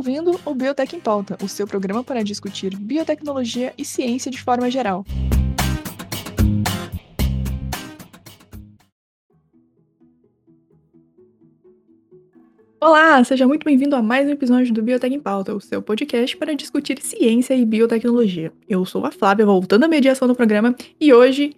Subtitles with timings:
[0.00, 4.70] Ouvindo o Biotech em Pauta, o seu programa para discutir biotecnologia e ciência de forma
[4.70, 5.04] geral.
[12.80, 16.34] Olá, seja muito bem-vindo a mais um episódio do Biotech em Pauta, o seu podcast
[16.34, 18.54] para discutir ciência e biotecnologia.
[18.66, 21.54] Eu sou a Flávia, voltando à mediação do programa, e hoje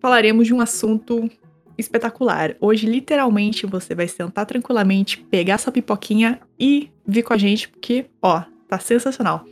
[0.00, 1.30] falaremos de um assunto
[1.78, 2.56] espetacular.
[2.60, 8.06] Hoje, literalmente, você vai sentar tranquilamente, pegar sua pipoquinha e vir com a gente, porque,
[8.22, 9.44] ó, tá sensacional.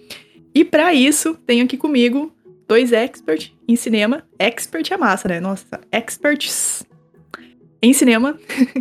[0.54, 2.32] E para isso, tenho aqui comigo
[2.68, 4.22] dois experts em cinema.
[4.38, 5.40] Expert é massa, né?
[5.40, 6.86] Nossa, experts
[7.82, 8.38] em cinema.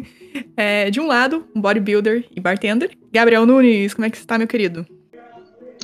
[0.55, 2.91] é, de um lado, um bodybuilder e bartender.
[3.11, 4.85] Gabriel Nunes, como é que você tá, meu querido?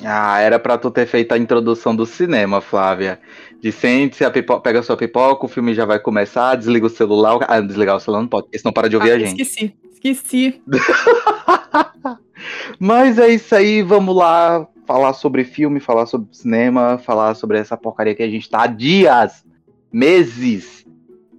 [0.05, 3.19] Ah, era pra tu ter feito a introdução do cinema, Flávia.
[3.61, 4.23] De sente-se,
[4.63, 7.37] pega sua pipoca, o filme já vai começar, desliga o celular.
[7.41, 9.41] Ah, desligar o celular não pode, porque senão para de ouvir ah, a gente.
[9.41, 10.61] Esqueci, esqueci.
[12.79, 17.77] Mas é isso aí, vamos lá falar sobre filme, falar sobre cinema, falar sobre essa
[17.77, 19.45] porcaria que a gente tá há dias,
[19.91, 20.85] meses,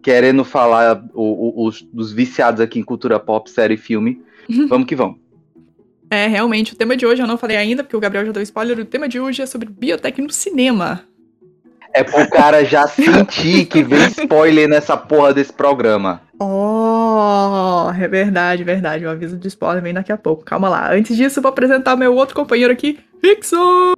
[0.03, 4.23] querendo falar o, o, os, dos viciados aqui em cultura pop, série e filme.
[4.69, 5.20] vamos que vamos.
[6.11, 8.43] É, realmente, o tema de hoje eu não falei ainda, porque o Gabriel já deu
[8.43, 8.79] spoiler.
[8.81, 11.05] O tema de hoje é sobre biotech no cinema.
[11.93, 16.21] É pro cara já sentir que vem spoiler nessa porra desse programa.
[16.39, 19.05] Oh, é verdade, verdade.
[19.05, 20.45] O aviso de spoiler vem daqui a pouco.
[20.45, 20.93] Calma lá.
[20.93, 23.95] Antes disso, vou apresentar meu outro companheiro aqui, Rickson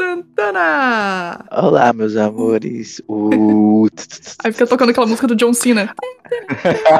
[0.00, 1.44] Santana.
[1.50, 3.02] Olá, meus amores.
[3.06, 3.86] Uh...
[4.42, 5.94] Aí fica tocando aquela música do John Cena.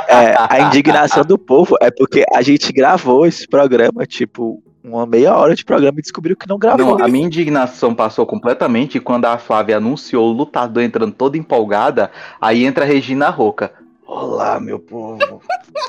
[0.06, 5.34] É, a indignação do povo é porque a gente gravou esse programa, tipo, uma meia
[5.34, 6.98] hora de programa e descobriu que não gravou.
[6.98, 12.10] Não, a minha indignação passou completamente quando a Flávia anunciou o lutador entrando toda empolgada,
[12.39, 13.72] aí entra a Regina Roca.
[14.06, 15.40] Olá, meu povo.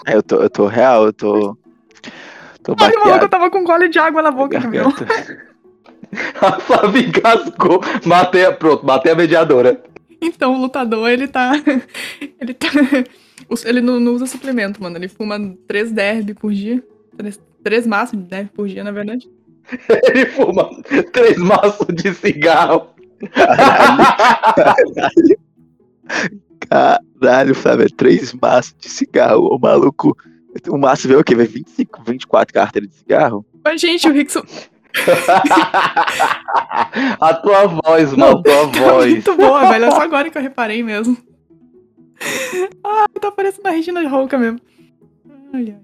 [0.07, 1.57] É, eu tô, eu tô real, eu tô.
[2.63, 4.93] Tô Ai, maluco, eu tava com gole de água na boca, meu.
[6.41, 7.81] a Flávia engasgou.
[8.05, 9.81] Matei, pronto, matei a mediadora.
[10.21, 11.53] Então, o lutador, ele tá.
[12.39, 12.67] Ele tá.
[13.65, 14.97] Ele não, não usa suplemento, mano.
[14.97, 16.83] Ele fuma três derby por dia.
[17.17, 19.29] Três, três maços de derby por dia, na verdade.
[20.03, 20.69] Ele fuma
[21.11, 22.89] três maços de cigarro.
[23.33, 24.75] Caralho.
[26.69, 29.53] Caralho, Flávio, é três maços de cigarro.
[29.53, 30.15] O maluco.
[30.69, 31.35] O maço vê o quê?
[31.35, 33.45] Vê 25, 24 carteiras de cigarro?
[33.63, 34.43] Mas, gente, o Rickson.
[37.19, 39.11] a tua voz, mano, a tua tá voz.
[39.11, 39.85] Muito boa, velho.
[39.85, 41.17] É só agora que eu reparei mesmo.
[42.83, 44.59] Ah, tá parecendo a Regina Rouca mesmo.
[45.53, 45.75] Ai.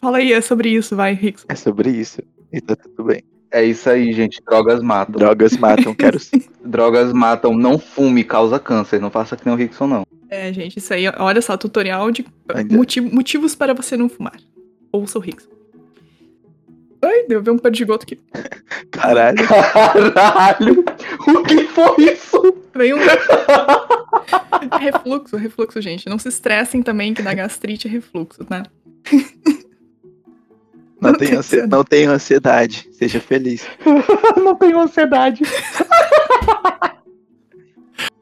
[0.00, 1.46] Fala aí, é sobre isso, vai, Rickson.
[1.48, 2.22] É sobre isso.
[2.52, 3.22] E tá tudo bem.
[3.50, 4.40] É isso aí, gente.
[4.44, 5.16] Drogas matam.
[5.16, 6.42] Drogas matam, quero sim.
[6.64, 7.54] Drogas matam.
[7.54, 9.00] Não fume, causa câncer.
[9.00, 10.06] Não faça que nem o Rickson, não.
[10.30, 12.24] É, gente, isso aí, olha só, tutorial de
[12.70, 14.36] motivo, motivos para você não fumar.
[14.90, 15.50] Ouça o Rickson.
[17.04, 18.18] Ai, deu ver um perdigoto aqui.
[18.90, 19.38] Caralho.
[20.14, 20.84] Caralho!
[21.26, 22.56] O que foi isso?
[22.74, 23.00] Veio um.
[24.78, 26.08] refluxo, refluxo, gente.
[26.08, 28.62] Não se estressem também que na gastrite é refluxo, tá?
[31.00, 31.70] Não, não, ansiedade.
[31.70, 32.88] não tenha ansiedade.
[32.92, 33.66] Seja feliz.
[34.40, 35.42] não tenho ansiedade.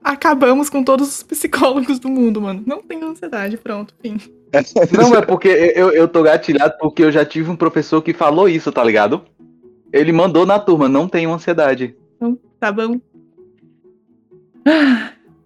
[0.02, 2.62] Acabamos com todos os psicólogos do mundo, mano.
[2.66, 4.18] Não tenho ansiedade, pronto, fim.
[4.92, 8.48] Não, é porque eu, eu tô gatilhado porque eu já tive um professor que falou
[8.48, 9.22] isso, tá ligado?
[9.92, 11.96] Ele mandou na turma, não tenho ansiedade.
[12.16, 13.00] Então, tá bom.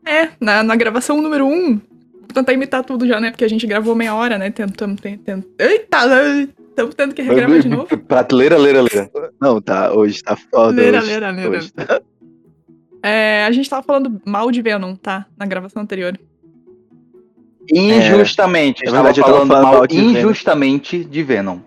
[0.06, 1.80] É, na, na gravação número 1, um,
[2.20, 3.30] vou tentar imitar tudo já, né?
[3.30, 4.50] Porque a gente gravou meia hora, né?
[4.50, 5.46] Tentamos, tentamos.
[5.58, 5.98] Eita!
[6.68, 7.86] Estamos tendo que regravar de novo.
[8.08, 9.10] Prateleira, leira, leira.
[9.40, 10.76] Não, tá, hoje tá foda.
[10.76, 11.58] Leira, hoje, leira, leira.
[11.58, 12.02] Hoje tá...
[13.02, 15.26] É, a gente tava falando mal de Venom, tá?
[15.38, 16.18] Na gravação anterior.
[17.70, 18.82] Injustamente.
[18.82, 21.10] É, estava falando, falando, mal, de injustamente Venom.
[21.10, 21.58] de Venom.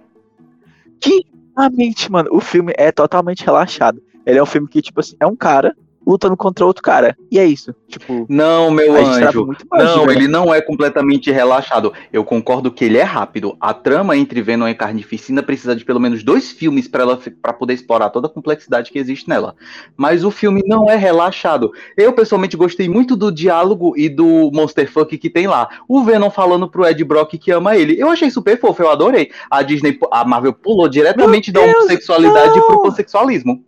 [1.00, 4.02] Que, realmente, mano, o filme é totalmente relaxado.
[4.26, 5.76] Ele é um filme que, tipo assim, é um cara
[6.08, 7.18] lutando contra outro cara.
[7.30, 7.76] E é isso.
[7.90, 8.26] Tipo.
[8.30, 9.50] Não, meu anjo.
[9.72, 11.92] Não, ele não é completamente relaxado.
[12.14, 13.58] Eu concordo que ele é rápido.
[13.60, 17.52] A trama entre Venom e Carnificina precisa de pelo menos dois filmes para ela para
[17.52, 19.54] poder explorar toda a complexidade que existe nela.
[19.98, 21.72] Mas o filme não é relaxado.
[21.98, 25.68] Eu pessoalmente gostei muito do diálogo e do Monster Fuck que tem lá.
[25.90, 28.00] O Venom falando pro Ed Brock que ama ele.
[28.00, 29.30] Eu achei super fofo, eu adorei.
[29.52, 33.62] A Disney, a Marvel pulou diretamente da homossexualidade pro homossexualismo.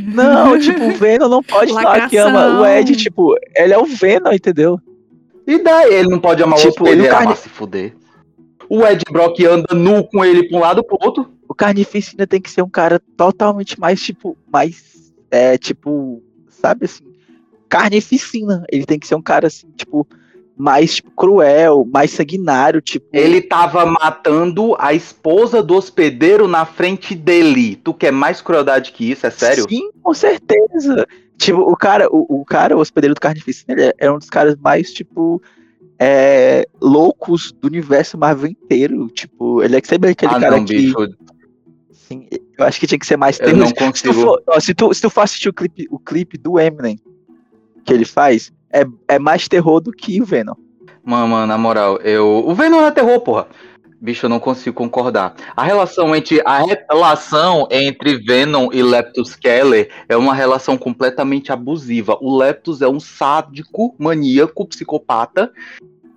[0.00, 3.86] Não, tipo, o Venom não pode falar que ama o Ed, tipo, ele é o
[3.86, 4.80] Venom, entendeu?
[5.46, 7.36] E daí ele não pode amar tipo, o outro, ele, ele carne...
[7.36, 7.94] se fuder.
[8.68, 11.30] O Ed Brock anda nu com ele pra um lado pro outro.
[11.48, 17.04] O Carnificina tem que ser um cara totalmente mais, tipo, mais, é, tipo, sabe assim,
[17.68, 18.64] carnificina.
[18.70, 20.08] Ele tem que ser um cara assim, tipo,
[20.56, 23.06] mais tipo, cruel, mais sanguinário, tipo.
[23.12, 27.76] Ele tava matando a esposa do hospedeiro na frente dele.
[27.76, 29.66] Tu quer mais crueldade que isso, é sério?
[29.68, 31.06] Sim, com certeza.
[31.36, 34.30] Tipo, o cara, o, o cara, o hospedeiro do Carnificina, ele é, é um dos
[34.30, 35.42] caras mais, tipo,
[35.98, 39.08] é, loucos do universo Marvel inteiro.
[39.08, 40.74] Tipo, ele é sempre aquele ah, cara não, que.
[40.74, 40.96] Bicho.
[41.90, 42.28] Sim,
[42.58, 43.66] eu acho que tinha que ser mais terror.
[43.94, 46.60] Se tu, for, ó, se, tu, se tu for assistir o clipe, o clipe do
[46.60, 46.98] Eminem
[47.84, 50.54] que ele faz, é, é mais terror do que o Venom.
[51.04, 52.44] Mano, mano, na moral, eu.
[52.46, 53.46] O Venom é terror, porra.
[54.00, 55.34] Bicho, eu não consigo concordar.
[55.56, 62.18] A relação entre a relação entre Venom e Leptus Keller é uma relação completamente abusiva.
[62.20, 65.50] O Leptus é um sádico, maníaco, psicopata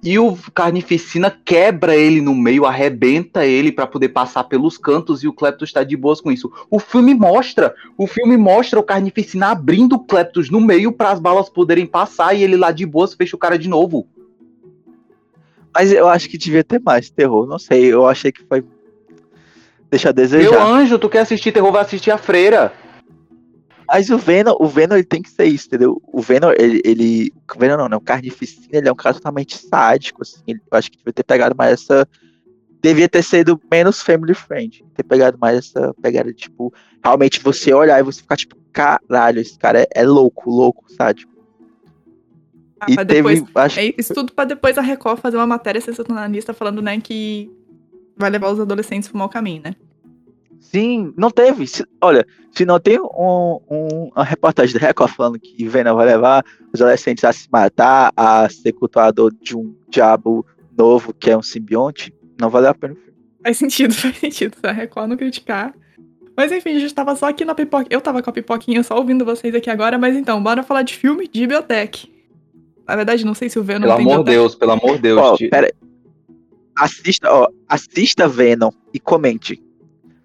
[0.07, 5.27] e o Carnificina quebra ele no meio, arrebenta ele para poder passar pelos cantos e
[5.27, 6.49] o Cleptus está de boas com isso.
[6.71, 11.19] O filme mostra, o filme mostra o Carnificina abrindo o Cleptus no meio para as
[11.19, 14.07] balas poderem passar e ele lá de boas fecha o cara de novo.
[15.75, 18.63] Mas eu acho que devia ter mais terror, não sei, eu achei que foi
[19.91, 20.51] deixa a desejar.
[20.51, 22.71] Meu anjo, tu quer assistir terror, vai assistir a Freira.
[23.87, 26.01] Mas o Venom, o Venom ele tem que ser isso, entendeu?
[26.03, 26.81] O Venom, ele.
[26.83, 27.95] ele o Venom não, né?
[27.95, 30.41] O Carnificina, ele é um cara totalmente sádico, assim.
[30.45, 32.07] Ele, eu acho que devia ter pegado mais essa.
[32.81, 34.85] Devia ter sido menos family friend.
[34.93, 36.73] Ter pegado mais essa pegada, tipo,
[37.03, 41.31] realmente você olhar e você ficar, tipo, caralho, esse cara é, é louco, louco, sádico.
[42.79, 43.79] Ah, e depois, teve, acho...
[43.79, 47.51] é isso tudo pra depois a Record fazer uma matéria sensacionalista falando, né, que
[48.15, 49.75] vai levar os adolescentes pro mau caminho, né?
[50.59, 51.65] Sim, não teve.
[51.67, 56.05] Se, olha, se não tem um, um, uma reportagem da Record falando que Venom vai
[56.05, 56.43] levar
[56.73, 60.45] os adolescentes a se matar, a ser cultuador de um diabo
[60.77, 63.13] novo que é um simbionte, não valeu a pena o filme.
[63.43, 64.57] Faz sentido, faz sentido.
[64.63, 65.73] A Record não criticar.
[66.35, 67.87] Mas enfim, a gente tava só aqui na pipoca.
[67.89, 70.95] Eu tava com a pipoquinha só ouvindo vocês aqui agora, mas então, bora falar de
[70.95, 71.99] filme de biblioteca.
[72.87, 75.01] Na verdade, não sei se o Venom pelo tem amor de Deus, pelo amor de
[75.01, 75.19] Deus.
[75.19, 75.73] Ó, pera,
[76.77, 79.61] assista, ó, assista Venom e comente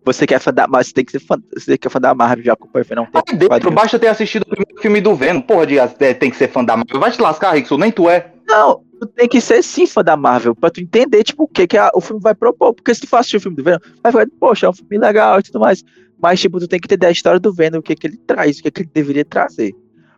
[0.04, 2.52] você quer fã da, mas tem que ser fã, você quer fã da Marvel, já
[2.54, 3.06] acompanha o Venom.
[3.24, 5.40] Tem dentro, basta ter assistido o primeiro filme do Venom.
[5.40, 7.00] Porra, de, é, tem que ser fã da Marvel.
[7.00, 8.32] Vai te lascar, Rickson, nem tu é.
[8.46, 11.66] Não, tu tem que ser sim fã da Marvel, pra tu entender, tipo, o que,
[11.66, 12.74] que a, o filme vai propor.
[12.74, 14.98] Porque se tu for assistir o filme do Venom, vai ficar, poxa, é um filme
[14.98, 15.84] legal e tudo mais.
[16.20, 18.58] Mas, tipo, tu tem que entender a história do Venom, o que, que ele traz,
[18.58, 19.72] o que, que ele deveria trazer.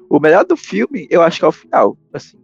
[0.08, 2.38] O melhor do filme, eu acho que é o final, assim.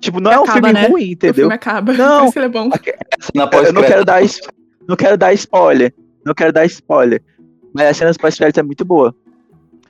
[0.00, 0.86] Tipo, não é um acaba, filme né?
[0.86, 1.32] ruim, entendeu?
[1.32, 1.92] O filme acaba.
[1.94, 2.70] Não, ele é bom.
[3.66, 4.22] Eu não quero dar,
[4.86, 5.92] não quero dar spoiler.
[6.24, 7.22] Não quero dar spoiler.
[7.72, 9.14] Mas a cena pós-créditos é muito boa.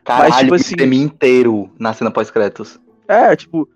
[0.04, 2.80] Caralho, mas, tipo assim, o filme inteiro na cena pós-créditos.
[3.06, 3.68] É, tipo,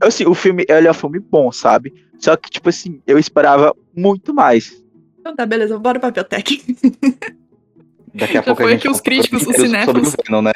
[0.00, 1.92] assim, o filme, ele é um filme bom, sabe?
[2.18, 4.82] Só que, tipo assim, eu esperava muito mais.
[5.20, 6.50] Então tá, beleza, bora pra biblioteca.
[8.14, 10.08] Daqui a já pouco foi a gente que os críticos, os cinéfilos...
[10.08, 10.52] Sobre o Venom, né?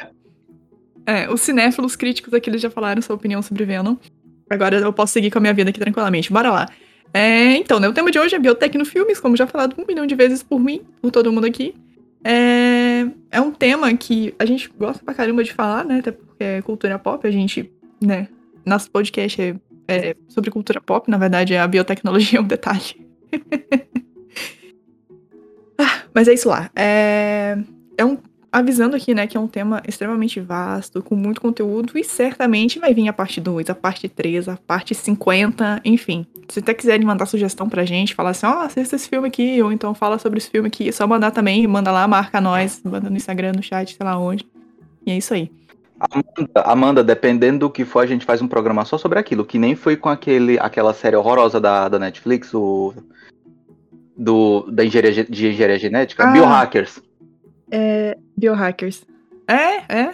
[1.05, 3.95] É, os cinéfilos críticos aqui, eles já falaram sua opinião sobre Venom.
[4.49, 6.31] Agora eu posso seguir com a minha vida aqui tranquilamente.
[6.31, 6.69] Bora lá.
[7.13, 9.85] É, então, né, o tema de hoje é biotech no filmes, como já falado um
[9.85, 11.73] milhão de vezes por mim, por todo mundo aqui.
[12.23, 15.99] É, é um tema que a gente gosta pra caramba de falar, né?
[15.99, 17.71] Até porque é cultura pop, a gente,
[18.01, 18.27] né?
[18.65, 19.55] Nosso podcast é,
[19.87, 23.07] é sobre cultura pop, na verdade, é a biotecnologia é um detalhe.
[25.79, 26.69] ah, mas é isso lá.
[26.75, 27.57] É,
[27.97, 28.17] é um
[28.57, 32.93] avisando aqui, né, que é um tema extremamente vasto, com muito conteúdo, e certamente vai
[32.93, 36.25] vir a parte 2, a parte 3, a parte 50, enfim.
[36.49, 39.61] Se até quiserem mandar sugestão pra gente, falar assim, ó, oh, assista esse filme aqui,
[39.61, 42.81] ou então fala sobre esse filme aqui, é só mandar também, manda lá, marca nós,
[42.83, 44.45] manda no Instagram, no chat, sei lá onde.
[45.05, 45.51] E é isso aí.
[45.99, 49.57] Amanda, Amanda, dependendo do que for, a gente faz um programa só sobre aquilo, que
[49.57, 52.93] nem foi com aquele, aquela série horrorosa da, da Netflix, o
[54.15, 56.99] do, da engenharia, de engenharia genética, ah, Biohackers.
[57.71, 59.05] É, Biohackers.
[59.47, 60.13] É, é.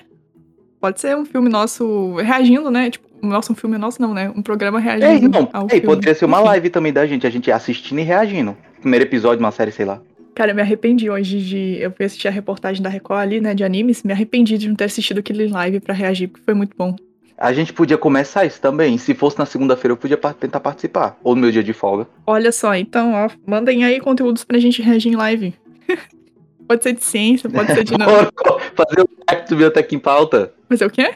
[0.79, 2.89] Pode ser um filme nosso reagindo, né?
[2.89, 4.31] Tipo, nosso um filme nosso não, né?
[4.36, 5.38] Um programa reagindo.
[5.38, 5.50] É, não.
[5.53, 6.48] Ao é, poderia ser uma Enfim.
[6.48, 8.55] live também da gente, a gente assistindo e reagindo.
[8.81, 10.01] Primeiro episódio de uma série, sei lá.
[10.36, 11.77] Cara, eu me arrependi hoje de.
[11.79, 13.53] Eu fui assistir a reportagem da Record ali, né?
[13.53, 14.03] De animes.
[14.03, 16.95] Me arrependi de não ter assistido aquele live para reagir, porque foi muito bom.
[17.38, 18.98] A gente podia começar isso também.
[18.98, 21.17] Se fosse na segunda-feira, eu podia tentar participar.
[21.24, 22.07] Ou no meu dia de folga.
[22.25, 25.53] Olha só, então, ó, mandem aí conteúdos pra gente reagir em live.
[26.67, 28.32] Pode ser de ciência, pode ser de nada.
[28.75, 30.53] Fazer o react do Biotech em pauta.
[30.70, 31.15] Fazer o quê?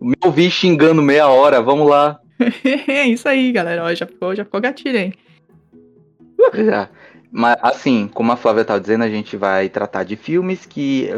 [0.00, 2.20] Me ouvi xingando meia hora, vamos lá.
[2.88, 3.84] é isso aí, galera.
[3.84, 5.14] Ó, já ficou, já ficou gatilho, hein?
[6.38, 6.54] Uh.
[6.64, 6.88] Já.
[7.30, 11.10] Mas, assim, como a Flávia estava dizendo, a gente vai tratar de filmes que,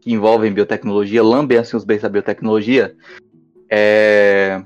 [0.00, 2.94] que envolvem biotecnologia, lambem assim os bens da biotecnologia.
[3.68, 4.62] É...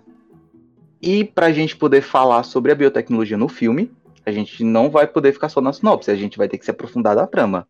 [1.01, 3.91] E para a gente poder falar sobre a biotecnologia no filme,
[4.27, 6.71] a gente não vai poder ficar só na sinopse, a gente vai ter que se
[6.71, 7.67] aprofundar da trama.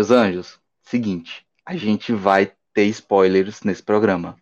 [0.00, 4.34] Meus anjos, seguinte, a gente vai ter spoilers nesse programa.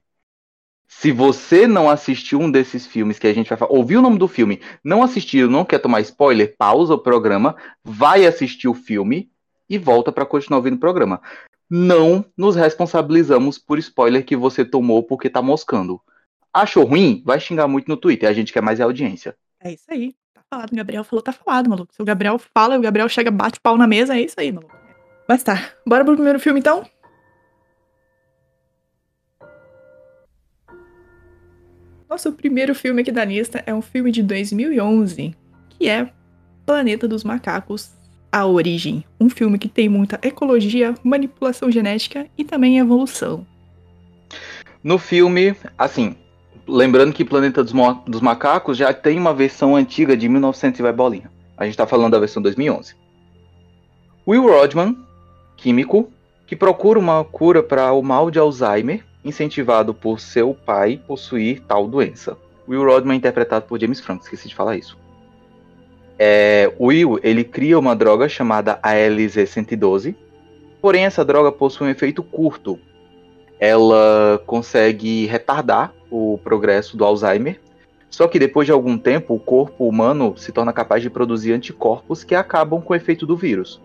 [0.86, 4.20] Se você não assistiu um desses filmes que a gente vai falar, ouviu o nome
[4.20, 9.32] do filme, não assistiu, não quer tomar spoiler, pausa o programa, vai assistir o filme
[9.68, 11.20] e volta para continuar ouvindo o programa.
[11.68, 16.00] Não nos responsabilizamos por spoiler que você tomou porque tá moscando.
[16.54, 17.20] Achou ruim?
[17.26, 19.36] Vai xingar muito no Twitter, a gente quer mais audiência.
[19.58, 20.14] É isso aí.
[20.32, 20.72] Tá falado.
[20.72, 21.92] O Gabriel falou, tá falado, maluco.
[21.92, 24.77] Se o Gabriel fala, o Gabriel chega, bate pau na mesa, é isso aí, maluco.
[25.28, 25.73] Mas tá.
[25.87, 26.82] Bora pro primeiro filme então?
[32.08, 35.37] Nosso primeiro filme aqui da lista é um filme de 2011,
[35.68, 36.11] que é
[36.64, 37.92] Planeta dos Macacos
[38.32, 39.04] A Origem.
[39.20, 43.47] Um filme que tem muita ecologia, manipulação genética e também evolução.
[44.82, 46.16] No filme, assim,
[46.66, 47.75] lembrando que Planeta dos,
[48.06, 51.30] dos Macacos já tem uma versão antiga de 1900 e vai bolinha.
[51.58, 52.97] A gente tá falando da versão 2011.
[54.26, 54.97] Will Rodman,
[55.58, 56.08] químico,
[56.46, 61.86] que procura uma cura para o mal de Alzheimer, incentivado por seu pai possuir tal
[61.86, 62.38] doença.
[62.66, 64.96] Will Rodman é interpretado por James Franco, esqueci de falar isso.
[66.18, 70.14] É, Will, ele cria uma droga chamada ALZ-112,
[70.80, 72.78] porém essa droga possui um efeito curto.
[73.60, 77.60] Ela consegue retardar o progresso do Alzheimer,
[78.10, 82.24] só que depois de algum tempo o corpo humano se torna capaz de produzir anticorpos
[82.24, 83.80] que acabam com o efeito do vírus.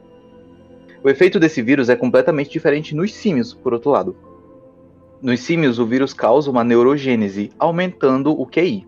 [1.04, 4.16] O efeito desse vírus é completamente diferente nos símios, por outro lado.
[5.22, 8.88] Nos símios, o vírus causa uma neurogênese, aumentando o QI.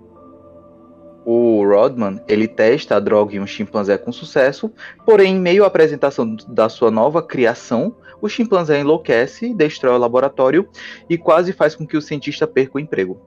[1.25, 4.71] O Rodman, ele testa a droga em um chimpanzé com sucesso,
[5.05, 10.69] porém, em meio à apresentação da sua nova criação, o chimpanzé enlouquece, destrói o laboratório
[11.09, 13.19] e quase faz com que o cientista perca o emprego.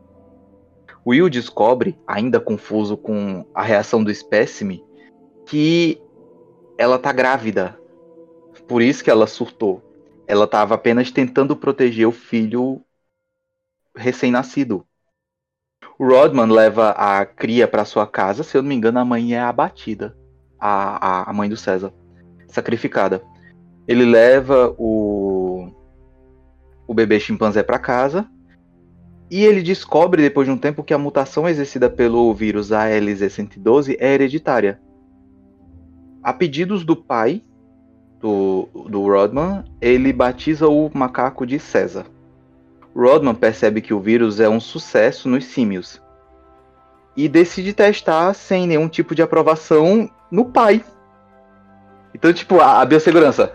[1.06, 4.84] Will descobre, ainda confuso com a reação do espécime,
[5.46, 6.00] que
[6.76, 7.77] ela tá grávida.
[8.68, 9.82] Por isso que ela surtou.
[10.26, 12.84] Ela estava apenas tentando proteger o filho
[13.96, 14.86] recém-nascido.
[15.98, 19.34] O Rodman leva a cria para sua casa, se eu não me engano, a mãe
[19.34, 20.16] é abatida,
[20.60, 21.92] a, a, a mãe do César,
[22.46, 23.22] sacrificada.
[23.88, 25.72] Ele leva o,
[26.86, 28.28] o bebê chimpanzé para casa
[29.30, 34.14] e ele descobre depois de um tempo que a mutação exercida pelo vírus ALZ112 é
[34.14, 34.80] hereditária.
[36.22, 37.42] A pedidos do pai
[38.20, 42.06] do, do Rodman, ele batiza o macaco de César.
[42.94, 46.02] Rodman percebe que o vírus é um sucesso nos símios
[47.16, 50.84] e decide testar sem nenhum tipo de aprovação no pai.
[52.14, 53.52] Então, tipo, a, a biossegurança.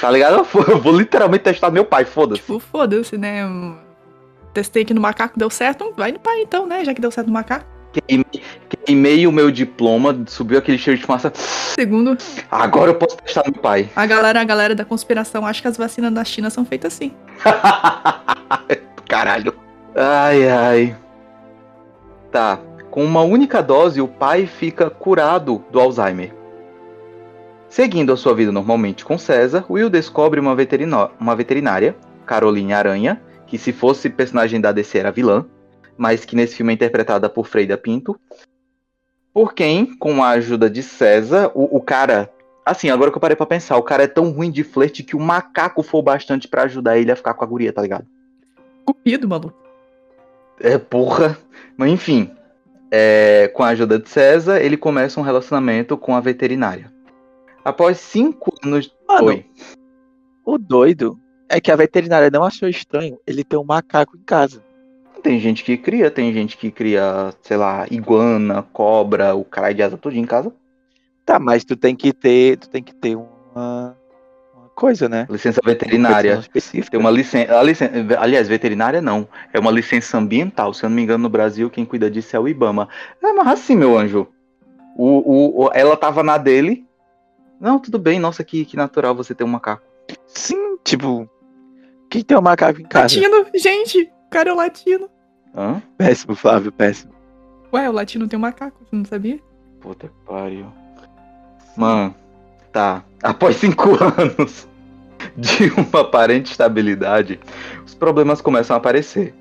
[0.00, 0.46] Tá ligado?
[0.68, 2.40] Eu vou literalmente testar meu pai, foda-se.
[2.40, 3.42] Tipo, foda-se, né?
[4.52, 6.84] Testei aqui no macaco, deu certo, vai no pai então, né?
[6.84, 7.66] Já que deu certo no macaco.
[8.86, 11.32] Queimei o meu diploma, subiu aquele cheiro de fumaça.
[11.34, 12.16] Segundo.
[12.50, 13.88] Agora eu posso testar no pai.
[13.96, 17.12] A galera, a galera da conspiração acha que as vacinas da China são feitas assim.
[19.08, 19.54] Caralho.
[19.94, 20.96] Ai, ai.
[22.30, 22.60] Tá.
[22.90, 26.32] Com uma única dose, o pai fica curado do Alzheimer.
[27.68, 30.56] Seguindo a sua vida normalmente com César, Will descobre uma,
[31.20, 35.46] uma veterinária, Caroline Aranha, que se fosse personagem da DC era vilã,
[36.00, 38.18] mas que nesse filme é interpretada por Freida Pinto.
[39.34, 42.32] Por quem, com a ajuda de César, o, o cara.
[42.64, 45.14] Assim, agora que eu parei pra pensar, o cara é tão ruim de flerte que
[45.14, 48.06] o macaco foi bastante para ajudar ele a ficar com a guria, tá ligado?
[48.82, 49.54] Cupido, maluco.
[50.58, 51.38] É, porra.
[51.76, 52.30] Mas enfim.
[52.90, 56.90] É, com a ajuda de César, ele começa um relacionamento com a veterinária.
[57.62, 58.90] Após cinco anos.
[59.06, 59.44] Mano, Oi.
[60.46, 64.64] O doido é que a veterinária não achou estranho ele ter um macaco em casa.
[65.22, 69.82] Tem gente que cria, tem gente que cria, sei lá, iguana, cobra, o caralho de
[69.82, 70.52] asa tudo em casa.
[71.24, 73.96] Tá, mas tu tem que ter, tu tem que ter uma,
[74.54, 75.26] uma coisa, né?
[75.30, 76.38] Licença veterinária.
[76.40, 76.90] Específica.
[76.90, 80.74] Tem uma licença, licença, aliás, veterinária não, é uma licença ambiental.
[80.74, 82.88] Se eu não me engano, no Brasil quem cuida disso é o IBAMA.
[83.22, 84.26] É, mas assim, meu anjo,
[84.96, 86.84] o, o, ela tava na dele.
[87.60, 89.82] Não, tudo bem, nossa, que, que natural você ter um macaco.
[90.26, 91.28] Sim, tipo,
[92.08, 93.14] quem tem um macaco em casa?
[93.14, 95.10] Latino, gente, cara é o latino.
[95.54, 95.82] Hã?
[95.98, 97.12] Péssimo, Flávio, péssimo.
[97.72, 99.40] Ué, o latino tem um macaco, você não sabia?
[99.80, 100.66] Puta que pariu.
[101.76, 102.14] Mano,
[102.72, 103.04] tá.
[103.22, 104.68] Após cinco anos
[105.36, 107.38] de uma aparente estabilidade,
[107.84, 109.34] os problemas começam a aparecer.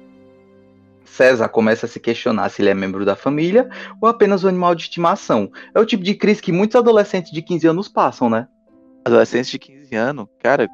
[1.03, 3.69] César começa a se questionar se ele é membro da família
[3.99, 5.51] ou apenas um animal de estimação.
[5.73, 8.47] É o tipo de crise que muitos adolescentes de 15 anos passam, né?
[9.03, 10.69] Adolescentes de 15 anos, cara,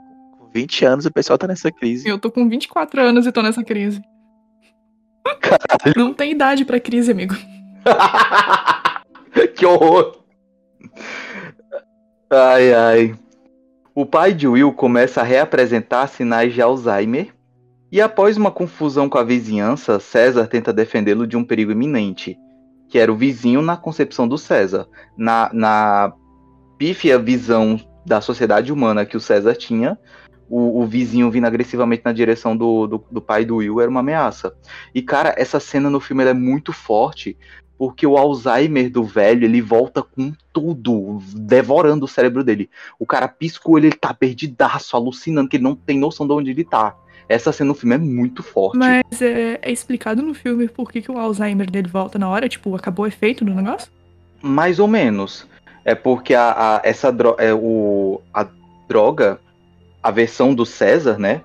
[0.55, 2.07] 20 anos o pessoal tá nessa crise.
[2.07, 4.01] Eu tô com 24 anos e tô nessa crise.
[5.41, 5.93] Caralho.
[5.97, 7.35] Não tem idade pra crise, amigo.
[9.53, 10.23] que horror.
[12.29, 13.15] Ai, ai.
[13.93, 17.33] O pai de Will começa a reapresentar sinais de Alzheimer
[17.91, 22.37] e após uma confusão com a vizinhança, César tenta defendê-lo de um perigo iminente,
[22.89, 24.87] que era o vizinho na concepção do César.
[25.17, 26.13] Na, na
[26.77, 29.97] pífia visão da sociedade humana que o César tinha,
[30.49, 33.99] o, o vizinho vindo agressivamente na direção do, do, do, pai do Will era uma
[33.99, 34.53] ameaça.
[34.93, 37.37] E, cara, essa cena no filme é muito forte,
[37.77, 42.69] porque o Alzheimer do velho, ele volta com tudo, devorando o cérebro dele.
[42.99, 46.33] O cara pisca o olho, ele tá perdidaço, alucinando, que ele não tem noção de
[46.33, 46.95] onde ele tá.
[47.27, 48.77] Essa cena no filme é muito forte.
[48.77, 52.47] Mas é, é explicado no filme por que, que o Alzheimer dele volta na hora?
[52.47, 53.91] Tipo, acabou o efeito do negócio?
[54.41, 55.47] Mais ou menos.
[55.83, 58.47] É porque a, a essa dro é, o, a
[58.87, 59.39] droga,
[60.05, 61.41] a versão do César, né?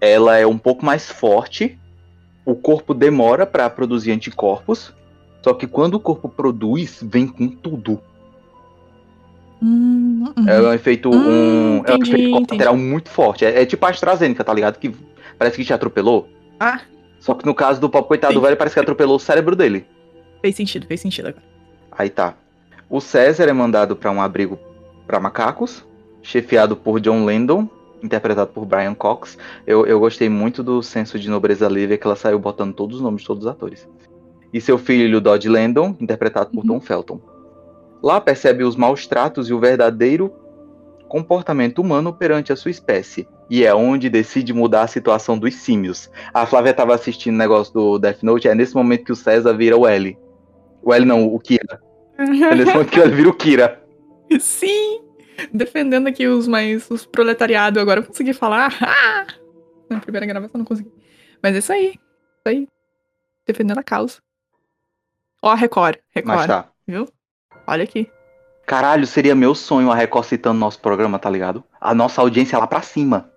[0.00, 1.76] Ela é um pouco mais forte.
[2.44, 4.94] O corpo demora para produzir anticorpos.
[5.42, 8.00] Só que quando o corpo produz, vem com tudo.
[9.60, 12.88] Hum, é um efeito, hum, um, entendi, é um efeito colateral entendi.
[12.88, 13.44] muito forte.
[13.44, 14.78] É, é, tipo a AstraZeneca, tá ligado?
[14.78, 14.94] Que
[15.36, 16.28] parece que te atropelou.
[16.60, 16.82] Ah.
[17.18, 19.84] Só que no caso do pobre coitado do velho, parece que atropelou o cérebro dele.
[20.40, 21.44] Fez sentido, fez sentido agora.
[21.90, 22.36] Aí tá.
[22.88, 24.56] O César é mandado para um abrigo
[25.04, 25.84] para macacos,
[26.22, 27.68] chefiado por John Landon,
[28.02, 29.38] interpretado por Brian Cox.
[29.66, 33.02] Eu, eu gostei muito do senso de nobreza livre que ela saiu botando todos os
[33.02, 33.88] nomes de todos os atores.
[34.52, 36.78] E seu filho, Dodge Landon, interpretado por uhum.
[36.78, 37.20] Tom Felton.
[38.02, 40.32] Lá percebe os maus tratos e o verdadeiro
[41.08, 43.26] comportamento humano perante a sua espécie.
[43.50, 46.10] E é onde decide mudar a situação dos símios.
[46.32, 49.54] A Flávia estava assistindo o negócio do Death Note, é nesse momento que o César
[49.54, 50.16] vira o L.
[50.82, 51.80] O L não, o Kira.
[52.18, 53.82] é nesse momento que ele vira o Kira.
[54.38, 55.07] Sim!
[55.52, 56.90] Defendendo aqui os mais.
[56.90, 57.80] os proletariados.
[57.80, 58.72] Agora eu consegui falar.
[58.82, 59.26] Ah!
[59.88, 60.92] Na primeira gravação não consegui.
[61.42, 61.88] Mas é isso aí.
[61.88, 62.68] Isso aí.
[63.46, 64.18] Defendendo a causa.
[65.42, 65.96] Ó, a Record.
[66.14, 66.46] Record.
[66.46, 66.68] Tá.
[66.86, 67.08] Viu?
[67.66, 68.10] Olha aqui.
[68.66, 71.64] Caralho, seria meu sonho a Record citando nosso programa, tá ligado?
[71.80, 73.32] A nossa audiência lá pra cima.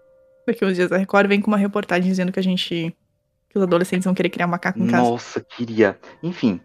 [0.45, 2.93] Daqui uns dias a Record vem com uma reportagem dizendo que a gente.
[3.47, 5.03] que os adolescentes vão querer criar um macaco em casa.
[5.03, 5.97] Nossa, queria.
[6.21, 6.59] Enfim.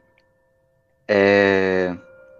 [1.06, 1.96] É...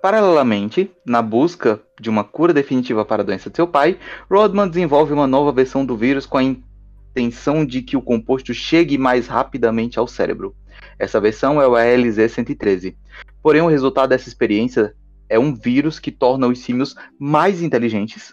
[0.07, 3.99] Paralelamente, na busca de uma cura definitiva para a doença de seu pai,
[4.31, 8.97] Rodman desenvolve uma nova versão do vírus com a intenção de que o composto chegue
[8.97, 10.55] mais rapidamente ao cérebro.
[10.97, 12.95] Essa versão é o ALZ-113.
[13.43, 14.95] Porém, o resultado dessa experiência
[15.29, 18.33] é um vírus que torna os símios mais inteligentes,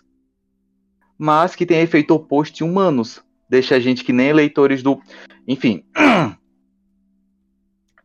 [1.17, 3.19] mas que tem efeito oposto em humanos.
[3.49, 5.01] Deixa a gente que nem eleitores do.
[5.47, 5.83] Enfim.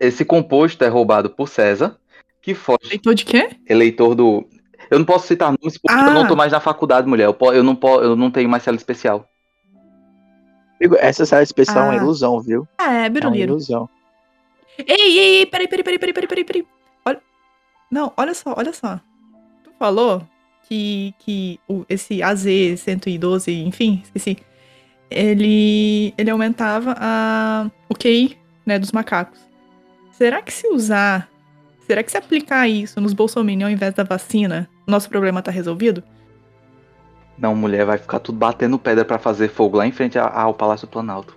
[0.00, 1.98] Esse composto é roubado por César,
[2.48, 2.78] que foge.
[2.84, 3.50] Eleitor de quê?
[3.68, 4.48] Eleitor do.
[4.90, 6.08] Eu não posso citar nomes porque ah.
[6.08, 7.26] eu não tô mais na faculdade, mulher.
[7.26, 8.00] Eu, eu, não, po...
[8.00, 9.28] eu não tenho mais cela especial.
[10.98, 11.87] Essa sala especial ah.
[11.87, 12.02] é uma ah.
[12.02, 12.66] ilusão, viu?
[12.78, 13.88] Ah, é, É uma ilusão.
[14.78, 16.66] Ei, ei, ei, peraí, peraí, peraí, peraí, peraí, peraí.
[17.90, 19.00] Não, olha só, olha só.
[19.64, 20.22] Tu falou
[20.68, 24.38] que, que o, esse AZ112, enfim, esqueci.
[25.11, 29.40] Ele, ele aumentava a, o QI né, dos macacos.
[30.12, 31.30] Será que se usar.
[31.88, 36.05] Será que se aplicar isso nos Bolsonaro ao invés da vacina, nosso problema tá resolvido?
[37.38, 40.87] Não, mulher, vai ficar tudo batendo pedra para fazer fogo lá em frente ao Palácio
[40.87, 41.35] Planalto.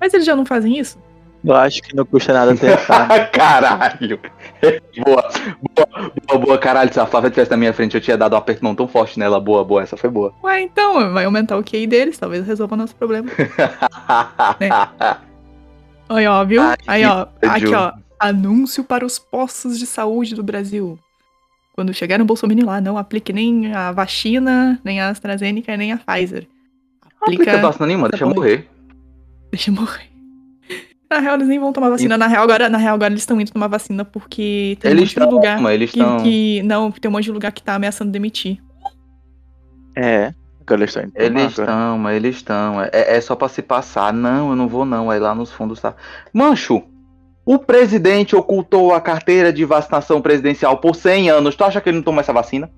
[0.00, 0.98] Mas eles já não fazem isso?
[1.44, 3.28] Eu acho que não custa nada tentar.
[3.28, 4.18] caralho!
[5.04, 5.28] boa,
[5.76, 6.90] boa, boa, boa, caralho.
[6.90, 9.18] Se a Flávia estivesse na minha frente, eu tinha dado um aperto mão tão forte
[9.18, 9.38] nela.
[9.38, 10.32] Boa, boa, essa foi boa.
[10.42, 13.28] Ué, então, vai aumentar o QI deles, talvez resolva nosso problema.
[14.58, 14.70] né?
[16.08, 16.62] Aí, ó, viu?
[16.86, 17.92] Aí, ó, aqui, ó.
[18.28, 20.98] Anúncio para os postos de saúde do Brasil.
[21.74, 25.98] Quando chegar no Bolsonaro lá, não aplique nem a vacina, nem a AstraZeneca, nem a
[25.98, 26.46] Pfizer.
[27.20, 28.68] Aplica, aplica vacina nenhuma, deixa morrer.
[29.50, 30.08] Deixa morrer.
[31.10, 32.16] Na real, eles nem vão tomar vacina.
[32.16, 35.20] Na real, agora, na real, agora eles estão indo tomar vacina porque tem eles um
[35.20, 35.72] monte de lugar.
[35.72, 36.16] Eles que, tão...
[36.16, 38.58] que, Não, tem um monte de lugar que tá ameaçando demitir.
[39.94, 40.32] É.
[40.70, 42.80] Eles estão Eles estão, mas eles estão.
[42.80, 44.14] É, é só pra se passar.
[44.14, 45.10] Não, eu não vou, não.
[45.10, 45.94] Aí lá nos fundos tá.
[46.32, 46.82] Mancho,
[47.44, 51.54] o presidente ocultou a carteira de vacinação presidencial por 100 anos.
[51.54, 52.70] Tu acha que ele não toma essa vacina?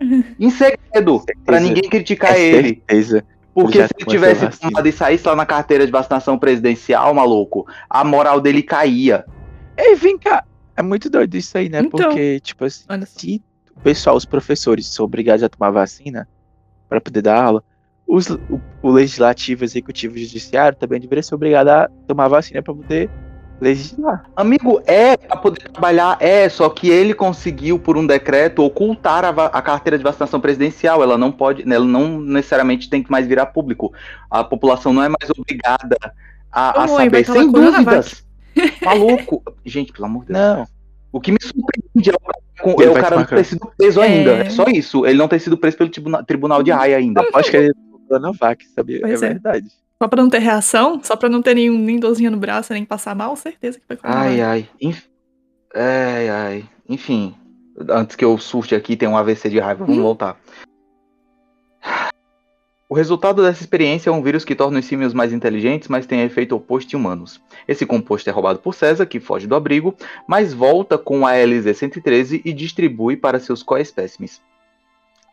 [0.38, 2.68] em segredo, para ninguém criticar é ele.
[2.68, 3.24] Certeza.
[3.54, 8.02] Porque se ele tivesse tomado e saísse lá na carteira de vacinação presidencial, maluco, a
[8.02, 9.24] moral dele caía.
[9.76, 10.44] Ei, vem cá.
[10.76, 11.78] É muito doido isso aí, né?
[11.78, 13.42] Então, Porque, tipo assim, se
[13.76, 16.28] o pessoal, os professores, são obrigados a tomar vacina
[16.88, 17.62] para poder dar aula,
[18.06, 22.74] os, o, o legislativo, executivo e judiciário também deveria ser obrigado a tomar vacina para
[22.74, 23.08] poder
[23.60, 24.24] legislar.
[24.36, 29.28] Amigo, é para poder trabalhar, é, só que ele conseguiu, por um decreto, ocultar a,
[29.28, 31.02] a, carteira de vacinação presidencial.
[31.02, 33.92] Ela não pode, ela não necessariamente tem que mais virar público.
[34.30, 35.96] A população não é mais obrigada
[36.50, 38.24] a, a saber, sem dúvidas.
[38.84, 39.42] Maluco.
[39.64, 40.38] Gente, pelo amor de Deus.
[40.38, 40.66] Não.
[41.12, 44.06] O que me surpreende é o com, é o cara não ter sido preso é...
[44.06, 44.30] ainda.
[44.38, 45.06] É só isso.
[45.06, 45.90] Ele não ter sido preso pelo
[46.24, 47.22] tribunal de Haia ainda.
[47.34, 47.72] Acho que ele
[48.10, 49.00] é na vaca, sabia?
[49.00, 49.66] Pois é, é verdade.
[50.02, 51.00] Só pra não ter reação?
[51.02, 53.36] Só pra não ter nenhum, nem dorzinha no braço, nem passar mal?
[53.36, 54.68] Certeza que foi com Ai, ai.
[54.80, 55.04] Inf...
[55.74, 56.64] Ai, ai.
[56.88, 57.34] Enfim.
[57.88, 59.84] Antes que eu surte aqui, tem um AVC de raiva.
[59.84, 60.02] Vamos hum.
[60.02, 60.36] voltar.
[62.86, 66.20] O resultado dessa experiência é um vírus que torna os símios mais inteligentes, mas tem
[66.20, 67.40] efeito oposto em humanos.
[67.66, 69.96] Esse composto é roubado por César, que foge do abrigo,
[70.28, 74.40] mas volta com a LZ-113 e distribui para seus coespécimes.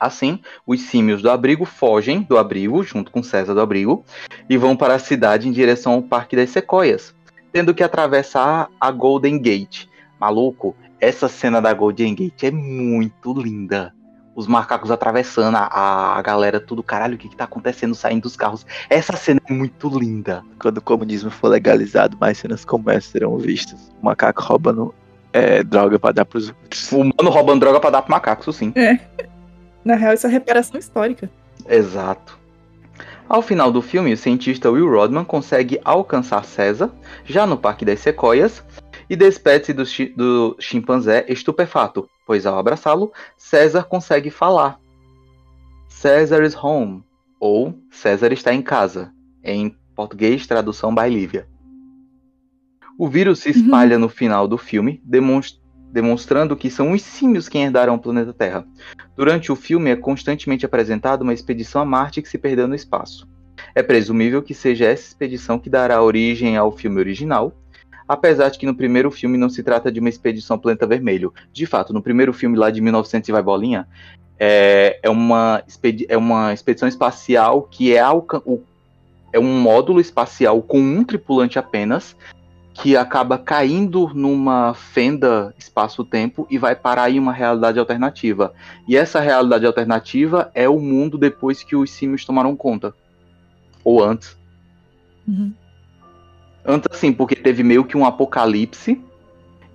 [0.01, 4.03] Assim, os símios do abrigo fogem do abrigo, junto com César do abrigo,
[4.49, 7.13] e vão para a cidade em direção ao Parque das Sequoias,
[7.53, 9.85] tendo que atravessar a Golden Gate.
[10.19, 13.93] Maluco, essa cena da Golden Gate é muito linda
[14.35, 18.35] os macacos atravessando a, a galera, tudo, caralho, o que, que tá acontecendo saindo dos
[18.35, 18.65] carros.
[18.89, 20.41] Essa cena é muito linda.
[20.59, 23.91] Quando o comunismo for legalizado, mais cenas como essa serão vistas.
[24.01, 24.95] O macaco roubando
[25.33, 26.91] é, droga pra dar pros outros.
[26.91, 28.71] O humano roubando droga pra dar pro macaco, isso sim.
[28.75, 28.99] É.
[29.83, 31.29] Na real, isso é reparação histórica.
[31.67, 32.39] Exato.
[33.27, 36.91] Ao final do filme, o cientista Will Rodman consegue alcançar César,
[37.23, 38.63] já no Parque das Sequoias,
[39.09, 44.79] e despede-se do, chi do chimpanzé estupefato, pois ao abraçá-lo, César consegue falar.
[45.87, 47.03] César is home,
[47.39, 49.13] ou César está em casa,
[49.43, 51.47] em português, tradução by Lívia.
[52.97, 54.01] O vírus se espalha uhum.
[54.01, 55.01] no final do filme,
[55.91, 58.65] demonstrando que são os símios quem herdaram o planeta Terra.
[59.15, 63.27] Durante o filme é constantemente apresentada uma expedição a Marte que se perdeu no espaço.
[63.75, 67.53] É presumível que seja essa expedição que dará origem ao filme original,
[68.07, 71.33] apesar de que no primeiro filme não se trata de uma expedição Planeta Vermelho.
[71.51, 73.87] De fato, no primeiro filme lá de 1900 e vai bolinha,
[74.39, 75.63] é, é, uma,
[76.09, 82.15] é uma expedição espacial que é, é um módulo espacial com um tripulante apenas,
[82.73, 88.53] que acaba caindo numa fenda espaço-tempo e vai parar em uma realidade alternativa.
[88.87, 92.93] E essa realidade alternativa é o mundo depois que os símios tomaram conta.
[93.83, 94.37] Ou antes.
[95.27, 95.53] Uhum.
[96.65, 99.01] Antes assim, porque teve meio que um apocalipse,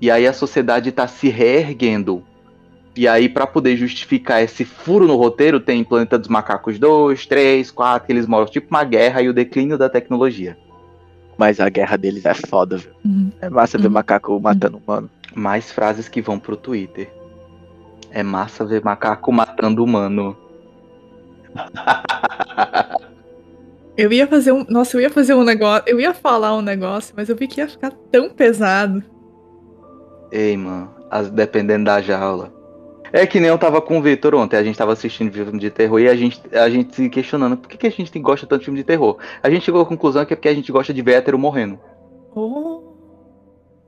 [0.00, 2.24] e aí a sociedade está se reerguendo.
[2.96, 7.70] E aí, para poder justificar esse furo no roteiro, tem Planeta dos Macacos 2, 3,
[7.70, 10.56] 4, que eles moram tipo uma guerra e o declínio da tecnologia.
[11.36, 12.92] Mas a guerra deles é foda, viu?
[13.04, 13.30] Uhum.
[13.40, 13.92] É massa ver uhum.
[13.92, 15.10] macaco matando humano.
[15.34, 17.12] Mais frases que vão pro Twitter.
[18.10, 20.36] É massa ver macaco matando humano.
[23.96, 24.64] Eu ia fazer um.
[24.68, 25.84] Nossa, eu ia fazer um negócio.
[25.86, 29.02] Eu ia falar um negócio, mas eu vi que ia ficar tão pesado.
[30.30, 30.94] Ei, mano.
[31.10, 32.52] As, dependendo da jaula.
[33.16, 35.70] É que nem eu tava com o Victor ontem, a gente tava assistindo filme de
[35.70, 38.58] terror e a gente, a gente se questionando por que, que a gente gosta tanto
[38.58, 39.16] de filme de terror.
[39.42, 41.80] A gente chegou à conclusão que é porque a gente gosta de ver hétero morrendo.
[42.34, 42.92] Oh,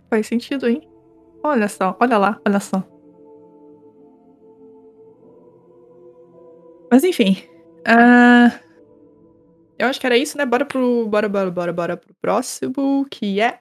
[0.08, 0.88] faz sentido, hein?
[1.42, 2.82] Olha só, olha lá, olha só.
[6.90, 7.36] Mas enfim.
[7.80, 8.50] Uh,
[9.78, 10.46] eu acho que era isso, né?
[10.46, 11.06] Bora pro.
[11.06, 13.60] Bora, bora, bora, bora pro próximo, que é.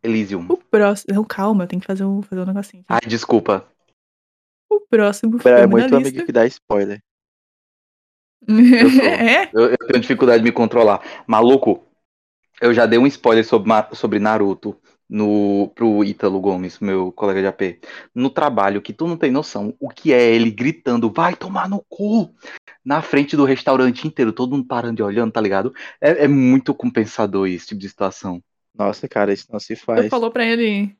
[0.00, 0.46] Elysium.
[0.48, 1.12] O próximo.
[1.12, 2.84] Não, calma, eu tenho que fazer um, fazer um negocinho.
[2.88, 3.00] Aqui.
[3.04, 3.66] Ai, desculpa.
[4.70, 5.60] O próximo filme.
[5.60, 6.24] É muito amigo lista.
[6.24, 7.02] que dá spoiler.
[8.48, 9.50] Eu, é?
[9.52, 11.02] Eu, eu, tenho dificuldade de me controlar.
[11.26, 11.84] Maluco,
[12.60, 17.46] eu já dei um spoiler sobre, sobre Naruto no, pro Ítalo Gomes, meu colega de
[17.48, 17.80] AP,
[18.14, 21.84] no trabalho, que tu não tem noção o que é ele gritando, vai tomar no
[21.88, 22.32] cu,
[22.84, 25.74] na frente do restaurante inteiro, todo mundo parando e olhando, tá ligado?
[26.00, 28.42] É, é muito compensador esse tipo de situação.
[28.74, 30.06] Nossa, cara, isso não se faz.
[30.06, 30.96] Tu falou pra ele.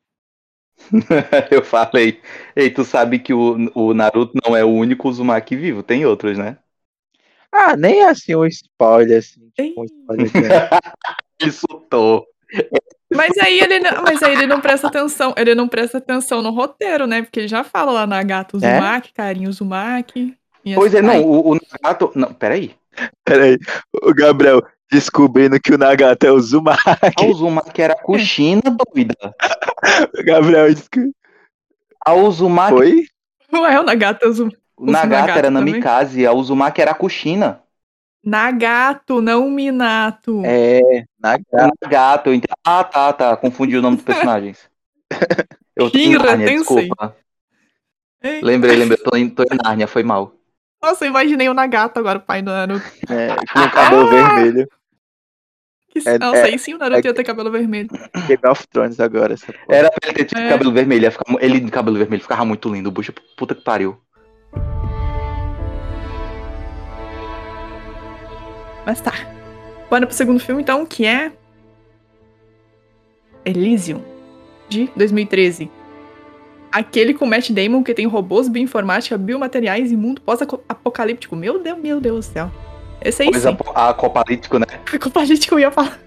[1.51, 2.21] eu falei.
[2.55, 6.38] Ei, tu sabe que o, o Naruto não é o único Uzumaki vivo, tem outros,
[6.38, 6.59] né?
[7.53, 9.51] Ah, nem assim um spoiler, assim.
[9.55, 10.31] Tipo, um spoiler
[11.40, 12.27] ele soltou.
[13.12, 16.51] Mas aí ele não, mas aí ele não presta atenção, ele não presta atenção no
[16.51, 17.23] roteiro, né?
[17.23, 19.16] Porque ele já fala lá na gata Uzumaki, é?
[19.16, 20.37] carinho Uzumaki.
[20.75, 22.12] Pois assim, é, não, o, o Nagato.
[22.14, 22.75] Não, peraí.
[23.25, 23.59] Peraí,
[24.03, 26.83] o Gabriel descobrindo que o Nagato é o Uzumaki.
[26.87, 29.15] Ah, o Uzumaki era Kushina, doida.
[30.19, 30.89] o Gabriel disse
[32.05, 32.77] A Uzumaki.
[32.77, 33.07] Foi?
[33.53, 34.59] Ué, o Nagato é o Uzumaki.
[34.77, 37.63] O Nagato era Namikaze, a Uzumaki era Kushina.
[38.25, 40.43] Nagato, não Minato.
[40.45, 41.77] É, Nagato.
[41.83, 42.31] Nagato.
[42.65, 43.37] Ah, tá, tá.
[43.37, 44.69] Confundi o nome dos personagens.
[45.75, 47.17] Eu Shinra, Nárnia, desculpa.
[48.23, 48.99] Lembrei, lembrei.
[48.99, 50.35] Tô em, tô em Nárnia, foi mal.
[50.83, 52.85] Nossa, eu imaginei o Nagato agora, o pai do Naruto.
[53.09, 54.35] É, com o cabelo ah!
[54.35, 54.69] vermelho.
[55.90, 56.09] Que...
[56.09, 57.88] É, Nossa, é, aí sim o Naruto é, ia ter cabelo vermelho.
[58.27, 59.35] Game of Thrones agora.
[59.69, 60.49] Era pra ele ter tido é.
[60.49, 61.11] cabelo vermelho.
[61.11, 61.25] Ficar...
[61.40, 62.88] Ele de cabelo vermelho ficava muito lindo.
[62.88, 64.01] O bucho, puta que pariu.
[68.87, 69.12] Mas tá.
[69.90, 71.33] Bora pro segundo filme, então, que é.
[73.45, 74.03] Elysium,
[74.69, 75.71] de 2013.
[76.71, 81.35] Aquele com Matt Damon que tem robôs, bioinformática, biomateriais e mundo pós-apocalíptico.
[81.35, 82.51] Meu Deus, meu Deus do céu.
[83.03, 83.57] Esse aí sim.
[83.75, 84.67] Apocalíptico, né?
[84.93, 85.99] Apocalíptico eu ia falar.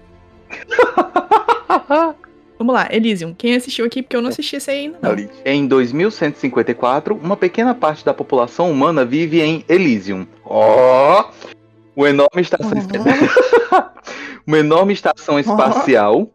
[2.58, 3.34] Vamos lá, Elysium.
[3.34, 4.02] Quem assistiu aqui?
[4.02, 4.98] Porque eu não assisti esse aí ainda.
[5.02, 5.14] Não.
[5.44, 10.26] Em 2154, uma pequena parte da população humana vive em Elysium.
[10.44, 11.20] Ó!
[11.20, 11.54] Oh,
[11.96, 13.82] uma enorme estação, oh.
[14.46, 16.30] uma enorme estação espacial oh.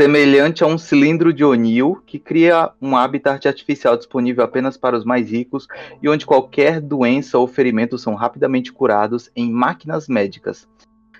[0.00, 5.04] Semelhante a um cilindro de O'Neill que cria um habitat artificial disponível apenas para os
[5.04, 5.66] mais ricos
[6.02, 10.66] e onde qualquer doença ou ferimento são rapidamente curados em máquinas médicas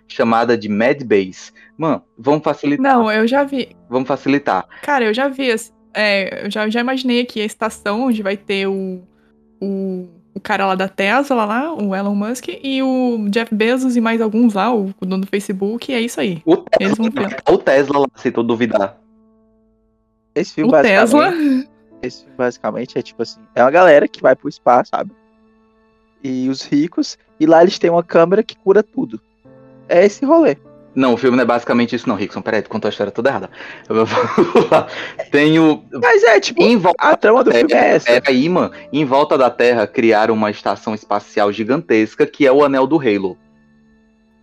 [0.08, 1.52] chamada de Mad Base.
[1.76, 2.82] Mano, vamos facilitar.
[2.82, 3.76] Não, eu já vi.
[3.88, 4.66] Vamos facilitar.
[4.82, 5.54] Cara, eu já vi.
[5.92, 9.02] É, eu já, já imaginei aqui a estação onde vai ter o,
[9.60, 14.00] o, o cara lá da Tesla, lá, o Elon Musk, e o Jeff Bezos e
[14.00, 16.42] mais alguns lá, o, dono do Facebook, e é isso aí.
[16.44, 17.14] O Tesla, Eles
[17.46, 18.98] vão o Tesla lá, se tu duvidar.
[20.34, 21.32] Esse filme, o Tesla.
[22.02, 25.10] Esse filme, basicamente, é tipo assim: é uma galera que vai pro espaço, sabe?
[26.22, 29.20] E os ricos, e lá eles têm uma câmera que cura tudo
[29.90, 30.56] é esse rolê.
[30.94, 32.42] Não, o filme não é basicamente isso, não, Rickson.
[32.42, 33.50] Peraí, tu contou a história toda errada.
[35.30, 35.84] Tenho.
[35.92, 38.20] Mas é, tipo, em volta a trama do filme é essa.
[38.20, 38.72] Peraí, mano.
[38.92, 43.38] Em volta da Terra criaram uma estação espacial gigantesca que é o Anel do Halo.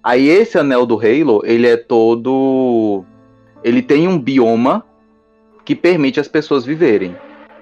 [0.01, 3.03] Aí esse Anel do Halo, ele é todo.
[3.61, 4.85] Ele tem um bioma
[5.65, 7.13] que permite as pessoas viverem.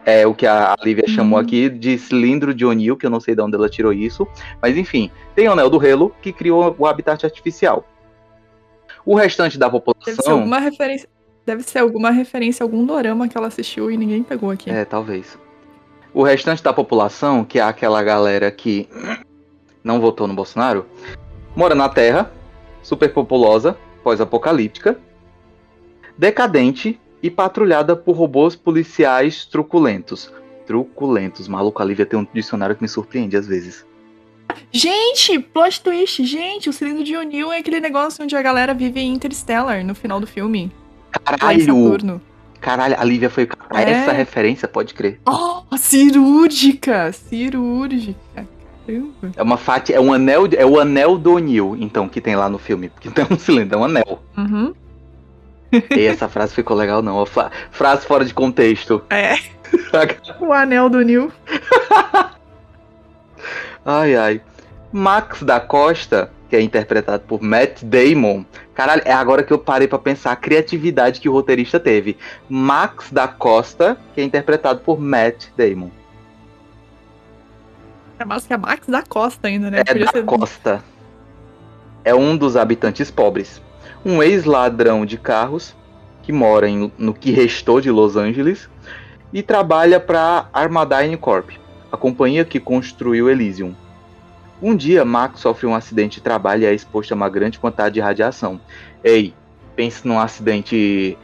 [0.05, 1.13] É o que a Lívia uhum.
[1.15, 4.27] chamou aqui de cilindro de O'Neill, que eu não sei de onde ela tirou isso.
[4.61, 7.83] Mas enfim, tem o Anel do Halo, que criou o habitat artificial.
[9.05, 10.13] O restante da população.
[10.15, 11.09] Deve ser alguma referência,
[11.45, 14.69] deve ser alguma referência a algum dorama que ela assistiu e ninguém pegou aqui.
[14.69, 15.37] É, talvez.
[16.13, 18.89] O restante da população, que é aquela galera que
[19.83, 20.85] não votou no Bolsonaro,
[21.55, 22.31] mora na Terra,
[22.81, 24.97] superpopulosa, pós-apocalíptica,
[26.17, 30.31] decadente e patrulhada por robôs policiais truculentos.
[30.65, 33.85] Truculentos, maluco, a Lívia tem um dicionário que me surpreende às vezes.
[34.71, 38.99] Gente, plot twist, gente, o cilindro de O'Neill é aquele negócio onde a galera vive
[38.99, 40.71] em Interstellar no final do filme.
[41.23, 42.21] Caralho!
[42.59, 43.89] Caralho, a Lívia foi é.
[43.91, 45.19] essa referência, pode crer.
[45.25, 47.11] Oh, cirúrgica!
[47.13, 48.47] Cirúrgica.
[49.35, 52.49] É uma fatia, é um anel, é o anel do O'Neill, então, que tem lá
[52.49, 52.89] no filme.
[52.89, 54.21] Porque não é um cilindro, é um anel.
[54.37, 54.73] Uhum.
[55.71, 57.25] E essa frase ficou legal, não.
[57.71, 59.01] frase fora de contexto.
[59.09, 59.35] É.
[60.39, 61.31] o anel do Nil.
[63.85, 64.41] ai, ai.
[64.91, 68.43] Max da Costa, que é interpretado por Matt Damon.
[68.73, 72.17] Caralho, é agora que eu parei para pensar a criatividade que o roteirista teve.
[72.49, 75.89] Max da Costa, que é interpretado por Matt Damon.
[78.17, 79.81] É mais que é Max da Costa ainda, né?
[79.81, 80.23] É Podia da ser...
[80.23, 80.83] Costa.
[82.03, 83.61] É um dos habitantes pobres
[84.05, 85.75] um ex-ladrão de carros
[86.21, 88.69] que mora em, no que restou de Los Angeles
[89.33, 91.49] e trabalha para Armadine Corp,
[91.95, 93.73] a companhia que construiu Elysium.
[94.61, 97.95] Um dia, Max sofre um acidente de trabalho e é exposto a uma grande quantidade
[97.95, 98.59] de radiação.
[99.03, 99.33] Ei,
[99.75, 101.17] pense num acidente.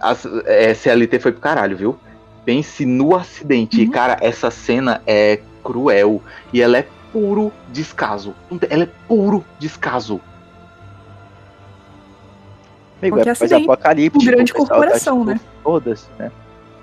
[0.00, 1.98] A, a CLT foi pro caralho, viu?
[2.44, 3.82] Pense no acidente.
[3.82, 3.90] Uhum.
[3.90, 8.34] Cara, essa cena é cruel e ela é puro descaso.
[8.70, 10.20] Ela é puro descaso.
[13.00, 14.30] Amigo, é coisa apocalíptica.
[14.30, 15.52] grande tá, corporação, tá, tipo, né?
[15.62, 16.32] Foda-se, né?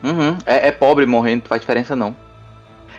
[0.03, 0.37] Uhum.
[0.45, 2.15] É, é, pobre morrendo, não faz diferença não.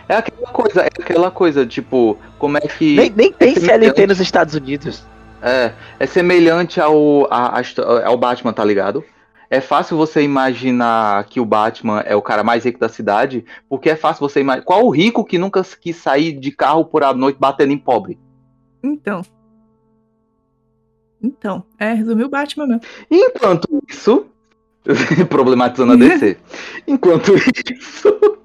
[0.07, 2.95] É aquela coisa, é aquela coisa, tipo, como é que.
[2.95, 5.05] Nem, nem tem é CLT nos Estados Unidos.
[5.41, 9.03] É, é semelhante ao, a, a, ao Batman, tá ligado?
[9.49, 13.89] É fácil você imaginar que o Batman é o cara mais rico da cidade, porque
[13.89, 14.65] é fácil você imaginar.
[14.65, 18.17] Qual o rico que nunca quis sair de carro por a noite batendo em pobre?
[18.81, 19.21] Então.
[21.21, 22.81] Então, é, resumiu o Batman mesmo.
[23.11, 24.25] Enquanto isso,
[25.29, 26.37] problematizando a DC.
[26.87, 28.39] Enquanto isso,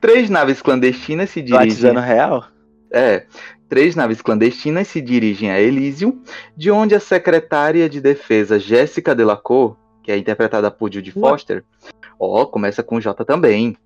[0.00, 1.98] três naves clandestinas se dirigem.
[1.98, 2.44] real?
[2.90, 3.26] É.
[3.68, 6.20] Três naves clandestinas se dirigem a Elysium,
[6.56, 11.64] de onde a secretária de defesa Jéssica Delacour, que é interpretada por Judy Foster,
[12.18, 13.76] ó, começa com J também,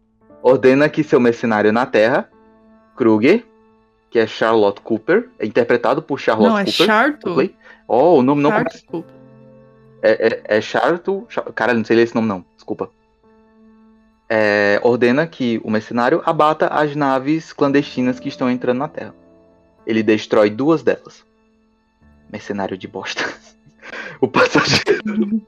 [0.43, 2.29] ordena que seu mercenário na Terra,
[2.97, 3.45] Kruger,
[4.11, 6.87] que é Charlotte Cooper, é interpretado por Charlotte Não, é Cooper.
[6.87, 7.55] Charto?
[7.87, 8.83] Oh, o nome não começa.
[10.03, 11.27] É, é, é Charto.
[11.55, 12.45] Cara, não sei ler esse nome, não.
[12.55, 12.91] Desculpa.
[14.31, 19.14] É, ordena que o mercenário abata as naves clandestinas que estão entrando na Terra.
[19.87, 21.25] Ele destrói duas delas.
[22.31, 23.25] Mercenário de bosta.
[24.21, 25.43] o passageiro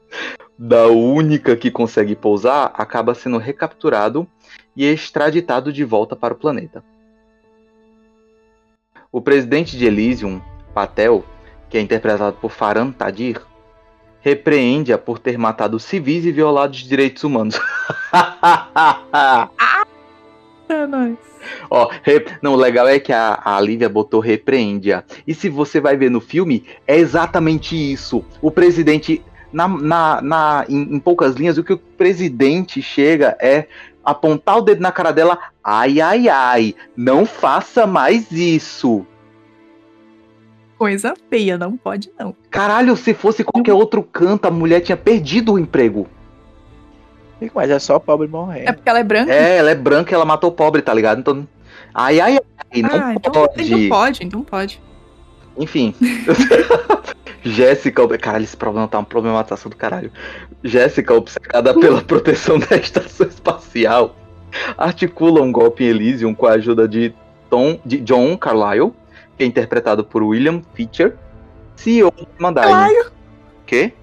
[0.57, 4.27] da única que consegue pousar acaba sendo recapturado
[4.75, 6.83] e extraditado de volta para o planeta.
[9.11, 10.41] O presidente de Elysium,
[10.73, 11.25] Patel,
[11.69, 13.41] que é interpretado por Faran Tadir,
[14.21, 17.59] repreende-a por ter matado civis e violado os direitos humanos.
[20.71, 21.17] É nóis.
[21.69, 22.25] Ó, re...
[22.41, 25.03] não, o legal é que a, a Lívia botou repreende-a.
[25.27, 28.23] E se você vai ver no filme, é exatamente isso.
[28.41, 33.67] O presidente, na, na, na em, em poucas linhas, o que o presidente chega é
[34.03, 39.05] apontar o dedo na cara dela, ai, ai, ai, não faça mais isso.
[40.81, 42.35] Coisa feia, não pode não.
[42.49, 46.07] Caralho, se fosse qualquer outro canto, a mulher tinha perdido o emprego.
[47.53, 48.63] Mas é só pobre morrer.
[48.65, 49.31] É porque ela é branca?
[49.31, 51.19] É, ela é branca e ela matou o pobre, tá ligado?
[51.19, 51.47] Então.
[51.93, 52.39] Ai, ai,
[52.73, 53.63] ai, não ah, então, pode.
[53.63, 54.81] Então pode, então pode.
[55.55, 55.93] Enfim.
[57.45, 60.11] Jéssica, caralho, esse problema tá uma problematização do caralho.
[60.63, 64.15] Jéssica, obcecada pela proteção da estação espacial,
[64.75, 67.13] articula um golpe em Elysium com a ajuda de,
[67.51, 68.93] Tom, de John Carlyle,
[69.41, 71.17] que é interpretado por William Fischer,
[71.75, 72.69] CEO de Mandai.
[72.69, 73.09] Carlyle.
[73.65, 73.93] Quê?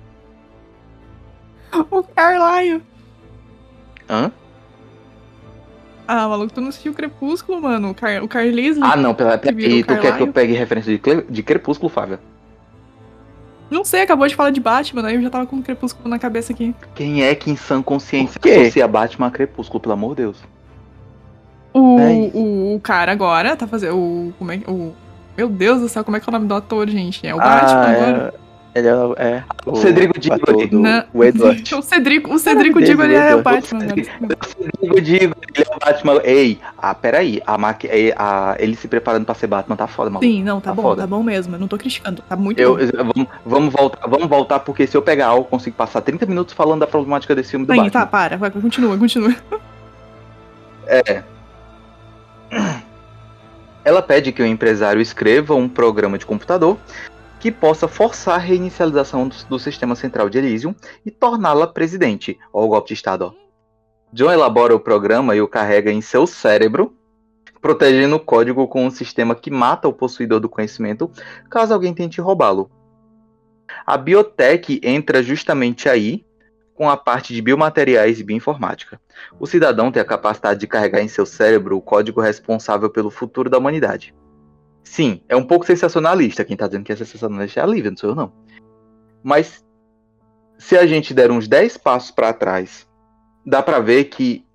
[1.93, 2.83] O Carlyle.
[4.11, 4.33] Hã?
[6.09, 7.91] Ah, maluco, tu não assistiu Crepúsculo, mano?
[7.91, 8.83] O, Car o Carlisle.
[8.83, 12.19] Ah, não, pera, virou e tu quer que eu pegue referência de, de Crepúsculo, Fábio?
[13.71, 16.19] Não sei, acabou de falar de Batman, aí eu já tava com o Crepúsculo na
[16.19, 16.75] cabeça aqui.
[16.95, 20.43] Quem é que em sã consciência associa Batman a Crepúsculo, pelo amor de Deus?
[21.73, 23.95] O, É o, o cara agora tá fazendo.
[23.97, 24.95] O, como é, que- o,
[25.39, 27.25] meu Deus do céu, como é que é o nome do ator, gente?
[27.25, 28.35] É o Batman ah, agora?
[28.75, 30.69] é, ele é, o- é O Cedrico Diggory.
[31.15, 31.63] O Edward.
[31.79, 33.43] O Cedrico, o Cedrico Diggory é o.
[33.43, 33.87] Batman.
[34.83, 36.21] Eu digo, ele é o Batman.
[36.25, 37.41] Ei, ah, peraí.
[37.47, 37.89] A maqui...
[38.17, 38.57] a...
[38.59, 40.25] Ele se preparando pra ser Batman tá foda, maluco.
[40.27, 41.03] Sim, não, tá, Tá bom, foda.
[41.03, 41.55] tá bom mesmo.
[41.55, 42.81] Eu não tô criticando, tá muito Eu, bom.
[42.81, 46.27] eu- vamos, vamos voltar, vamos voltar, porque se eu pegar algo, eu consigo passar 30
[46.27, 47.93] minutos falando da problemática desse filme do Sim, Batman.
[48.01, 49.35] tá, para, vai, continua, continua.
[50.87, 51.23] É.
[53.89, 56.77] Ela pede que o empresário escreva um programa de computador
[57.41, 60.75] que possa forçar a reinicialização do, do sistema central de Elysium
[61.07, 62.39] e torná-la presidente.
[62.53, 63.33] Ó, o golpe de Estado, ó.
[64.13, 66.99] John elabora o programa e o carrega em seu cérebro,
[67.63, 71.11] protegendo o código com um sistema que mata o possuidor do conhecimento
[71.49, 72.71] caso alguém tente roubá-lo.
[73.87, 76.27] A biotech entra justamente aí,
[76.79, 79.01] com a parte de biomateriais e bioinformática.
[79.41, 83.51] O cidadão tem a capacidade de carregar em seu cérebro o código responsável pelo futuro
[83.51, 84.15] da humanidade.
[84.85, 86.45] Sim, é um pouco sensacionalista.
[86.45, 88.33] Quem tá dizendo que é sensacionalista é a Lívia, não sou eu não.
[89.25, 89.67] Mas
[90.57, 92.87] se a gente der uns 10 passos para trás,
[93.45, 94.47] dá para ver que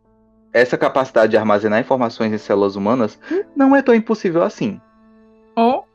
[0.53, 3.19] essa capacidade de armazenar informações em células humanas
[3.53, 4.79] não é tão impossível assim.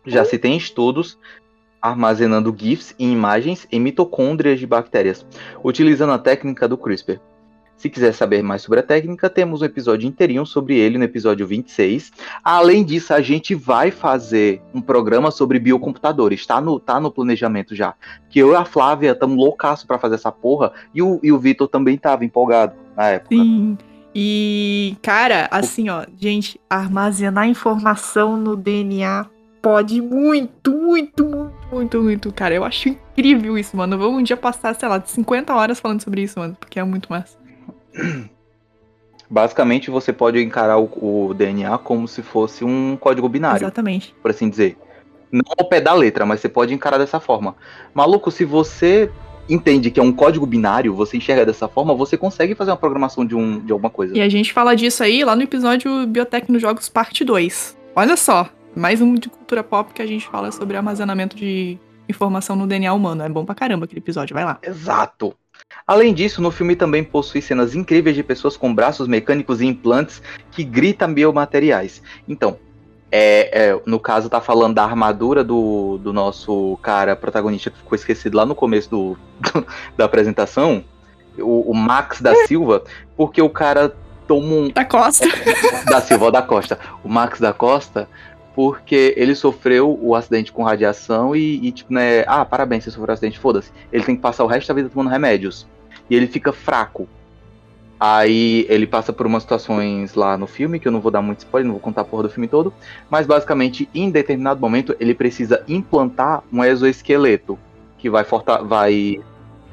[0.05, 1.19] Já se tem estudos
[1.81, 5.27] armazenando GIFs e imagens em mitocôndrias de bactérias,
[5.63, 7.21] utilizando a técnica do CRISPR.
[7.79, 11.47] Se quiser saber mais sobre a técnica, temos um episódio inteirinho sobre ele no episódio
[11.47, 12.11] 26.
[12.43, 17.77] Além disso, a gente vai fazer um programa sobre biocomputadores, tá no, tá no planejamento
[17.77, 17.95] já.
[18.29, 21.39] Que eu e a Flávia estamos loucaço para fazer essa porra, e o, e o
[21.39, 23.37] Vitor também tava empolgado na época.
[23.37, 23.79] sim.
[24.13, 29.27] E, cara, assim, ó, gente, armazenar informação no DNA
[29.63, 32.55] pode muito, muito, muito, muito, muito, cara.
[32.55, 33.99] Eu acho incrível isso, mano.
[33.99, 37.09] Vamos um dia passar, sei lá, 50 horas falando sobre isso, mano, porque é muito
[37.11, 37.37] massa.
[39.31, 43.59] Basicamente, você pode encarar o, o DNA como se fosse um código binário.
[43.59, 44.15] Exatamente.
[44.23, 44.77] por assim dizer.
[45.31, 47.55] Não ao pé da letra, mas você pode encarar dessa forma.
[47.93, 49.11] Maluco, se você
[49.47, 53.27] entende que é um código binário, você enxerga dessa forma, você consegue fazer uma programação
[53.27, 54.17] de, um, de alguma coisa.
[54.17, 57.77] E a gente fala disso aí lá no episódio Biotech nos Jogos Parte 2.
[57.95, 61.79] Olha só, mais um de cultura pop que a gente fala sobre armazenamento de
[62.09, 63.23] informação no DNA humano.
[63.23, 64.59] É bom pra caramba aquele episódio, vai lá.
[64.63, 65.35] Exato.
[65.87, 70.23] Além disso, no filme também possui cenas incríveis de pessoas com braços mecânicos e implantes
[70.51, 72.03] que gritam biomateriais.
[72.29, 72.59] Então,
[73.11, 77.97] é, é, no caso, tá falando da armadura do, do nosso cara protagonista que ficou
[77.97, 79.19] esquecido lá no começo do,
[79.53, 80.85] do- da apresentação,
[81.39, 82.85] o, o Max da Silva,
[83.17, 83.95] porque o cara
[84.27, 85.25] toma um, Da Costa.
[85.87, 86.79] da Silva da Costa.
[87.03, 88.07] O Max da Costa,
[88.59, 92.25] porque ele sofreu o acidente com radiação e, e, tipo, né?
[92.27, 93.71] Ah, parabéns, você sofreu um acidente, foda-se.
[93.93, 95.65] Ele tem que passar o resto da vida tomando remédios.
[96.11, 97.09] E ele fica fraco.
[98.01, 101.39] Aí ele passa por umas situações lá no filme, que eu não vou dar muito
[101.39, 102.75] spoiler, não vou contar a porra do filme todo.
[103.09, 107.57] Mas basicamente, em determinado momento, ele precisa implantar um exoesqueleto.
[107.97, 109.21] Que vai, forta vai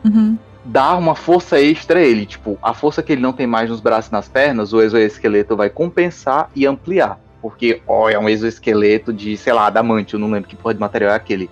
[0.03, 0.37] Uhum.
[0.63, 2.27] dar uma força extra a ele.
[2.27, 5.55] Tipo, a força que ele não tem mais nos braços e nas pernas, o exoesqueleto
[5.55, 7.24] vai compensar e ampliar.
[7.45, 10.79] Porque, ó, é um exoesqueleto de, sei lá, adamante, eu não lembro que porra de
[10.79, 11.47] material é aquele.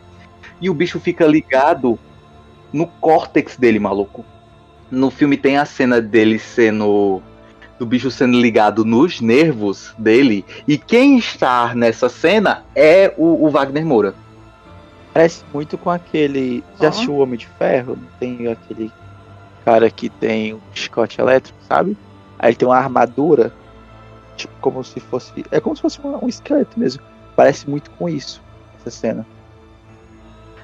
[0.59, 1.99] E o bicho fica ligado
[2.73, 4.25] no córtex dele, maluco.
[4.89, 7.21] No filme tem a cena dele sendo.
[7.77, 10.43] Do bicho sendo ligado nos nervos dele.
[10.67, 14.15] E quem está nessa cena é o, o Wagner Moura.
[15.13, 16.63] Parece muito com aquele.
[16.81, 17.99] Já assistiu o Homem de Ferro?
[18.01, 18.91] Não tem aquele
[19.63, 21.95] cara que tem um chicote elétrico, sabe?
[22.39, 23.53] Aí ele tem uma armadura,
[24.35, 25.31] tipo, como se fosse.
[25.51, 27.01] É como se fosse um, um esqueleto mesmo.
[27.35, 28.41] Parece muito com isso,
[28.79, 29.25] essa cena.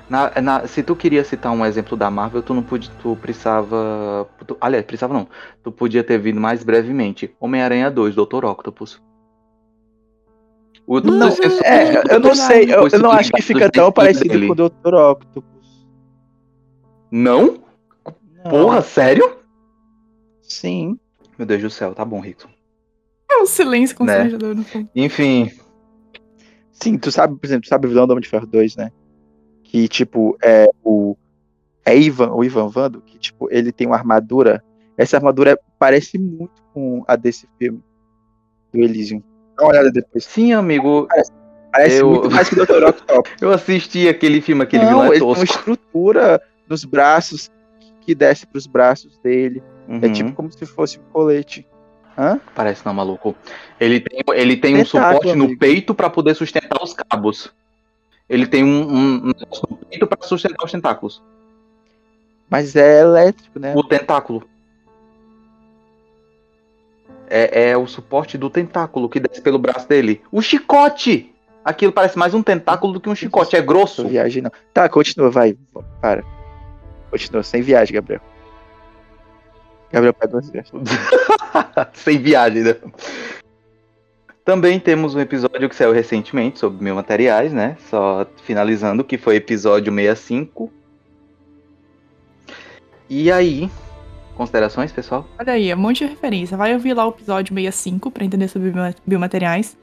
[0.09, 4.28] Na, na, se tu queria citar um exemplo da Marvel, tu não podia, tu precisava.
[4.45, 5.28] Tu, aliás, precisava não.
[5.63, 7.34] Tu podia ter vindo mais brevemente.
[7.39, 8.45] Homem-Aranha 2, Dr.
[8.45, 8.99] Octopus.
[10.88, 11.30] O, não,
[11.63, 14.47] é, eu não sei, eu, eu não acho que fica tão parecido dele.
[14.47, 14.95] com o Dr.
[14.95, 15.88] Octopus.
[17.11, 17.59] Não?
[18.43, 18.49] não?
[18.49, 19.38] Porra, sério?
[20.41, 20.99] Sim.
[21.38, 22.49] Meu Deus do céu, tá bom, Rico.
[23.41, 24.55] Um silêncio constrangedor né?
[24.55, 24.89] no fundo.
[24.95, 25.51] Enfim.
[26.71, 28.91] Sim, tu sabe, por exemplo, tu sabe o vilão do Homem de Ferro 2, né?
[29.63, 31.15] Que, tipo, é o.
[31.85, 34.63] É Ivan, o Ivan Vando, que, tipo, ele tem uma armadura.
[34.97, 37.81] Essa armadura parece muito com a desse filme.
[38.71, 39.23] Do Elysium.
[39.57, 40.23] Dá uma olhada depois.
[40.25, 41.07] Sim, amigo.
[41.07, 41.31] Parece,
[41.71, 42.09] parece eu...
[42.09, 42.83] muito mais que o Dr.
[42.83, 43.31] Octopus.
[43.41, 45.39] eu assisti aquele filme, aquele Não, vilão é tosco.
[45.39, 47.49] uma estrutura nos braços
[48.01, 49.61] que desce pros braços dele.
[49.87, 49.99] É uhum.
[50.03, 51.67] É tipo como se fosse um colete.
[52.18, 52.39] Hã?
[52.53, 53.36] Parece não, maluco.
[53.80, 55.47] Ele tem, ele tem um suporte amigo.
[55.47, 57.51] no peito para poder sustentar os cabos.
[58.28, 59.34] Ele tem um, um, um
[59.70, 61.22] no peito para sustentar os tentáculos.
[62.49, 63.74] Mas é elétrico, né?
[63.76, 64.43] O tentáculo.
[67.30, 70.22] É, é o suporte do tentáculo que desce pelo braço dele.
[70.32, 71.34] O chicote!
[71.64, 73.55] Aquilo parece mais um tentáculo do que um chicote.
[73.55, 74.07] É grosso.
[74.07, 74.51] Viagem não.
[74.74, 75.55] Tá, continua, vai.
[76.01, 76.24] Para.
[77.12, 78.22] Continua, sem viagem, Gabriel.
[79.91, 80.15] Gabriel
[80.51, 80.71] viagens.
[81.93, 82.75] sem viagem, né?
[84.45, 87.77] Também temos um episódio que saiu recentemente sobre mil materiais, né?
[87.89, 90.71] Só finalizando, que foi episódio 65.
[93.09, 93.69] E aí,
[94.35, 95.27] considerações, pessoal?
[95.39, 96.57] Olha aí, é um monte de referência.
[96.57, 98.71] Vai ouvir lá o episódio 65 para entender sobre
[99.05, 99.77] biomateriais.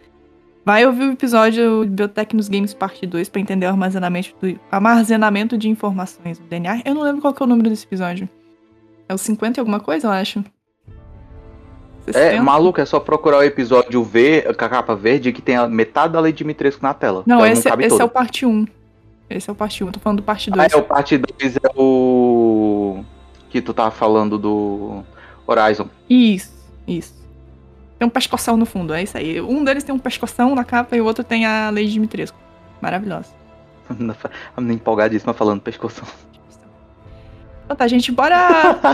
[0.64, 5.56] Vai ouvir o episódio Biotech nos Games Parte 2 para entender o armazenamento, do, armazenamento
[5.56, 6.82] de informações do DNA.
[6.84, 8.28] Eu não lembro qual é o número desse episódio.
[9.08, 10.44] É o 50 e alguma coisa, eu acho.
[12.06, 12.18] 60?
[12.18, 15.66] É, maluco, é só procurar o episódio V, com a capa verde, que tem a
[15.66, 17.22] metade da Lei Dimitrescu na tela.
[17.26, 18.66] Não, então esse, não esse é o parte 1.
[19.28, 20.72] Esse é o parte 1, tô falando do parte 2.
[20.72, 23.02] Ah, é, o parte 2 é o.
[23.50, 25.02] Que tu tava falando do
[25.46, 25.88] Horizon.
[26.08, 26.52] Isso,
[26.86, 27.14] isso.
[27.98, 29.40] Tem um pescoção no fundo, é isso aí.
[29.40, 32.38] Um deles tem um pescoção na capa e o outro tem a Lei Dimitrescu.
[32.80, 33.30] Maravilhosa.
[34.56, 36.06] A menina empolgadíssima falando pescoção.
[37.66, 38.38] Então tá, gente, bora.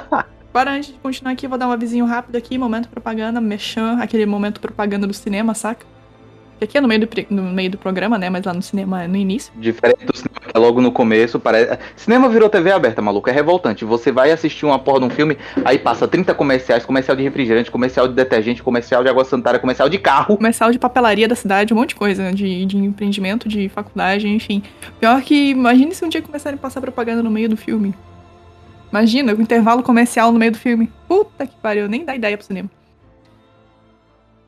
[0.52, 4.24] bora antes de continuar aqui, vou dar um avisinho rápido aqui, momento propaganda, mexan, aquele
[4.24, 5.86] momento propaganda do cinema, saca?
[6.58, 8.30] Que aqui é no meio, do, no meio do programa, né?
[8.30, 9.52] Mas lá no cinema é no início.
[9.56, 11.38] Diferente do cinema, que é logo no começo.
[11.38, 11.78] Parece...
[11.96, 13.28] Cinema virou TV aberta, maluco.
[13.28, 13.84] É revoltante.
[13.84, 17.70] Você vai assistir uma porra de um filme, aí passa 30 comerciais, comercial de refrigerante,
[17.70, 20.36] comercial de detergente, comercial de água sanitária, comercial de carro.
[20.36, 24.62] Comercial de papelaria da cidade, um monte de coisa, de, de empreendimento, de faculdade, enfim.
[24.98, 27.92] Pior que, imagine se um dia começarem a passar propaganda no meio do filme.
[28.92, 30.92] Imagina, o intervalo comercial no meio do filme.
[31.08, 32.70] Puta que pariu, nem dá ideia pro cinema.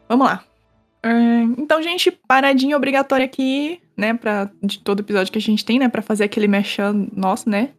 [0.07, 0.45] Vamos lá.
[1.59, 5.89] Então, gente, paradinha obrigatória aqui, né, pra, de todo episódio que a gente tem, né,
[5.89, 7.71] pra fazer aquele mexão nosso, né,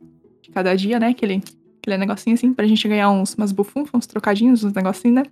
[0.41, 1.41] de cada dia, né, aquele,
[1.81, 5.23] aquele negocinho assim, pra gente ganhar uns, umas bufunfas, uns trocadinhos, uns negocinhos, né.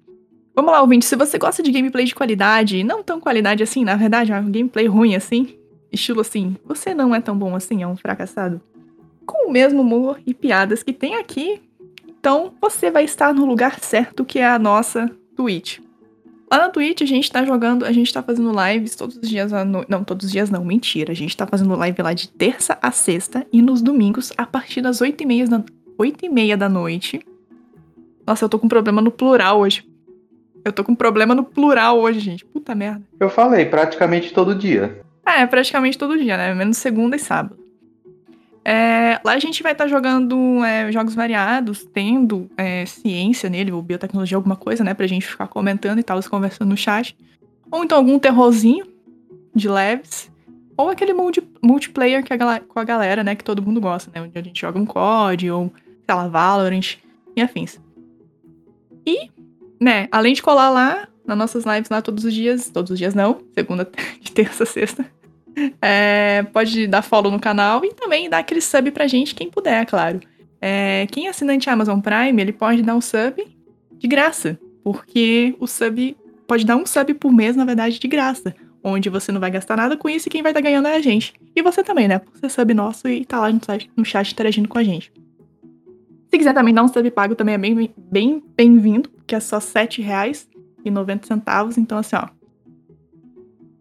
[0.56, 3.96] Vamos lá, ouvinte, se você gosta de gameplay de qualidade, não tão qualidade assim, na
[3.96, 5.56] verdade, é um gameplay ruim assim,
[5.92, 8.60] estilo assim, você não é tão bom assim, é um fracassado,
[9.26, 11.62] com o mesmo humor e piadas que tem aqui,
[12.08, 15.80] então você vai estar no lugar certo que é a nossa Twitch.
[16.52, 19.52] Lá na Twitch a gente tá jogando, a gente tá fazendo lives todos os dias
[19.52, 19.90] à noite.
[19.90, 21.12] Não, todos os dias não, mentira.
[21.12, 24.80] A gente tá fazendo live lá de terça a sexta e nos domingos a partir
[24.80, 25.64] das 8 e meia da,
[25.98, 27.26] 8 e meia da noite.
[28.26, 29.84] Nossa, eu tô com problema no plural hoje.
[30.64, 32.46] Eu tô com problema no plural hoje, gente.
[32.46, 33.02] Puta merda.
[33.20, 35.02] Eu falei, praticamente todo dia.
[35.26, 36.54] É, praticamente todo dia, né?
[36.54, 37.58] Menos segunda e sábado.
[38.66, 43.72] É, lá a gente vai estar tá jogando é, jogos variados, tendo é, ciência nele,
[43.72, 44.94] ou biotecnologia, alguma coisa, né?
[44.94, 47.16] Pra gente ficar comentando e tal, conversando no chat.
[47.70, 48.86] Ou então algum terrorzinho
[49.54, 50.32] de leves.
[50.78, 53.36] Ou aquele multi, multiplayer que a, com a galera, né?
[53.36, 54.22] Que todo mundo gosta, né?
[54.22, 55.72] Onde a gente joga um COD, ou,
[56.06, 56.98] sei lá, Valorant
[57.36, 57.80] e afins.
[59.06, 59.30] E,
[59.80, 63.14] né, além de colar lá, nas nossas lives lá todos os dias, todos os dias
[63.14, 63.90] não, segunda,
[64.22, 65.06] de terça, sexta,
[65.82, 69.82] é, pode dar follow no canal e também dar aquele sub pra gente, quem puder,
[69.82, 70.20] é claro.
[70.62, 73.46] É, quem é assinante Amazon Prime, ele pode dar um sub
[73.98, 74.58] de graça.
[74.84, 78.56] Porque o sub pode dar um sub por mês, na verdade, de graça.
[78.84, 80.96] Onde você não vai gastar nada com isso e quem vai estar tá ganhando é
[80.96, 81.34] a gente.
[81.56, 82.20] E você também, né?
[82.20, 83.60] Por ser sub nosso e tá lá no,
[83.96, 85.12] no chat interagindo com a gente.
[86.30, 89.58] Se quiser também dar um sub pago, também é bem bem bem-vindo, que é só
[89.58, 91.78] R$ 7,90.
[91.78, 92.28] Então, assim, ó.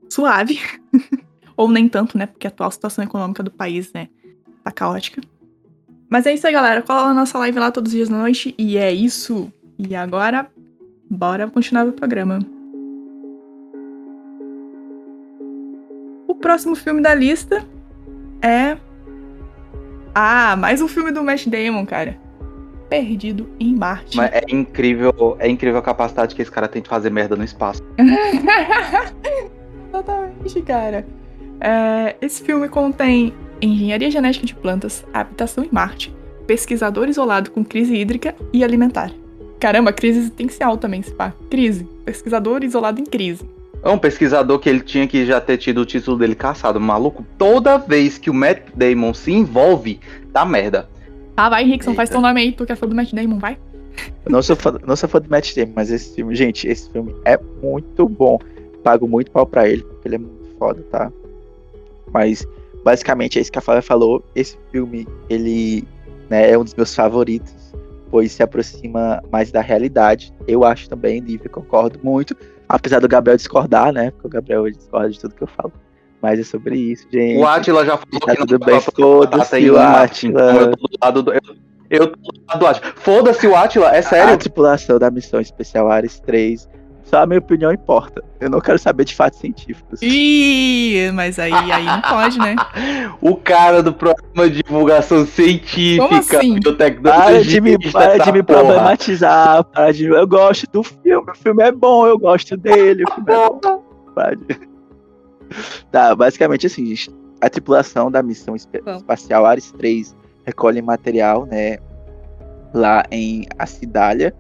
[0.09, 0.61] Suave.
[1.63, 2.27] Ou nem tanto, né?
[2.27, 4.09] Porque a atual situação econômica do país, né?
[4.65, 5.21] tá caótica.
[6.09, 6.83] Mas é isso aí, galera.
[6.83, 8.53] Cola na nossa live lá todos os dias da noite.
[8.59, 9.53] E é isso.
[9.79, 10.49] E agora,
[11.09, 12.41] bora continuar o programa.
[16.27, 17.65] O próximo filme da lista
[18.43, 18.77] é.
[20.13, 22.19] Ah, mais um filme do Matt Damon, cara.
[22.89, 24.17] Perdido em Marte.
[24.17, 27.45] Mas é incrível, é incrível a capacidade que esse cara tem de fazer merda no
[27.45, 27.81] espaço.
[29.89, 31.07] Exatamente, cara.
[31.65, 36.13] É, esse filme contém engenharia genética de plantas, habitação em Marte,
[36.45, 39.13] pesquisador isolado com crise hídrica e alimentar.
[39.61, 41.33] Caramba, crise existencial também, se pá.
[41.49, 41.87] Crise.
[42.05, 43.49] Pesquisador isolado em crise.
[43.81, 46.81] É um pesquisador que ele tinha que já ter tido o título dele caçado.
[46.81, 50.01] Maluco, toda vez que o Matt Damon se envolve,
[50.33, 50.89] dá merda.
[51.37, 53.57] Tá, vai, Rickson, faz teu nome aí, tu quer falar do Matt Damon, vai.
[54.29, 57.15] Não sou, fã, não sou fã do Matt Damon, mas esse filme, gente, esse filme
[57.25, 58.41] é muito bom.
[58.83, 61.13] Pago muito pau pra ele, porque ele é muito foda, tá?
[62.13, 62.47] Mas,
[62.85, 64.25] basicamente, é isso que a Flávia falou.
[64.35, 65.87] Esse filme, ele
[66.29, 67.75] né, é um dos meus favoritos,
[68.11, 70.33] pois se aproxima mais da realidade.
[70.47, 72.37] Eu acho também, Lívia, concordo muito.
[72.69, 74.11] Apesar do Gabriel discordar, né?
[74.13, 75.73] Porque o Gabriel discorda de tudo que eu falo.
[76.23, 77.39] Mas é sobre isso, gente.
[77.39, 80.55] O Atila já falou tá que tudo bem, foda-se o Atila.
[80.55, 81.41] Eu tô do lado do, eu,
[81.91, 82.93] eu tô do lado do Atila.
[82.97, 84.35] Foda-se o Atila, é sério?
[84.35, 86.69] A tripulação da missão especial Ares 3
[87.13, 88.25] só a minha opinião importa.
[88.41, 90.01] Eu não quero saber de fatos científicos.
[90.01, 92.57] Ih, mas aí, aí não pode, né?
[93.21, 96.59] o cara do programa de divulgação científica, Como assim?
[97.03, 99.63] Para de me, para de me problematizar.
[99.65, 103.31] Para de, eu gosto do filme, o filme é bom, eu gosto dele, o filme
[103.31, 103.83] é bom.
[104.15, 104.73] Para de...
[105.91, 111.77] Tá, basicamente assim, gente, a tripulação da missão espacial Ares 3 recolhe material, né,
[112.73, 114.35] lá em Acidália,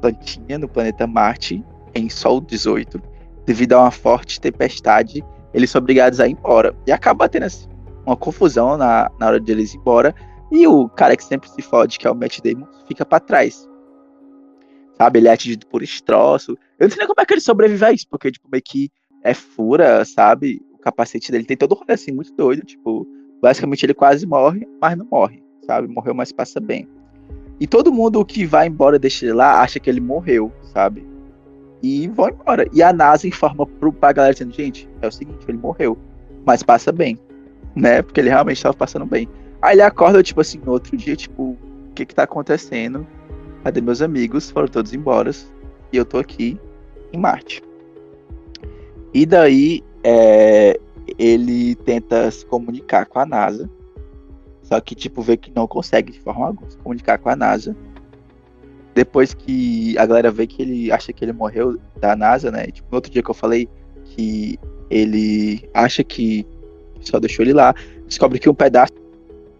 [0.00, 1.62] Plantinha, no planeta Marte,
[1.94, 3.00] em Sol 18,
[3.46, 6.74] devido a uma forte tempestade, eles são obrigados a ir embora.
[6.86, 7.68] E acaba tendo assim,
[8.06, 10.14] uma confusão na, na hora de eles ir embora.
[10.50, 13.68] E o cara que sempre se fode, que é o Matt Damon, fica para trás.
[14.96, 15.18] Sabe?
[15.18, 16.52] Ele é atingido por estroço.
[16.78, 18.90] Eu não sei nem como é que ele sobrevive a isso, porque, tipo, meio que
[19.22, 20.60] é fura, sabe?
[20.72, 22.64] O capacete dele tem todo um rolê assim, muito doido.
[22.64, 23.06] Tipo,
[23.40, 25.88] basicamente ele quase morre, mas não morre, sabe?
[25.88, 26.88] Morreu, mas passa bem.
[27.58, 31.06] E todo mundo que vai embora deixa ele lá acha que ele morreu, sabe?
[31.82, 32.66] E vão embora.
[32.72, 35.98] E a NASA informa pro, pra galera dizendo, gente, é o seguinte, ele morreu,
[36.46, 37.18] mas passa bem,
[37.74, 38.02] né?
[38.02, 39.28] Porque ele realmente estava passando bem.
[39.60, 43.06] Aí ele acorda, tipo assim, no outro dia, tipo, o que que tá acontecendo?
[43.64, 44.50] Cadê meus amigos?
[44.50, 45.30] Foram todos embora
[45.92, 46.58] e eu tô aqui
[47.12, 47.62] em Marte.
[49.14, 50.78] E daí é,
[51.18, 53.68] ele tenta se comunicar com a NASA,
[54.62, 57.76] só que, tipo, vê que não consegue de forma alguma se comunicar com a NASA
[58.94, 62.66] depois que a galera vê que ele acha que ele morreu da NASA, né?
[62.66, 63.68] Tipo, no outro dia que eu falei
[64.04, 64.58] que
[64.90, 66.46] ele acha que
[67.00, 67.74] só deixou ele lá,
[68.06, 68.92] descobre que um pedaço,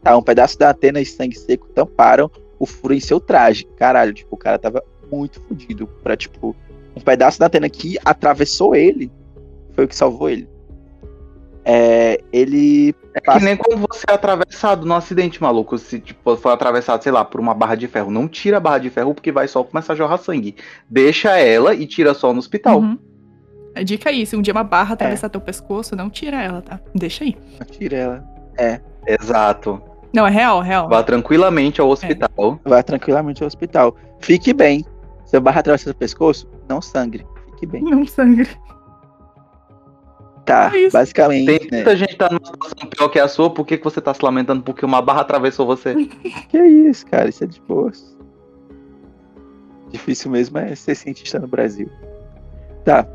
[0.03, 3.64] tá, um pedaço da antena e sangue seco tamparam o furo em seu traje.
[3.76, 6.55] Caralho, tipo, o cara tava muito fodido pra, tipo,
[6.95, 9.11] um pedaço da antena que atravessou ele
[9.72, 10.49] foi o que salvou ele.
[11.65, 12.95] É, ele.
[13.15, 13.39] É passa...
[13.39, 15.79] que nem quando você é atravessado no acidente, maluco.
[15.79, 18.11] Se tipo, for atravessado, sei lá, por uma barra de ferro.
[18.11, 20.57] Não tira a barra de ferro porque vai só começar a jorrar sangue.
[20.89, 22.81] Deixa ela e tira só no hospital.
[22.81, 22.99] Uhum.
[23.75, 25.31] A dica aí, se um dia uma barra atravessar é.
[25.31, 26.81] teu pescoço, não tira ela, tá?
[26.95, 27.37] Deixa aí.
[27.59, 28.25] Não tira ela.
[28.59, 28.81] É.
[29.07, 29.81] Exato.
[30.13, 30.89] Não, é real, real.
[30.89, 32.61] Vá tranquilamente ao hospital.
[32.65, 32.69] É.
[32.69, 33.97] Vá tranquilamente ao hospital.
[34.21, 34.85] Fique bem.
[35.25, 37.27] Se a barra atravessar o pescoço, não sangre.
[37.53, 37.83] Fique bem.
[37.83, 38.49] Não sangre.
[40.45, 41.47] Tá, é basicamente.
[41.47, 41.76] Tem né?
[41.76, 44.24] muita gente tá numa situação pior que a sua, por que, que você tá se
[44.24, 45.95] lamentando porque uma barra atravessou você?
[46.49, 47.93] que é isso, cara, isso é de boa.
[49.90, 51.88] Difícil mesmo é ser cientista no Brasil.
[52.84, 53.07] Tá.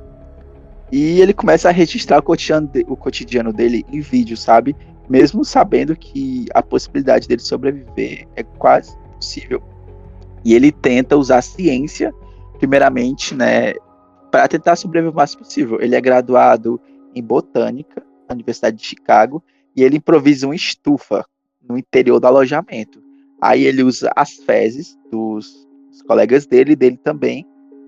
[0.91, 4.75] E ele começa a registrar o cotidiano, de, o cotidiano dele em vídeo, sabe?
[5.09, 9.61] Mesmo sabendo que a possibilidade dele sobreviver é quase possível.
[10.45, 12.13] E ele tenta usar a ciência,
[12.57, 13.73] primeiramente, né,
[14.31, 15.81] para tentar sobreviver o mais possível.
[15.81, 16.79] Ele é graduado
[17.17, 19.43] em botânica na Universidade de Chicago
[19.75, 21.25] e ele improvisa uma estufa
[21.61, 23.01] no interior do alojamento.
[23.41, 27.45] Aí ele usa as fezes dos, dos colegas dele e dele também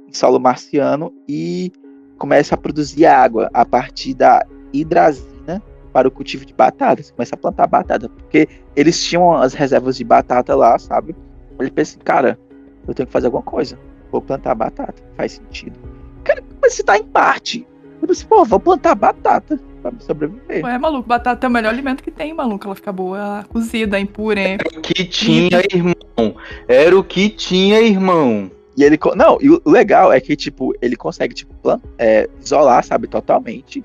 [0.08, 1.72] em solo marciano e
[2.18, 5.62] começa a produzir água a partir da hidrazina
[5.94, 7.12] para o cultivo de batatas.
[7.12, 11.16] Começa a plantar batata, porque eles tinham as reservas de batata lá, sabe?
[11.60, 12.40] Ele pensa, cara,
[12.88, 13.78] eu tenho que fazer alguma coisa.
[14.12, 15.02] Vou plantar batata.
[15.16, 15.80] Faz sentido.
[16.24, 17.68] Cara, mas você tá em parte.
[18.10, 20.66] Eu disse, pô, vou plantar batata pra sobreviver.
[20.66, 22.66] Ué, maluco, batata é o melhor alimento que tem, maluco.
[22.66, 24.54] Ela fica boa cozida, em purê.
[24.54, 26.36] Era o que tinha, irmão.
[26.68, 28.52] Era o que tinha, irmão.
[28.76, 29.00] E ele.
[29.16, 33.84] Não, e o legal é que, tipo, ele consegue, tipo, plan, é, isolar, sabe, totalmente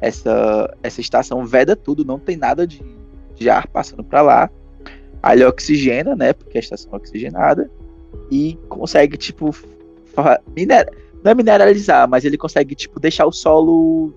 [0.00, 2.82] essa, essa estação, veda tudo, não tem nada de
[3.34, 4.50] de ar passando para lá.
[5.22, 6.32] Aí ele oxigena, né?
[6.32, 7.70] Porque a estação é oxigenada.
[8.30, 9.54] E consegue, tipo,
[10.54, 10.88] miner...
[11.22, 14.12] não é mineralizar, mas ele consegue, tipo, deixar o solo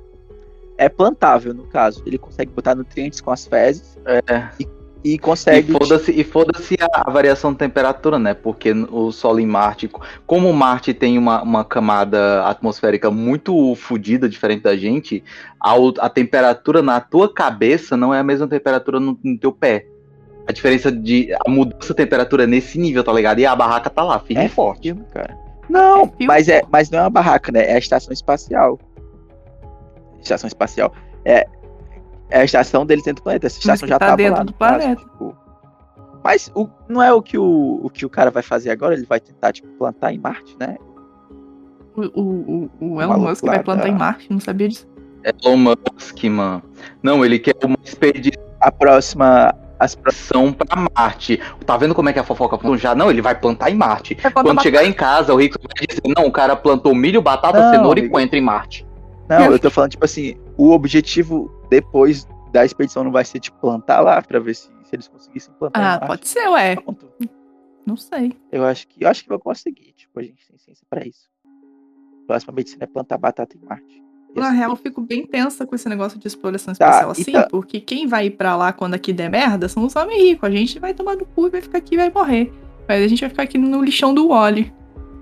[0.78, 2.03] é plantável, no caso.
[2.06, 4.49] Ele consegue botar nutrientes com as fezes é.
[4.60, 4.68] e,
[5.14, 5.72] e consegue.
[5.72, 6.51] E foda-se foda
[6.91, 8.34] a, a, variação de temperatura, né?
[8.34, 9.89] Porque o Sol em Marte,
[10.26, 15.24] como Marte tem uma, uma camada atmosférica muito fodida, diferente da gente,
[15.60, 19.86] a, a temperatura na tua cabeça não é a mesma temperatura no, no teu pé.
[20.47, 21.34] A diferença de.
[21.45, 23.39] A mudança de temperatura nesse nível, tá ligado?
[23.39, 24.84] E a barraca tá lá, firme é e forte.
[24.84, 25.45] Filme, cara.
[25.70, 27.66] Não, é mas, é, mas não é uma barraca, né?
[27.70, 28.80] É a estação espacial
[30.26, 30.93] estação espacial.
[31.24, 31.47] É,
[32.30, 33.47] é a estação deles dentro do planeta.
[33.47, 34.95] Essa estação já tá tava dentro lá, do planeta.
[34.95, 35.38] Caso, tipo,
[36.24, 38.95] mas o, não é o que o, o que o cara vai fazer agora?
[38.95, 40.78] Ele vai tentar, tipo, plantar em Marte, né?
[41.95, 44.88] O, o, o Elon Musk vai plantar em Marte, não sabia disso.
[45.24, 46.63] Elon Musk, mano.
[47.01, 48.43] Não, ele quer uma expedição.
[48.59, 51.39] A próxima aspiração para Marte.
[51.65, 52.95] Tá vendo como é que a fofoca já?
[52.95, 54.15] Não, ele vai plantar em Marte.
[54.15, 54.61] Quando batata.
[54.61, 57.99] chegar em casa, o Rico vai dizer: Não, o cara plantou milho, batata, não, cenoura
[57.99, 58.07] amigo.
[58.07, 58.86] e coentro em Marte.
[59.30, 63.57] Não, eu tô falando, tipo assim, o objetivo depois da expedição não vai ser, tipo,
[63.59, 65.95] plantar lá pra ver se, se eles conseguissem plantar.
[65.95, 66.76] Ah, pode ser, ué.
[66.76, 67.11] Pronto.
[67.86, 68.36] Não sei.
[68.51, 69.93] Eu acho que eu acho que vai conseguir.
[69.93, 71.28] Tipo, a gente tem ciência pra isso.
[72.23, 74.05] A próxima medicina é plantar batata em Marte.
[74.36, 77.47] Na real, eu fico bem tensa com esse negócio de exploração espacial tá, assim, tá...
[77.49, 80.47] porque quem vai ir pra lá quando aqui der merda são os homens ricos.
[80.47, 82.51] A gente vai tomar no cu e vai ficar aqui e vai morrer.
[82.88, 84.71] Mas a gente vai ficar aqui no lixão do Wally.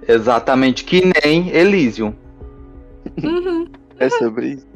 [0.08, 2.14] Exatamente, que nem Elysium.
[3.24, 3.68] Uhum.
[4.00, 4.68] É sobre isso.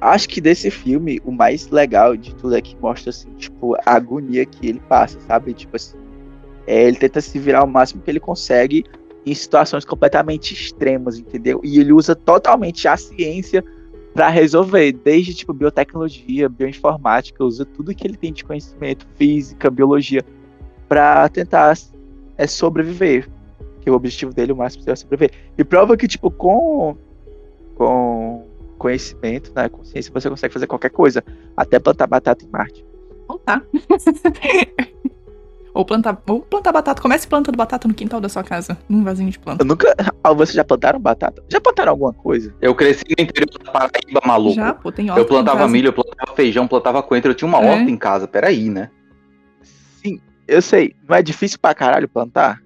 [0.00, 3.94] Acho que desse filme, o mais legal de tudo é que mostra, assim, tipo, a
[3.94, 5.52] agonia que ele passa, sabe?
[5.54, 5.96] Tipo assim,
[6.66, 8.84] é, ele tenta se virar o máximo que ele consegue
[9.26, 11.60] em situações completamente extremas, entendeu?
[11.64, 13.64] E ele usa totalmente a ciência
[14.14, 20.24] para resolver, desde tipo biotecnologia, bioinformática, usa tudo que ele tem de conhecimento, física, biologia,
[20.88, 21.76] para tentar
[22.38, 23.28] é, sobreviver.
[23.80, 25.32] Que o objetivo dele, o máximo, é sobreviver.
[25.58, 26.96] E prova que, tipo, com
[27.74, 28.46] com
[28.78, 31.22] conhecimento, né, consciência, você consegue fazer qualquer coisa,
[31.56, 32.84] até plantar batata em Marte.
[33.24, 33.62] Então tá.
[35.76, 37.02] ou plantar, ou plantar batata.
[37.02, 39.62] Comece plantando batata no quintal da sua casa, num vasinho de planta.
[39.62, 39.94] Eu nunca.
[40.24, 41.44] Ah, vocês já plantaram batata?
[41.48, 42.54] Já plantaram alguma coisa?
[42.60, 44.54] Eu cresci no interior da Paraíba, maluco.
[44.56, 47.60] Já, pô, tem horta Eu plantava milho, eu plantava feijão, plantava coentro, eu tinha uma
[47.60, 47.70] é.
[47.70, 48.90] horta em casa, peraí, né?
[50.02, 50.18] Sim,
[50.48, 50.96] eu sei.
[51.06, 52.62] Não é difícil pra caralho plantar?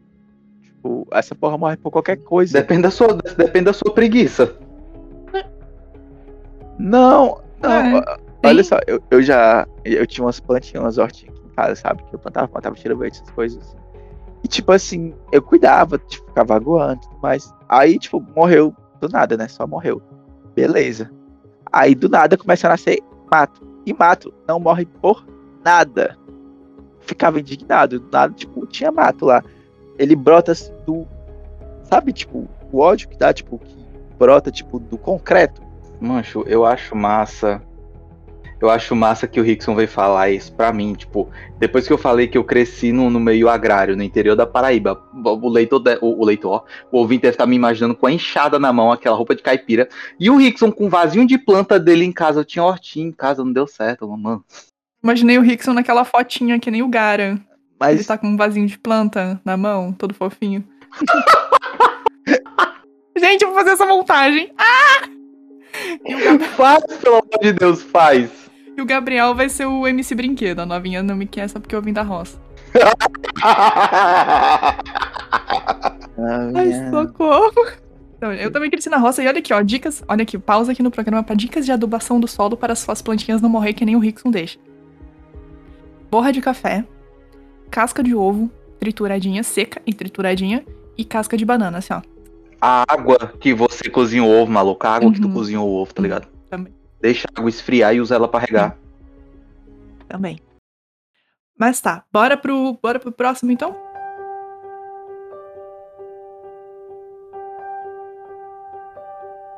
[0.62, 2.60] Tipo, essa porra morre por qualquer coisa.
[2.60, 4.54] Depende da sua, depende da sua preguiça.
[6.78, 7.98] Não, não.
[7.98, 9.66] É, olha só, eu, eu já.
[9.84, 12.02] Eu tinha umas plantinhas, umas hortinhas casa, sabe?
[12.04, 13.76] Que eu plantava, plantava tira verde, essas coisas.
[14.42, 19.48] E tipo assim, eu cuidava, tipo, ficava aguando, mas aí, tipo, morreu do nada, né?
[19.48, 20.00] Só morreu.
[20.54, 21.10] Beleza.
[21.72, 22.98] Aí do nada começa a nascer
[23.30, 23.66] mato.
[23.86, 25.24] E mato não morre por
[25.64, 26.16] nada.
[27.00, 28.00] Ficava indignado.
[28.00, 29.42] Do nada, tipo, tinha mato lá.
[29.98, 31.06] Ele brota assim do.
[31.84, 33.84] Sabe, tipo, o ódio que dá, tipo, que
[34.18, 35.62] brota, tipo, do concreto.
[36.00, 37.62] Mancho, eu acho massa.
[38.60, 40.92] Eu acho massa que o Rickson veio falar isso pra mim.
[40.92, 44.46] Tipo, depois que eu falei que eu cresci no, no meio agrário, no interior da
[44.46, 48.58] Paraíba, o leitor, o, o leitor, o ouvinte deve estar me imaginando com a enxada
[48.58, 49.88] na mão, aquela roupa de caipira.
[50.18, 52.40] E o Rickson com um vasinho de planta dele em casa.
[52.40, 54.44] Eu tinha hortinha em casa, não deu certo, mano.
[55.02, 57.40] Imaginei o Rickson naquela fotinha que nem o Gara.
[57.78, 57.94] Mas...
[57.94, 60.62] Ele tá com um vasinho de planta na mão, todo fofinho.
[63.16, 64.52] Gente, eu vou fazer essa montagem.
[64.58, 65.08] Ah!
[66.56, 68.49] Faz, pelo amor de Deus, faz.
[68.76, 70.60] E o Gabriel vai ser o MC Brinquedo.
[70.60, 72.40] A novinha não me quer só porque eu vim da roça.
[76.54, 77.66] Ai, socorro.
[78.16, 79.22] Então, eu também cresci na roça.
[79.22, 80.04] E olha aqui, ó, dicas.
[80.06, 83.02] Olha aqui, pausa aqui no programa para dicas de adubação do solo para as suas
[83.02, 84.58] plantinhas não morrer que nem o Rickson deixa.
[86.10, 86.84] Borra de café,
[87.70, 90.64] casca de ovo, trituradinha, seca e trituradinha,
[90.98, 92.02] e casca de banana, assim, ó
[92.60, 94.86] a água que você cozinha o ovo, maluco.
[94.86, 95.14] A água uhum.
[95.14, 95.34] que tu uhum.
[95.34, 96.28] cozinha o ovo, tá ligado?
[96.50, 96.72] Também.
[97.00, 98.76] Deixa a água esfriar e usa ela pra regar.
[100.08, 100.38] Também.
[101.58, 103.76] Mas tá, bora pro, bora pro próximo então?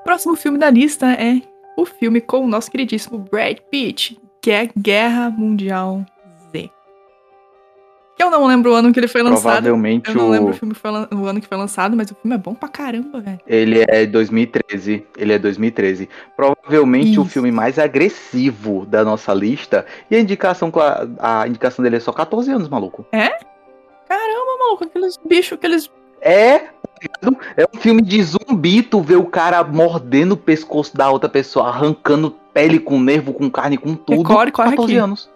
[0.05, 1.41] Próximo filme da lista é
[1.77, 6.05] o filme com o nosso queridíssimo Brad Pitt, que é Guerra Mundial
[8.23, 9.43] eu não lembro o ano que ele foi lançado.
[9.43, 10.31] Provavelmente Eu não o...
[10.31, 12.69] lembro o, filme foi, o ano que foi lançado, mas o filme é bom pra
[12.69, 13.41] caramba, velho.
[13.47, 15.07] Ele é 2013.
[15.17, 16.09] Ele é 2013.
[16.37, 17.23] Provavelmente Isso.
[17.23, 19.85] o filme mais agressivo da nossa lista.
[20.11, 20.73] E a indicação,
[21.19, 23.05] a indicação dele é só 14 anos, maluco.
[23.13, 23.29] É?
[24.09, 25.91] Caramba, maluco, aqueles bichos, aqueles.
[26.21, 26.69] É,
[27.57, 31.69] é um filme de zumbi, tu vê o cara mordendo o pescoço da outra pessoa,
[31.69, 34.23] arrancando pele com nervo, com carne, com tudo.
[34.23, 34.97] Recorre, corre 14 aqui.
[34.97, 35.31] anos.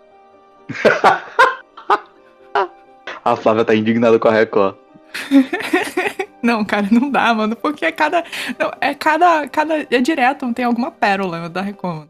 [3.27, 4.77] a Flávia tá indignada com a Record.
[6.43, 8.23] Não, cara, não dá, mano, porque é cada.
[8.57, 9.49] Não, é cada.
[9.49, 12.07] cada é direto, tem alguma pérola da Record.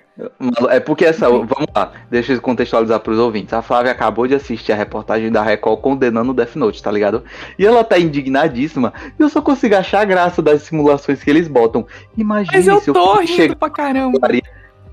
[0.68, 1.26] É porque essa.
[1.30, 3.54] Vamos lá, deixa eu contextualizar pros ouvintes.
[3.54, 7.24] A Flávia acabou de assistir a reportagem da Record condenando o Death Note, tá ligado?
[7.58, 8.92] E ela tá indignadíssima.
[9.18, 11.86] E eu só consigo achar a graça das simulações que eles botam.
[12.14, 14.18] Imagine Mas eu se tô rindo pra caramba.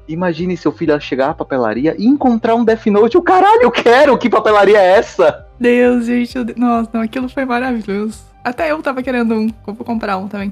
[0.07, 3.17] Imagine seu filho chegar à papelaria e encontrar um Death Note.
[3.17, 4.17] O caralho, eu quero!
[4.17, 5.47] Que papelaria é essa?
[5.59, 6.37] Deus, gente.
[6.57, 8.19] Nossa, não, aquilo foi maravilhoso.
[8.43, 9.49] Até eu tava querendo um.
[9.65, 10.51] Vou comprar um também.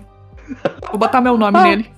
[0.90, 1.64] Vou botar meu nome ah.
[1.64, 1.92] nele.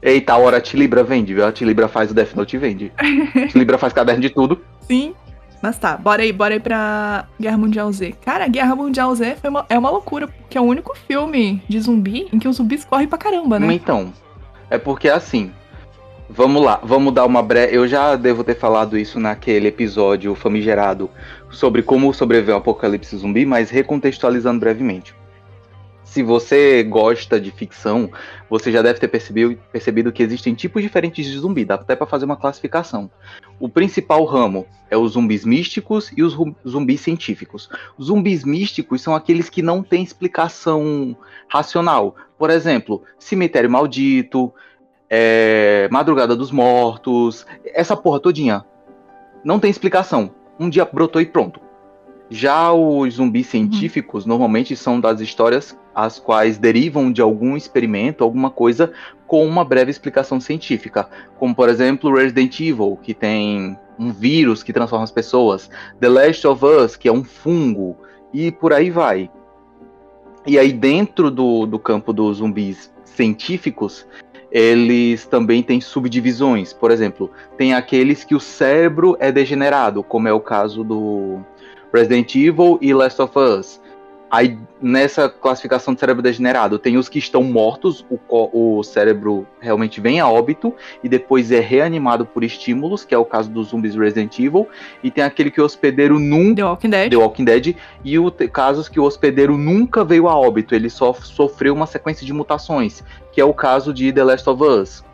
[0.00, 1.44] Eita, a hora a Tilibra vende, viu?
[1.44, 2.92] A Tilibra faz o Death Note e vende.
[2.96, 4.60] a Tilibra faz caderno de tudo.
[4.82, 5.14] Sim.
[5.60, 8.14] Mas tá, bora aí, bora aí pra Guerra Mundial Z.
[8.24, 11.80] Cara, Guerra Mundial Z foi uma, é uma loucura, porque é o único filme de
[11.80, 13.72] zumbi em que os zumbis correm pra caramba, né?
[13.72, 14.12] Então,
[14.70, 15.50] é porque assim,
[16.30, 17.74] Vamos lá, vamos dar uma breve.
[17.74, 21.08] Eu já devo ter falado isso naquele episódio famigerado
[21.50, 25.14] sobre como sobreviver ao apocalipse zumbi, mas recontextualizando brevemente.
[26.04, 28.10] Se você gosta de ficção,
[28.48, 32.06] você já deve ter percebido, percebido que existem tipos diferentes de zumbi, dá até para
[32.06, 33.10] fazer uma classificação.
[33.58, 37.70] O principal ramo é os zumbis místicos e os zumbis científicos.
[37.96, 41.16] Os zumbis místicos são aqueles que não têm explicação
[41.48, 42.16] racional.
[42.38, 44.52] Por exemplo, cemitério maldito,
[45.10, 48.64] é, Madrugada dos Mortos, essa porra todinha.
[49.44, 50.30] Não tem explicação.
[50.58, 51.60] Um dia brotou e pronto.
[52.30, 53.50] Já os zumbis uhum.
[53.50, 54.30] científicos uhum.
[54.30, 58.92] normalmente são das histórias as quais derivam de algum experimento, alguma coisa
[59.26, 64.72] com uma breve explicação científica, como por exemplo Resident Evil, que tem um vírus que
[64.72, 67.96] transforma as pessoas, The Last of Us, que é um fungo,
[68.32, 69.28] e por aí vai.
[70.46, 74.06] E aí dentro do, do campo dos zumbis científicos,
[74.50, 76.72] eles também têm subdivisões.
[76.72, 81.40] Por exemplo, tem aqueles que o cérebro é degenerado, como é o caso do
[81.92, 83.80] Resident Evil e Last of Us.
[84.30, 90.00] Aí, nessa classificação de cérebro degenerado, tem os que estão mortos, o, o cérebro realmente
[90.00, 93.94] vem a óbito e depois é reanimado por estímulos, que é o caso dos zumbis
[93.94, 94.68] Resident Evil,
[95.02, 96.56] e tem aquele que o hospedeiro nunca.
[96.56, 97.10] The Walking Dead.
[97.10, 97.76] The Walking Dead.
[98.04, 102.26] E o casos que o hospedeiro nunca veio a óbito, ele só sofreu uma sequência
[102.26, 103.02] de mutações,
[103.32, 105.04] que é o caso de The Last of Us.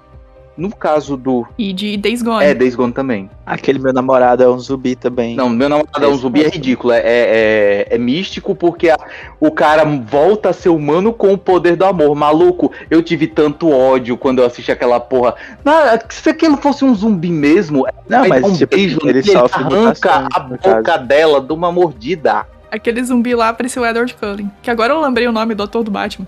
[0.56, 1.46] No caso do.
[1.58, 2.44] E de Days Gone.
[2.44, 3.28] É, Days Gone também.
[3.44, 5.34] Aquele meu namorado é um zumbi também.
[5.34, 6.92] Não, meu namorado é, um zumbi é ridículo.
[6.92, 8.96] É, é, é místico porque a,
[9.40, 12.14] o cara volta a ser humano com o poder do amor.
[12.14, 15.34] Maluco, eu tive tanto ódio quando eu assisti aquela porra.
[15.64, 15.74] Não,
[16.08, 20.40] se aquilo fosse um zumbi mesmo, não, mas um tipo, beijo, ele, ele arranca a
[20.40, 21.04] boca caso.
[21.04, 22.46] dela de uma mordida.
[22.70, 24.50] Aquele zumbi lá parecia o Edward Cullen.
[24.62, 26.26] Que agora eu lembrei o nome do ator do Batman.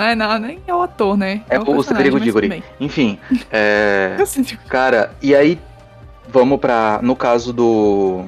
[0.00, 1.42] Não é, não, nem é o ator, né?
[1.50, 2.64] É, é o, o Cedrico Diggory.
[2.80, 3.18] Enfim,
[3.52, 4.16] é...
[4.66, 5.60] cara, e aí
[6.26, 8.24] vamos para no caso do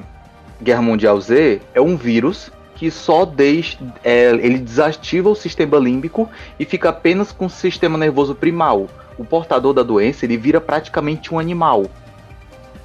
[0.61, 6.29] Guerra Mundial Z, é um vírus que só deixa, é, ele desativa o sistema límbico
[6.59, 8.87] e fica apenas com o sistema nervoso primal.
[9.17, 11.87] O portador da doença ele vira praticamente um animal.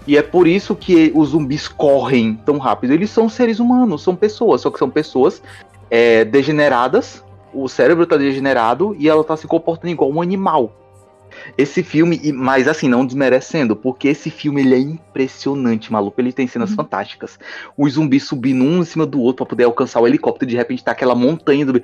[0.07, 2.95] E é por isso que os zumbis correm tão rápido.
[2.95, 5.43] Eles são seres humanos, são pessoas, só que são pessoas
[5.91, 7.23] é, degeneradas
[7.53, 10.73] o cérebro tá degenerado e ela tá se comportando igual um animal.
[11.57, 16.21] Esse filme, mas assim, não desmerecendo, porque esse filme ele é impressionante, maluco.
[16.21, 16.77] Ele tem cenas uhum.
[16.77, 17.39] fantásticas.
[17.77, 20.85] Os zumbis subindo um em cima do outro para poder alcançar o helicóptero, de repente
[20.85, 21.83] tá aquela montanha do.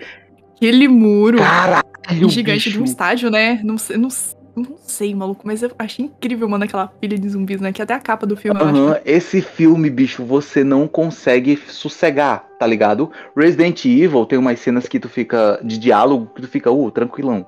[0.57, 2.71] Aquele muro Caralho, gigante bicho.
[2.71, 3.61] de um estádio, né?
[3.63, 4.09] Não, não,
[4.57, 7.73] não sei, maluco, mas eu achei incrível, mano, aquela pilha de zumbis, né?
[7.73, 8.61] Que até a capa do filme.
[8.63, 13.11] Uhum, esse filme, bicho, você não consegue sossegar, tá ligado?
[13.37, 17.47] Resident Evil tem umas cenas que tu fica de diálogo, que tu fica, uh, tranquilão.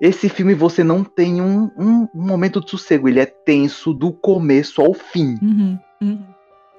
[0.00, 4.12] Esse filme você não tem um, um, um momento de sossego, ele é tenso do
[4.12, 5.38] começo ao fim.
[5.40, 6.24] Uhum, uhum.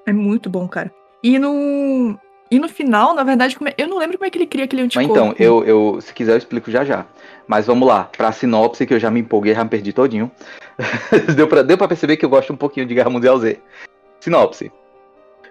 [0.06, 0.92] É muito bom, cara.
[1.22, 2.18] E no,
[2.50, 3.74] e no final, na verdade, é...
[3.78, 5.08] eu não lembro como é que ele cria aquele anticorpo.
[5.08, 7.06] Mas então, eu, eu, se quiser eu explico já já.
[7.46, 10.30] Mas vamos lá, pra sinopse, que eu já me empolguei, já me perdi todinho.
[11.36, 13.60] deu, pra, deu pra perceber que eu gosto um pouquinho de Guerra Mundial Z.
[14.20, 14.72] Sinopse.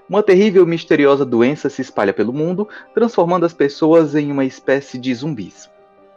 [0.10, 4.98] Uma terrível e misteriosa doença se espalha pelo mundo, transformando as pessoas em uma espécie
[4.98, 5.70] de zumbis.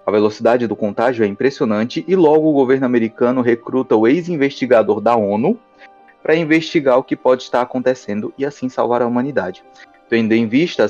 [0.05, 5.17] A velocidade do contágio é impressionante e logo o governo americano recruta o ex-investigador da
[5.17, 5.59] ONU
[6.23, 9.63] para investigar o que pode estar acontecendo e assim salvar a humanidade
[10.09, 10.89] tendo em, vista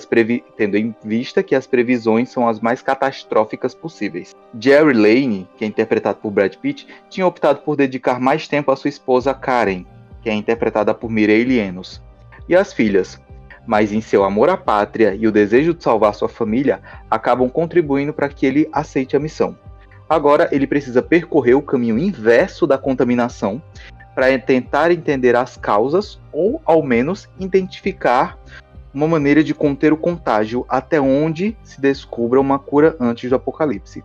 [0.56, 4.34] tendo em vista que as previsões são as mais catastróficas possíveis.
[4.58, 8.76] Jerry Lane, que é interpretado por Brad Pitt, tinha optado por dedicar mais tempo à
[8.76, 9.84] sua esposa Karen,
[10.22, 12.02] que é interpretada por Mireille Enos,
[12.48, 13.20] e às filhas,
[13.66, 18.12] mas em seu amor à pátria e o desejo de salvar sua família acabam contribuindo
[18.12, 19.56] para que ele aceite a missão.
[20.08, 23.60] Agora ele precisa percorrer o caminho inverso da contaminação
[24.14, 28.38] para tentar entender as causas ou, ao menos, identificar
[28.96, 34.02] uma maneira de conter o contágio até onde se descubra uma cura antes do apocalipse.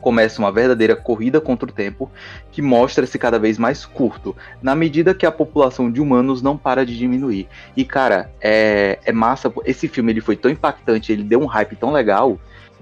[0.00, 2.10] Começa uma verdadeira corrida contra o tempo
[2.50, 6.86] que mostra-se cada vez mais curto, na medida que a população de humanos não para
[6.86, 7.46] de diminuir.
[7.76, 9.52] E cara, é, é massa.
[9.66, 12.40] Esse filme ele foi tão impactante, ele deu um hype tão legal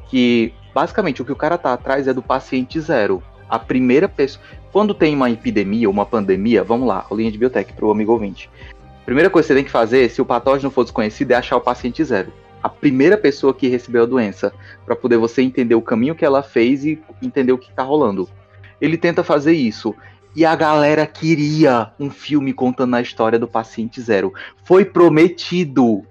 [0.09, 3.21] que basicamente o que o cara tá atrás é do paciente zero.
[3.49, 4.45] A primeira pessoa.
[4.73, 8.13] Quando tem uma epidemia, uma pandemia, vamos lá, a linha de biotech para o amigo
[8.13, 8.49] ouvinte.
[9.11, 11.61] Primeira coisa que você tem que fazer, se o patógeno for desconhecido, é achar o
[11.61, 12.33] paciente zero.
[12.63, 14.53] A primeira pessoa que recebeu a doença,
[14.87, 18.31] para poder você entender o caminho que ela fez e entender o que está rolando.
[18.81, 19.97] Ele tenta fazer isso.
[20.37, 24.33] E a galera queria um filme contando a história do paciente zero.
[24.63, 26.05] Foi prometido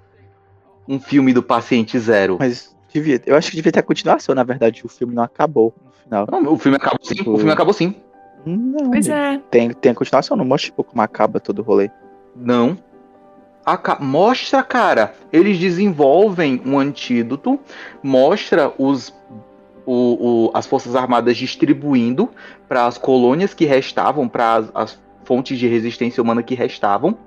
[0.86, 2.36] um filme do paciente zero.
[2.38, 4.86] Mas devia, eu acho que devia ter a continuação, na verdade.
[4.86, 6.28] O filme não acabou no final.
[6.30, 7.16] Não, o filme acabou sim.
[7.16, 7.32] Tipo...
[7.32, 7.96] O filme acabou sim.
[8.46, 9.42] Não, pois é.
[9.50, 11.90] Tem, tem a continuação, não mostra tipo, como acaba todo o rolê.
[12.36, 12.78] Não.
[14.00, 15.14] Mostra, cara.
[15.32, 17.60] Eles desenvolvem um antídoto,
[18.02, 19.14] mostra os
[19.86, 22.30] o, o, as forças armadas distribuindo
[22.68, 27.18] para as colônias que restavam, para as, as, fontes de resistência humana que restavam,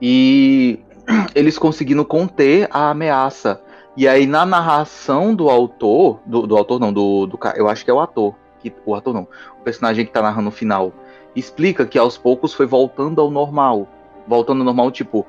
[0.00, 0.80] e
[1.34, 3.62] eles conseguindo conter a ameaça.
[3.96, 7.90] E aí na narração do autor, do, do autor não, do, do, eu acho que
[7.90, 10.92] é o ator, que, o ator não, o personagem que tá narrando no final,
[11.36, 13.88] explica que aos poucos foi voltando ao normal
[14.30, 15.26] voltando ao normal, tipo,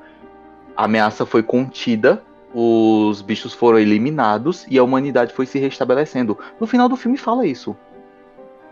[0.76, 2.22] a ameaça foi contida,
[2.54, 6.38] os bichos foram eliminados e a humanidade foi se restabelecendo.
[6.60, 7.76] No final do filme fala isso.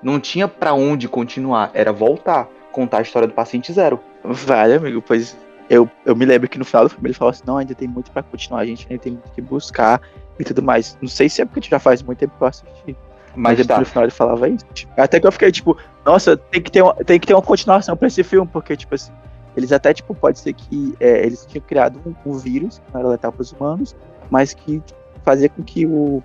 [0.03, 4.01] Não tinha para onde continuar, era voltar, contar a história do paciente zero.
[4.25, 5.37] Vale, amigo, pois
[5.69, 7.89] eu, eu me lembro que no final do filme ele falou assim: não, ainda tem
[7.89, 10.01] muito para continuar, a gente ainda tem muito que buscar
[10.39, 10.99] e tudo mais.
[11.01, 12.97] Não sei se é porque já faz muito tempo que eu assisti.
[13.37, 13.79] Mas, mas tá.
[13.79, 14.65] no final ele falava isso.
[14.97, 17.97] Até que eu fiquei tipo, nossa, tem que ter uma, tem que ter uma continuação
[17.97, 19.13] para esse filme, porque, tipo assim,
[19.57, 23.01] eles até, tipo, pode ser que é, eles tinham criado um, um, vírus que não
[23.01, 23.97] era letal para os humanos,
[24.31, 24.83] mas que
[25.25, 26.23] fazia com que o,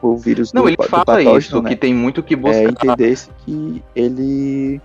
[0.00, 2.58] o vírus não, do, ele do fala isso, né, que tem muito que buscar.
[2.58, 4.80] É, entendesse que ele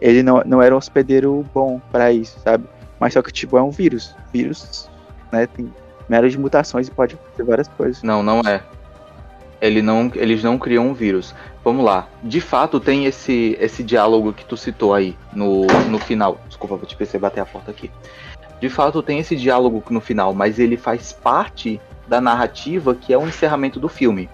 [0.00, 2.64] ele não, não era um hospedeiro bom para isso, sabe?
[3.00, 4.14] Mas só que, tipo, é um vírus.
[4.32, 4.90] Vírus,
[5.32, 5.72] né, tem
[6.08, 8.02] meras de mutações e pode acontecer várias coisas.
[8.02, 8.62] Não, não é.
[9.60, 11.34] Ele não, eles não criam um vírus.
[11.66, 12.06] Vamos lá.
[12.22, 16.40] De fato, tem esse, esse diálogo que tu citou aí no, no final.
[16.46, 17.90] Desculpa, vou te perceber bater a porta aqui.
[18.60, 23.18] De fato, tem esse diálogo no final, mas ele faz parte da narrativa que é
[23.18, 24.30] o encerramento do filme.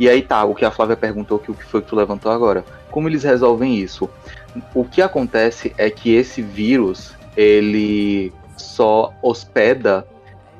[0.00, 2.32] E aí tá, o que a Flávia perguntou, que o que foi que tu levantou
[2.32, 2.64] agora.
[2.90, 4.10] Como eles resolvem isso?
[4.74, 10.04] O que acontece é que esse vírus, ele só hospeda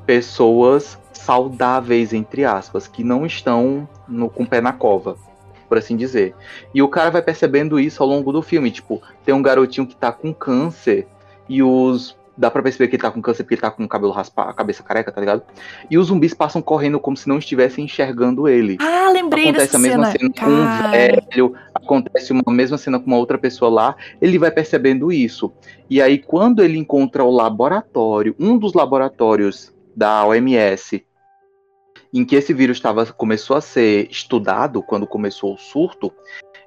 [0.07, 5.17] pessoas saudáveis, entre aspas, que não estão no, com o pé na cova
[5.75, 6.35] por assim dizer.
[6.73, 8.71] E o cara vai percebendo isso ao longo do filme.
[8.71, 11.09] Tipo, tem um garotinho que tá com câncer
[11.49, 12.17] e os.
[12.37, 14.51] Dá pra perceber que ele tá com câncer porque ele tá com o cabelo raspado,
[14.51, 15.43] a cabeça careca, tá ligado?
[15.89, 18.77] E os zumbis passam correndo como se não estivessem enxergando ele.
[18.81, 22.99] Ah, lembrei Acontece dessa a mesma cena, cena com um velho, acontece uma mesma cena
[22.99, 25.53] com uma outra pessoa lá, ele vai percebendo isso.
[25.89, 31.07] E aí, quando ele encontra o laboratório, um dos laboratórios da OMS,
[32.15, 36.13] em que esse vírus tava, começou a ser estudado quando começou o surto,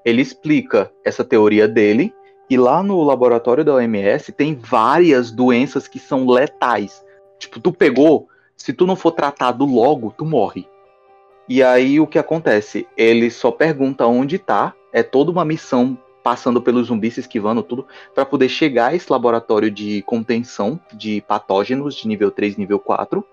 [0.03, 2.13] ele explica essa teoria dele.
[2.49, 7.03] E lá no laboratório da OMS tem várias doenças que são letais.
[7.39, 8.27] Tipo, tu pegou,
[8.57, 10.67] se tu não for tratado logo, tu morre.
[11.47, 12.85] E aí o que acontece?
[12.97, 17.87] Ele só pergunta onde tá, é toda uma missão passando pelos zumbis, se esquivando tudo,
[18.13, 23.25] para poder chegar a esse laboratório de contenção de patógenos de nível 3, nível 4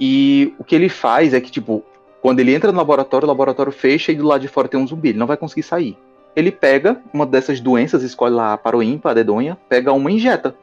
[0.00, 1.84] e o que ele faz é que, tipo,
[2.22, 4.86] quando ele entra no laboratório, o laboratório fecha e do lado de fora tem um
[4.86, 5.96] zumbi, ele não vai conseguir sair.
[6.34, 10.14] Ele pega uma dessas doenças, escolhe lá para o ímpar, a dedonha, pega uma e
[10.14, 10.54] injeta.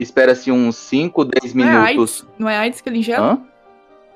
[0.00, 2.26] Espera-se uns 5, 10 não minutos.
[2.26, 2.42] É?
[2.42, 3.22] Não é AIDS que ele injeta?
[3.22, 3.38] Hã?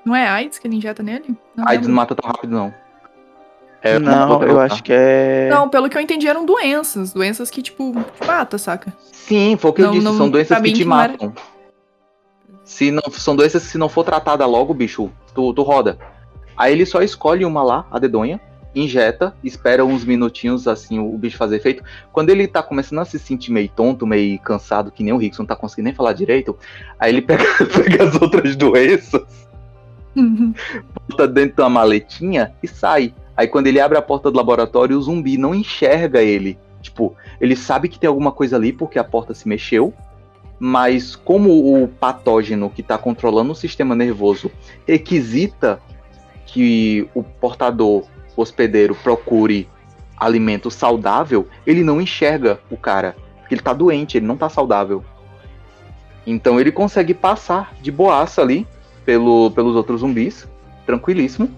[0.05, 1.37] Não é AIDS que ele injeta nele?
[1.55, 2.73] Não AIDS não mata tão rápido, não.
[3.83, 5.49] É, não, eu acho que é.
[5.51, 7.13] Não, pelo que eu entendi, eram doenças.
[7.13, 8.93] Doenças que, tipo, te mata, saca?
[9.13, 11.33] Sim, foi o que não, eu disse, não, são doenças que te matam.
[11.37, 11.58] Era...
[12.69, 15.99] Se não, são doenças que se não for tratada logo, bicho, tu, tu roda.
[16.55, 18.39] Aí ele só escolhe uma lá, a dedonha,
[18.75, 21.83] injeta, espera uns minutinhos assim o bicho fazer efeito.
[22.13, 25.45] Quando ele tá começando a se sentir meio tonto, meio cansado, que nem o Rickson
[25.45, 26.59] não tá conseguindo nem falar direito,
[27.01, 27.43] aí ele pega,
[27.75, 29.49] pega as outras doenças,
[30.15, 30.53] uhum.
[31.09, 33.15] bota dentro de uma maletinha e sai.
[33.35, 36.59] Aí quando ele abre a porta do laboratório, o zumbi não enxerga ele.
[36.83, 39.95] Tipo, ele sabe que tem alguma coisa ali porque a porta se mexeu,
[40.59, 44.51] mas como o patógeno que está controlando o sistema nervoso
[44.87, 45.81] requisita
[46.47, 48.05] que o portador
[48.37, 49.69] hospedeiro procure
[50.17, 53.15] alimento saudável, ele não enxerga o cara.
[53.41, 55.05] Porque ele tá doente, ele não tá saudável.
[56.27, 58.67] Então ele consegue passar de boaça ali
[59.05, 60.47] pelo, pelos outros zumbis,
[60.85, 61.51] tranquilíssimo,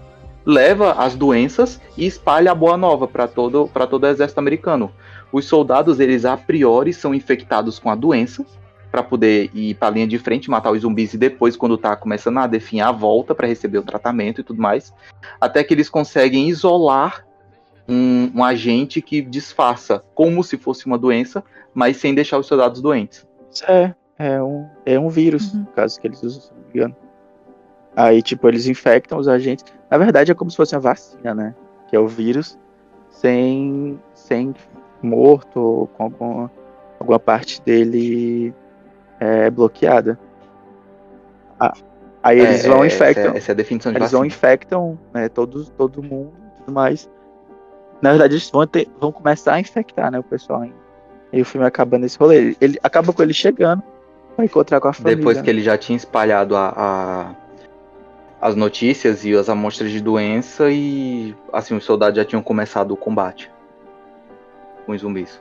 [0.45, 4.91] leva as doenças e espalha a boa nova para todo, todo o exército americano.
[5.31, 8.45] Os soldados, eles a priori são infectados com a doença,
[8.91, 11.95] para poder ir para a linha de frente, matar os zumbis e depois, quando tá
[11.95, 14.93] começando a definhar, volta para receber o tratamento e tudo mais.
[15.39, 17.25] Até que eles conseguem isolar
[17.87, 22.81] um, um, agente que disfarça como se fosse uma doença, mas sem deixar os soldados
[22.81, 23.25] doentes.
[23.67, 25.61] É, é um, é um vírus, uhum.
[25.61, 26.95] no caso que eles usam, se não me engano.
[27.95, 29.65] Aí, tipo, eles infectam os agentes.
[29.89, 31.55] Na verdade, é como se fosse uma vacina, né?
[31.89, 32.57] Que é o vírus
[33.09, 34.53] sem, sem
[35.01, 36.51] morto ou com alguma,
[36.99, 38.53] alguma parte dele
[39.21, 40.19] é, bloqueada.
[41.59, 41.73] Ah,
[42.23, 43.23] aí eles é, vão é, infectam.
[43.25, 44.19] Essa é, essa é, a definição de Eles vacina.
[44.19, 47.07] vão infectam né, todos, todo mundo e tudo mais.
[48.01, 50.65] Na verdade, eles vão, ter, vão começar a infectar né, o pessoal.
[50.65, 50.73] Hein?
[51.31, 52.37] E o filme acaba nesse rolê.
[52.37, 53.83] Ele, ele acaba com ele chegando
[54.35, 55.17] pra encontrar com a família.
[55.17, 57.35] Depois que ele já tinha espalhado a, a,
[58.41, 62.97] as notícias e as amostras de doença e assim, os soldados já tinham começado o
[62.97, 63.51] combate
[64.83, 65.39] com os zumbis.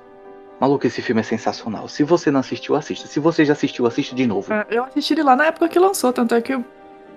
[0.61, 1.89] Maluco, esse filme é sensacional.
[1.89, 3.09] Se você não assistiu, assista.
[3.09, 4.53] Se você já assistiu, assiste de novo.
[4.53, 6.63] É, eu assisti ele lá na época que lançou, tanto é que eu,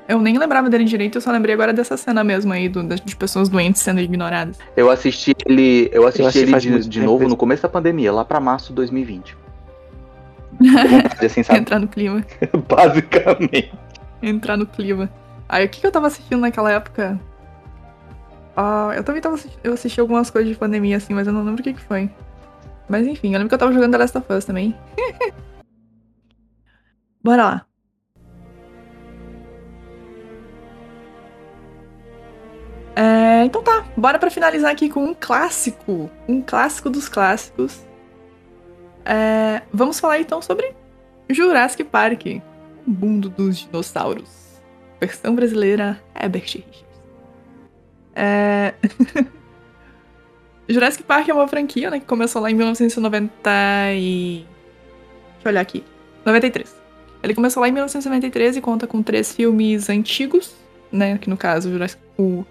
[0.08, 3.16] eu nem lembrava dele direito, eu só lembrei agora dessa cena mesmo aí do, de
[3.18, 4.58] pessoas doentes sendo ignoradas.
[4.78, 8.24] Eu assisti ele, eu assisti eu ele de, de novo no começo da pandemia, lá
[8.24, 9.36] pra março de 2020.
[11.22, 12.26] assim, Entrar no clima.
[12.70, 13.74] Basicamente.
[14.22, 15.12] Entrar no clima.
[15.50, 17.20] Aí o que, que eu tava assistindo naquela época?
[18.56, 21.60] Ah, eu também tava eu assisti algumas coisas de pandemia assim, mas eu não lembro
[21.60, 22.10] o que, que foi.
[22.88, 24.76] Mas enfim, eu lembro que eu tava jogando The Last of Us também.
[27.24, 27.66] Bora lá.
[32.96, 36.12] É, então tá, bora para finalizar aqui com um clássico.
[36.28, 37.82] Um clássico dos clássicos.
[39.04, 40.76] É, vamos falar então sobre
[41.30, 42.26] Jurassic Park.
[42.86, 44.44] O mundo dos dinossauros
[45.06, 46.86] versão brasileira, Herbert Richards.
[48.16, 48.74] É...
[50.68, 53.32] Jurassic Park é uma franquia, né, que começou lá em 1990
[53.96, 54.46] e...
[55.34, 55.84] Deixa eu olhar aqui.
[56.26, 56.76] 93.
[57.22, 60.54] Ele começou lá em 1993 e conta com três filmes antigos,
[60.92, 62.02] né, que no caso, Jurassic...
[62.18, 62.46] O...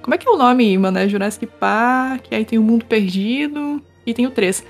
[0.00, 0.98] Como é que é o nome, mano?
[0.98, 4.64] É Jurassic Park, aí tem o Mundo Perdido e tem o 3.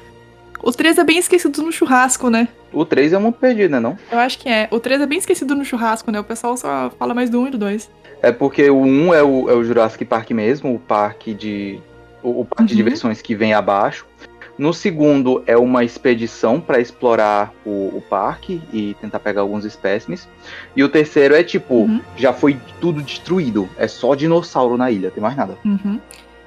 [0.63, 2.49] O 3 é bem esquecido no churrasco, né?
[2.73, 3.97] O 3 é muito perdido, né, não?
[4.11, 4.69] Eu acho que é.
[4.71, 6.21] O 3 é bem esquecido no churrasco, né?
[6.21, 7.91] O pessoal só fala mais do 1 e do 2.
[8.21, 11.81] É porque o 1 é o, é o Jurassic Park mesmo, o parque de.
[12.23, 12.67] O, o parque uhum.
[12.67, 14.07] de diversões que vem abaixo.
[14.59, 20.29] No segundo é uma expedição para explorar o, o, parque e tentar pegar alguns espécimes.
[20.75, 22.01] E o terceiro é tipo, uhum.
[22.17, 23.69] já foi tudo destruído.
[23.79, 25.57] É só dinossauro na ilha, tem mais nada.
[25.65, 26.01] Uhum.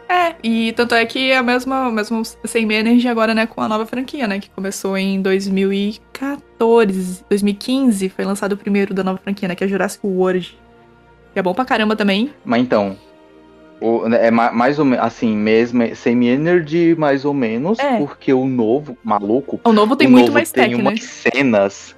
[0.09, 3.69] É, e tanto é que é a mesma, mesmo Same Energy agora, né, com a
[3.69, 9.47] nova franquia, né, que começou em 2014, 2015, foi lançado o primeiro da nova franquia,
[9.47, 10.59] né, que é Jurassic World.
[11.32, 12.34] Que é bom pra caramba também.
[12.43, 12.97] Mas então,
[13.82, 17.97] o, né, é mais ou menos, assim, mesmo, Same Energy mais ou menos, é.
[17.97, 19.59] porque o novo, maluco...
[19.63, 21.07] O novo tem o muito novo mais tem tech, umas né?
[21.07, 21.95] cenas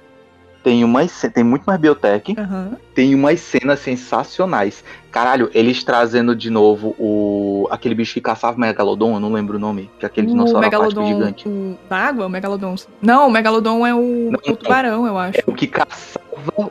[0.64, 2.72] tem umas tem muito mais biotech, uhum.
[2.94, 4.82] tem umas cenas sensacionais.
[5.12, 9.58] Caralho, eles trazendo de novo o aquele bicho que caçava o Megalodon, eu não lembro
[9.58, 11.46] o nome, que é aquele dinossauro Megalodon, gigante.
[11.46, 12.74] O, da água, o Megalodon.
[13.02, 15.38] Não, o Megalodon é o, não, o tubarão, eu acho.
[15.38, 16.24] É o que caçava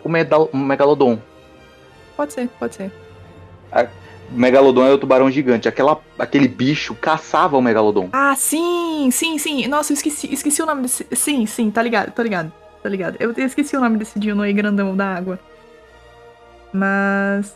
[0.03, 1.19] o, medal, o Megalodon.
[2.17, 2.91] Pode ser, pode ser.
[4.31, 5.67] A, Megalodon é o tubarão gigante.
[5.67, 8.09] Aquela, aquele bicho caçava o Megalodon.
[8.13, 9.67] Ah, sim, sim, sim.
[9.67, 11.05] Nossa, eu esqueci, esqueci o nome desse.
[11.13, 12.51] Sim, sim, tá ligado, tá ligado
[12.83, 13.15] tá ligado?
[13.19, 15.39] Eu, eu esqueci o nome desse Dino aí grandão da água.
[16.71, 17.55] Mas.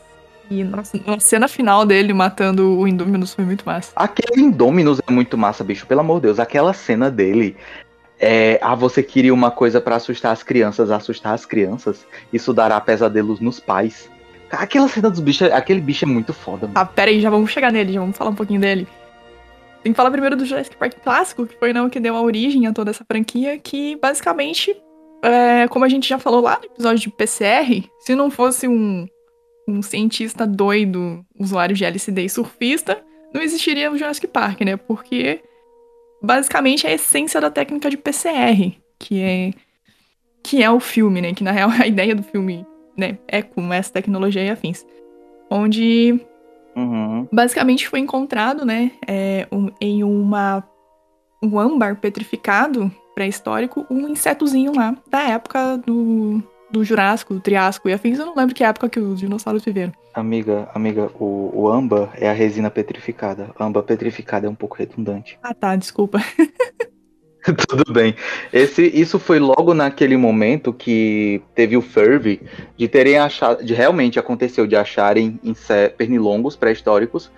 [0.50, 3.92] E, nossa, a cena final dele matando o Indominus foi muito massa.
[3.94, 5.86] Aquele Indominus é muito massa, bicho.
[5.86, 7.58] Pelo amor de Deus, aquela cena dele.
[8.20, 12.06] É, ah, você queria uma coisa para assustar as crianças, assustar as crianças.
[12.32, 14.10] Isso dará pesadelos nos pais.
[14.50, 16.68] Aquela cena dos bichos, aquele bicho é muito foda.
[16.68, 16.74] Mano.
[16.76, 18.88] Ah, pera aí, já vamos chegar nele, já vamos falar um pouquinho dele.
[19.84, 22.66] Tem que falar primeiro do Jurassic Park clássico, que foi não que deu a origem
[22.68, 24.76] a toda essa franquia, que basicamente
[25.22, 29.08] é, como a gente já falou lá no episódio de PCR, se não fosse um,
[29.68, 33.02] um cientista doido, usuário de LCD e surfista,
[33.34, 34.78] não existiria o Jurassic Park, né?
[34.78, 35.42] Porque
[36.22, 39.52] basicamente é a essência da técnica de PCR, que é
[40.44, 41.34] que é o filme, né?
[41.34, 42.66] Que na real a ideia do filme,
[42.98, 44.86] né, é com essa tecnologia e afins.
[45.50, 46.20] Onde
[46.76, 47.28] uhum.
[47.32, 50.64] basicamente foi encontrado, né, é, um, em uma
[51.42, 57.94] um âmbar petrificado pré-histórico um insetozinho lá da época do, do Jurássico, do Triássico e
[57.94, 58.20] afins.
[58.20, 59.94] Eu não lembro que época que os dinossauros viveram.
[60.14, 63.52] Amiga, amiga, o, o âmbar é a resina petrificada.
[63.58, 65.38] A âmbar petrificada é um pouco redundante.
[65.44, 66.20] Ah tá, desculpa.
[67.68, 68.16] Tudo bem.
[68.52, 72.42] Esse, isso foi logo naquele momento que teve o ferve
[72.78, 75.40] de terem achado, de realmente aconteceu de acharem
[75.98, 77.32] pernilongos pré-históricos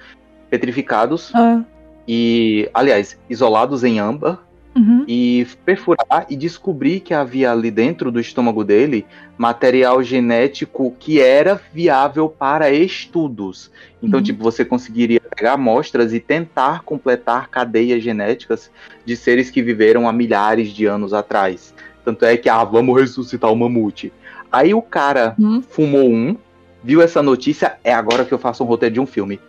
[0.49, 1.63] petrificados ah.
[2.07, 4.39] e, aliás, isolados em âmbar
[4.75, 5.03] uhum.
[5.07, 9.05] e perfurar e descobrir que havia ali dentro do estômago dele
[9.37, 13.71] material genético que era viável para estudos.
[14.01, 14.23] Então, uhum.
[14.23, 18.71] tipo, você conseguiria pegar amostras e tentar completar cadeias genéticas
[19.05, 21.73] de seres que viveram há milhares de anos atrás.
[22.03, 24.11] Tanto é que, ah, vamos ressuscitar o mamute.
[24.51, 25.61] Aí o cara uhum.
[25.61, 26.35] fumou um,
[26.83, 29.39] viu essa notícia, é agora que eu faço um roteiro de um filme.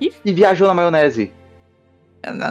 [0.00, 1.32] E viajou na maionese.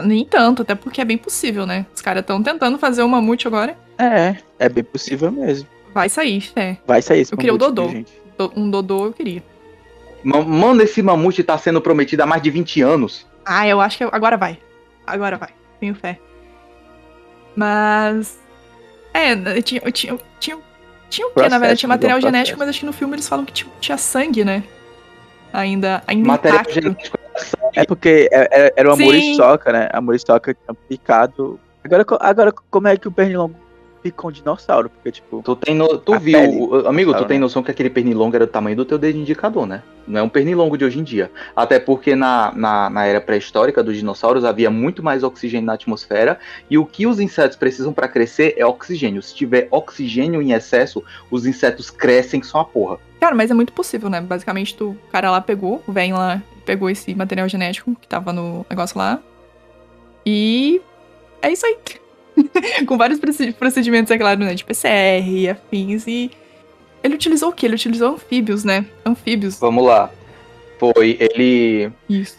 [0.04, 1.86] Nem tanto, até porque é bem possível, né?
[1.94, 3.76] Os caras estão tentando fazer um mamute agora.
[3.98, 5.66] É, é bem possível mesmo.
[5.94, 6.76] Vai sair, é.
[6.86, 7.88] Vai sair esse Eu queria o Dodô.
[7.88, 8.12] Gente.
[8.56, 9.42] Um Dodô eu queria.
[10.24, 13.26] Mano, esse mamute tá sendo prometido há mais de 20 anos.
[13.44, 14.58] Ah, eu acho que agora vai.
[15.06, 15.50] Agora vai.
[15.80, 16.18] Tenho fé.
[17.56, 18.38] Mas.
[19.12, 19.80] É, tinha.
[19.90, 20.58] Tinha, tinha,
[21.10, 21.80] tinha o quê, na verdade?
[21.80, 24.62] Tinha material genético, mas acho que no filme eles falam que tinha, tinha sangue, né?
[25.52, 26.74] Ainda, ainda material intacto.
[26.74, 27.18] genético
[27.74, 29.88] é porque é, é, era uma muriçoca, né?
[29.92, 31.58] A muriçoca tinha picado.
[31.84, 33.56] Agora, agora, como é que o pernilongo
[34.02, 34.90] picou um dinossauro?
[34.90, 35.42] Porque, tipo.
[35.42, 37.42] Tu, tem no, tu viu, pele, amigo, tu tem né?
[37.42, 39.82] noção que aquele pernilongo era do tamanho do teu dedo indicador, né?
[40.06, 41.30] Não é um pernilongo de hoje em dia.
[41.54, 46.38] Até porque na, na, na era pré-histórica dos dinossauros havia muito mais oxigênio na atmosfera.
[46.68, 49.22] E o que os insetos precisam para crescer é oxigênio.
[49.22, 52.98] Se tiver oxigênio em excesso, os insetos crescem só a porra.
[53.20, 54.20] Cara, mas é muito possível, né?
[54.20, 58.32] Basicamente, tu, o cara lá pegou, o velho lá pegou esse material genético que tava
[58.32, 59.20] no negócio lá.
[60.26, 60.80] E
[61.40, 61.76] é isso aí.
[62.86, 63.20] Com vários
[63.58, 64.54] procedimentos, é claro, né?
[64.54, 66.06] De PCR e afins.
[66.06, 66.30] E
[67.02, 67.66] ele utilizou o quê?
[67.66, 68.86] Ele utilizou anfíbios, né?
[69.04, 69.58] Anfíbios.
[69.58, 70.10] Vamos lá.
[70.78, 71.90] Foi, ele.
[72.08, 72.36] Isso.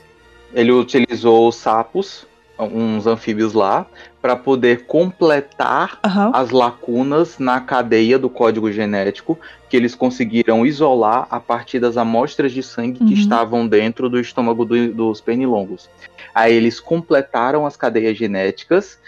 [0.54, 2.28] Ele utilizou sapos,
[2.60, 3.88] uns anfíbios lá,
[4.22, 6.32] para poder completar uhum.
[6.34, 9.38] as lacunas na cadeia do código genético
[9.68, 13.08] que eles conseguiram isolar a partir das amostras de sangue uhum.
[13.08, 15.90] que estavam dentro do estômago do, dos pernilongos.
[16.34, 19.00] Aí eles completaram as cadeias genéticas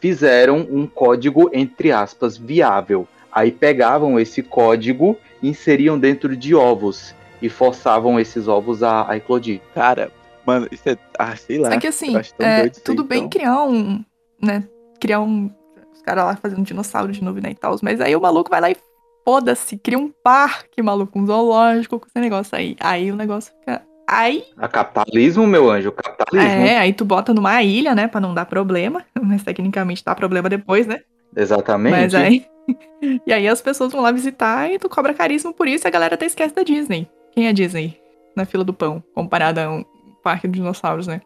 [0.00, 3.06] fizeram um código, entre aspas, viável.
[3.30, 9.60] Aí pegavam esse código, inseriam dentro de ovos e forçavam esses ovos a, a eclodir.
[9.74, 10.10] Cara,
[10.44, 10.98] mano, isso é.
[11.18, 11.72] Ah, sei lá.
[11.74, 13.30] É que assim, é, tudo bem então.
[13.30, 14.04] criar um,
[14.42, 14.64] né,
[15.00, 15.50] criar um.
[15.92, 17.76] Os caras lá fazendo dinossauro de novo, né, e tal.
[17.82, 18.76] Mas aí o maluco vai lá e
[19.24, 22.76] foda-se, cria um parque, maluco, um zoológico com esse negócio aí.
[22.80, 23.82] Aí o negócio fica.
[24.10, 24.44] Aí.
[24.58, 26.66] A capitalismo, meu anjo, capitalismo.
[26.66, 29.04] É, aí tu bota numa ilha, né, pra não dar problema.
[29.22, 31.00] Mas tecnicamente dá problema depois, né?
[31.36, 31.92] Exatamente.
[31.92, 32.44] Mas aí.
[33.24, 35.92] e aí as pessoas vão lá visitar e tu cobra caríssimo por isso e a
[35.92, 37.08] galera até esquece da Disney.
[37.32, 38.00] Quem é Disney?
[38.36, 39.84] Na fila do pão, comparada a um
[40.24, 41.20] parque de dinossauros, né?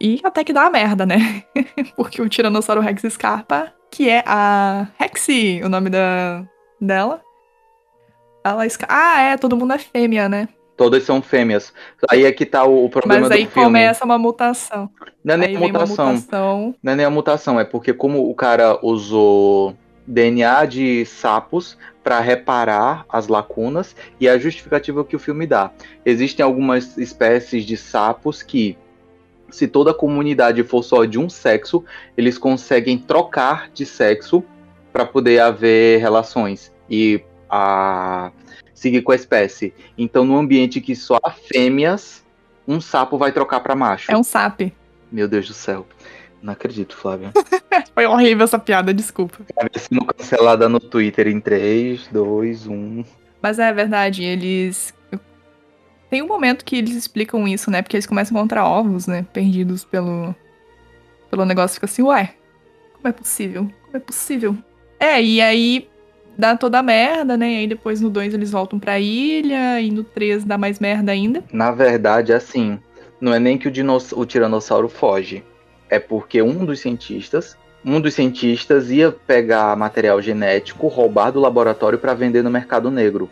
[0.00, 1.42] E até que dá uma merda, né?
[1.96, 6.44] Porque o Tiranossauro Rex escapa, que é a Rexy, o nome da,
[6.80, 7.20] dela.
[8.44, 8.92] Ela escapa.
[8.94, 10.48] Ah, é, todo mundo é fêmea, né?
[10.76, 11.72] Todas são fêmeas.
[12.10, 13.66] Aí é que tá o, o problema Mas aí do filme.
[13.66, 14.90] começa uma mutação.
[15.22, 16.14] Não é nem mutação.
[16.14, 16.74] mutação.
[16.82, 22.20] Não é nem a mutação, é porque como o cara usou DNA de sapos para
[22.20, 25.70] reparar as lacunas e a justificativa que o filme dá.
[26.04, 28.76] Existem algumas espécies de sapos que
[29.50, 31.84] se toda a comunidade for só de um sexo,
[32.16, 34.42] eles conseguem trocar de sexo
[34.92, 38.32] para poder haver relações e a
[38.74, 39.72] seguir com a espécie.
[39.96, 42.24] Então, no ambiente que só há fêmeas,
[42.66, 44.10] um sapo vai trocar para macho.
[44.10, 44.70] É um sapo.
[45.10, 45.86] Meu Deus do céu.
[46.42, 47.32] Não acredito, Flávia.
[47.94, 49.38] Foi horrível essa piada, desculpa.
[49.54, 53.04] Vai sendo cancelada no Twitter em 3, 2, 1.
[53.40, 54.92] Mas é verdade, eles
[56.14, 57.82] tem um momento que eles explicam isso, né?
[57.82, 59.26] Porque eles começam a encontrar ovos, né?
[59.32, 60.32] Perdidos pelo,
[61.28, 61.74] pelo negócio.
[61.74, 62.34] Fica assim, ué,
[62.92, 63.68] como é possível?
[63.86, 64.56] Como é possível?
[65.00, 65.88] É, e aí
[66.36, 67.52] dá toda a merda, né?
[67.52, 71.12] E aí depois no 2 eles voltam pra ilha, e no 3 dá mais merda
[71.12, 71.42] ainda.
[71.52, 72.78] Na verdade, assim,
[73.20, 73.72] não é nem que o,
[74.16, 75.44] o tiranossauro foge.
[75.88, 81.98] É porque um dos cientistas, um dos cientistas ia pegar material genético, roubar do laboratório
[81.98, 83.28] para vender no mercado negro.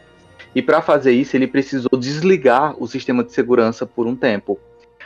[0.54, 4.60] E para fazer isso, ele precisou desligar o sistema de segurança por um tempo.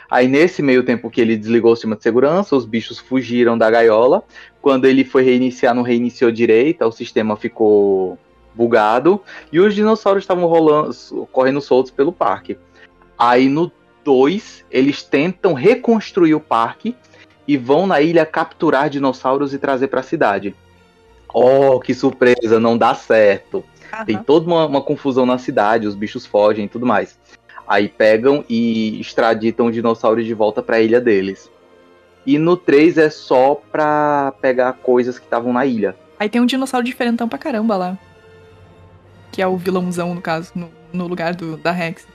[0.09, 3.69] Aí, nesse meio tempo que ele desligou o sistema de segurança, os bichos fugiram da
[3.69, 4.23] gaiola.
[4.61, 8.17] Quando ele foi reiniciar, não reiniciou direito, o sistema ficou
[8.53, 9.21] bugado.
[9.51, 10.95] E os dinossauros estavam rolando,
[11.31, 12.57] correndo soltos pelo parque.
[13.17, 13.71] Aí, no
[14.03, 16.95] 2, eles tentam reconstruir o parque
[17.45, 20.55] e vão na ilha capturar dinossauros e trazer para a cidade.
[21.33, 23.65] Oh, que surpresa, não dá certo.
[23.97, 24.05] Uhum.
[24.05, 27.19] Tem toda uma, uma, confusão na cidade, os bichos fogem e tudo mais.
[27.67, 31.51] Aí pegam e extraditam os dinossauros de volta para a ilha deles.
[32.25, 35.95] E no 3 é só pra pegar coisas que estavam na ilha.
[36.19, 37.97] Aí tem um dinossauro diferentão pra caramba lá.
[39.31, 42.07] Que é o vilãozão, no caso, no, no lugar do, da Rex.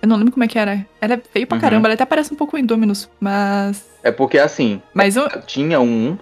[0.00, 0.86] Eu não lembro como é que era.
[1.00, 1.60] Ela é feio pra Uhum.
[1.62, 3.84] caramba, ela até parece um pouco Indominus, mas.
[4.02, 5.26] É porque assim, Mas eu.
[5.46, 6.16] tinha um,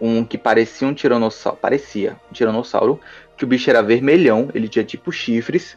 [0.00, 2.98] um que parecia um tiranossauro, parecia um tiranossauro,
[3.36, 5.76] que o bicho era vermelhão, ele tinha tipo chifres,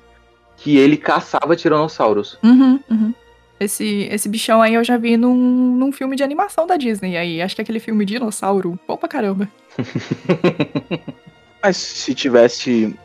[0.62, 2.38] que ele caçava tiranossauros.
[2.44, 3.14] Uhum, uhum.
[3.60, 7.18] Esse, esse bichão aí eu já vi num, num filme de animação da Disney.
[7.18, 8.80] Aí, acho que é aquele filme Dinossauro.
[8.88, 9.48] Bom pra caramba.
[11.62, 12.96] Mas se tivesse.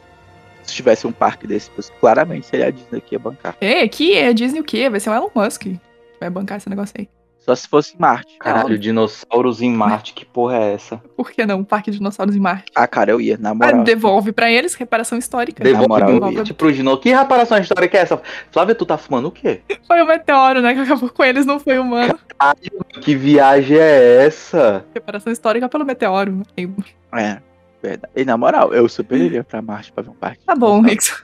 [0.62, 1.70] Se tivesse um parque desse,
[2.00, 3.56] claramente seria a Disney que ia bancar.
[3.60, 4.90] É, aqui é Disney o quê?
[4.90, 5.78] Vai ser o Elon Musk que
[6.18, 7.08] vai bancar esse negócio aí.
[7.46, 8.36] Só se fosse em Marte.
[8.40, 10.96] Caralho, dinossauros em Marte, que porra é essa?
[11.16, 11.60] Por que não?
[11.60, 12.72] Um parque de dinossauros em Marte.
[12.74, 13.84] Ah, cara, eu ia, na Ah, moral.
[13.84, 15.62] devolve pra eles, reparação histórica.
[15.62, 16.98] Devolve moral, um eu pro Dino.
[16.98, 18.20] Que reparação histórica é essa?
[18.50, 19.60] Flávia, tu tá fumando o quê?
[19.86, 20.74] Foi o meteoro, né?
[20.74, 22.18] Que acabou com eles, não foi humano.
[23.00, 24.84] Que viagem é essa?
[24.92, 26.42] Reparação histórica pelo meteoro.
[27.14, 27.38] É,
[27.80, 28.12] verdade.
[28.16, 30.44] E na moral, eu super iria pra Marte pra ver um parque.
[30.44, 31.14] Tá bom, Rickson.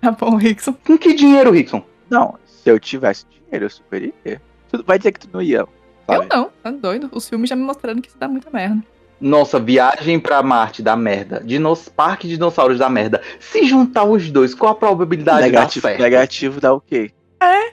[0.00, 0.72] Tá bom, Rickson.
[0.86, 1.84] Com que dinheiro, Rickson?
[2.08, 4.40] Não, se eu tivesse dinheiro, eu super iria.
[4.70, 5.58] Tu vai dizer que tu não ia.
[5.58, 5.68] Eu
[6.06, 6.28] Flávia.
[6.32, 7.08] não, tá doido.
[7.12, 8.82] Os filmes já me mostraram que isso dá muita merda.
[9.20, 11.42] Nossa, viagem pra Marte dá merda.
[11.44, 11.88] Dinos...
[11.88, 13.20] Parque de dinossauros dá merda.
[13.38, 16.00] Se juntar os dois, qual a probabilidade Negativo, da certo?
[16.00, 17.10] negativo dá o quê?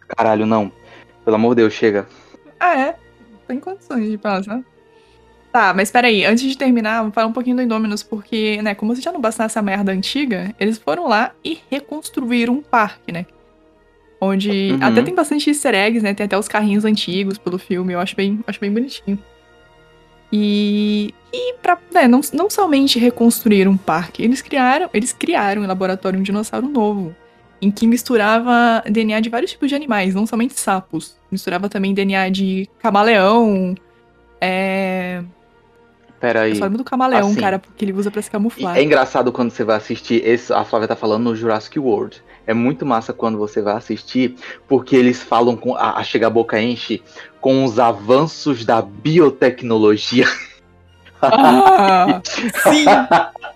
[0.07, 0.71] Caralho, não.
[1.23, 2.07] Pelo amor de Deus, chega.
[2.59, 2.95] Ah, é?
[3.47, 4.61] Tem condições de passar.
[5.51, 8.95] Tá, mas peraí, antes de terminar, vamos falar um pouquinho do Indominus, porque, né, como
[8.95, 13.25] se já não bastasse a merda antiga, eles foram lá e reconstruíram um parque, né?
[14.19, 14.79] Onde Uhum.
[14.81, 16.13] até tem bastante easter eggs, né?
[16.13, 19.19] Tem até os carrinhos antigos pelo filme, eu acho bem, acho bem bonitinho.
[20.31, 25.67] E, e pra, né, não, não somente reconstruir um parque, eles criaram, eles criaram em
[25.67, 27.15] laboratório um dinossauro novo,
[27.61, 31.15] em que misturava DNA de vários tipos de animais, não somente sapos.
[31.31, 33.73] Misturava também DNA de camaleão.
[34.41, 35.23] É.
[36.19, 36.51] Pera aí.
[36.51, 38.75] Eu só lembro do camaleão, assim, cara, porque ele usa pra se camuflar.
[38.77, 42.21] É engraçado quando você vai assistir, esse, a Flávia tá falando no Jurassic World.
[42.47, 44.35] É muito massa quando você vai assistir,
[44.67, 45.75] porque eles falam com.
[45.75, 47.03] A, a Chega a Boca Enche
[47.41, 50.25] com os avanços da biotecnologia.
[51.21, 52.85] Ah, sim!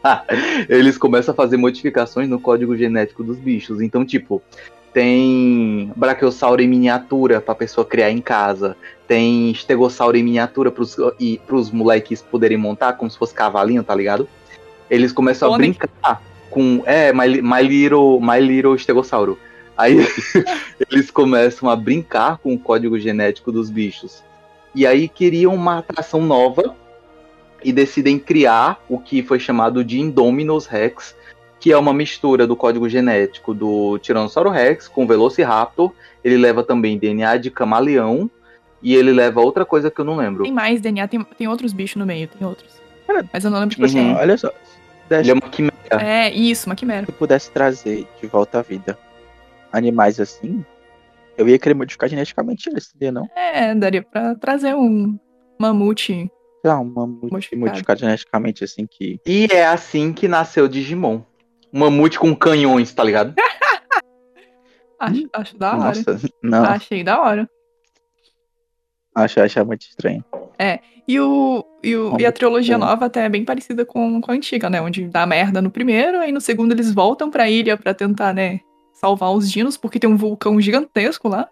[0.68, 3.82] eles começam a fazer modificações no código genético dos bichos.
[3.82, 4.42] Então, tipo,
[4.94, 8.76] tem brachiosauro em miniatura pra pessoa criar em casa.
[9.08, 13.96] Tem estegossauro em miniatura pros, e, pros moleques poderem montar, como se fosse cavalinho, tá
[13.96, 14.28] ligado?
[14.90, 16.22] Eles começam a brincar
[16.52, 16.84] com.
[16.86, 19.40] É, My, My, Little, My Little Estegossauro.
[19.76, 19.98] Aí
[20.92, 24.24] eles começam a brincar com o código genético dos bichos.
[24.76, 26.76] E aí queriam uma atração nova
[27.64, 31.16] e decidem criar o que foi chamado de Indominus Rex,
[31.60, 35.92] que é uma mistura do código genético do Tiranossauro Rex com Velociraptor.
[36.24, 38.30] Ele leva também DNA de camaleão
[38.82, 40.44] e ele leva outra coisa que eu não lembro.
[40.44, 42.82] Tem mais DNA, tem, tem outros bichos no meio, tem outros.
[43.06, 44.52] Cara, Mas eu não lembro Tipo de assim, olha só.
[45.18, 45.76] Se Ele é uma quimera.
[46.00, 47.06] É, isso, uma quimera.
[47.06, 48.98] se eu pudesse trazer de volta à vida
[49.74, 50.64] animais assim,
[51.38, 53.22] eu ia querer modificar geneticamente eles, entendeu?
[53.22, 53.30] Não?
[53.36, 55.18] É, daria pra trazer um
[55.60, 56.30] mamute.
[56.62, 57.60] Sei lá, um mamute Modificado.
[57.60, 59.20] modificado geneticamente assim que.
[59.26, 61.22] E é assim que nasceu o Digimon.
[61.74, 63.34] Um mamute com canhões, tá ligado?
[65.00, 65.84] Acho, acho da hora.
[65.86, 67.50] Nossa, não, Achei da hora.
[69.16, 70.24] acho, acho muito estranho.
[71.08, 74.36] E, o, e, o, e a trilogia nova até é bem parecida com, com a
[74.36, 74.80] antiga, né?
[74.82, 78.60] Onde dá merda no primeiro, aí no segundo eles voltam pra ilha pra tentar, né,
[78.94, 81.48] salvar os dinos, porque tem um vulcão gigantesco lá.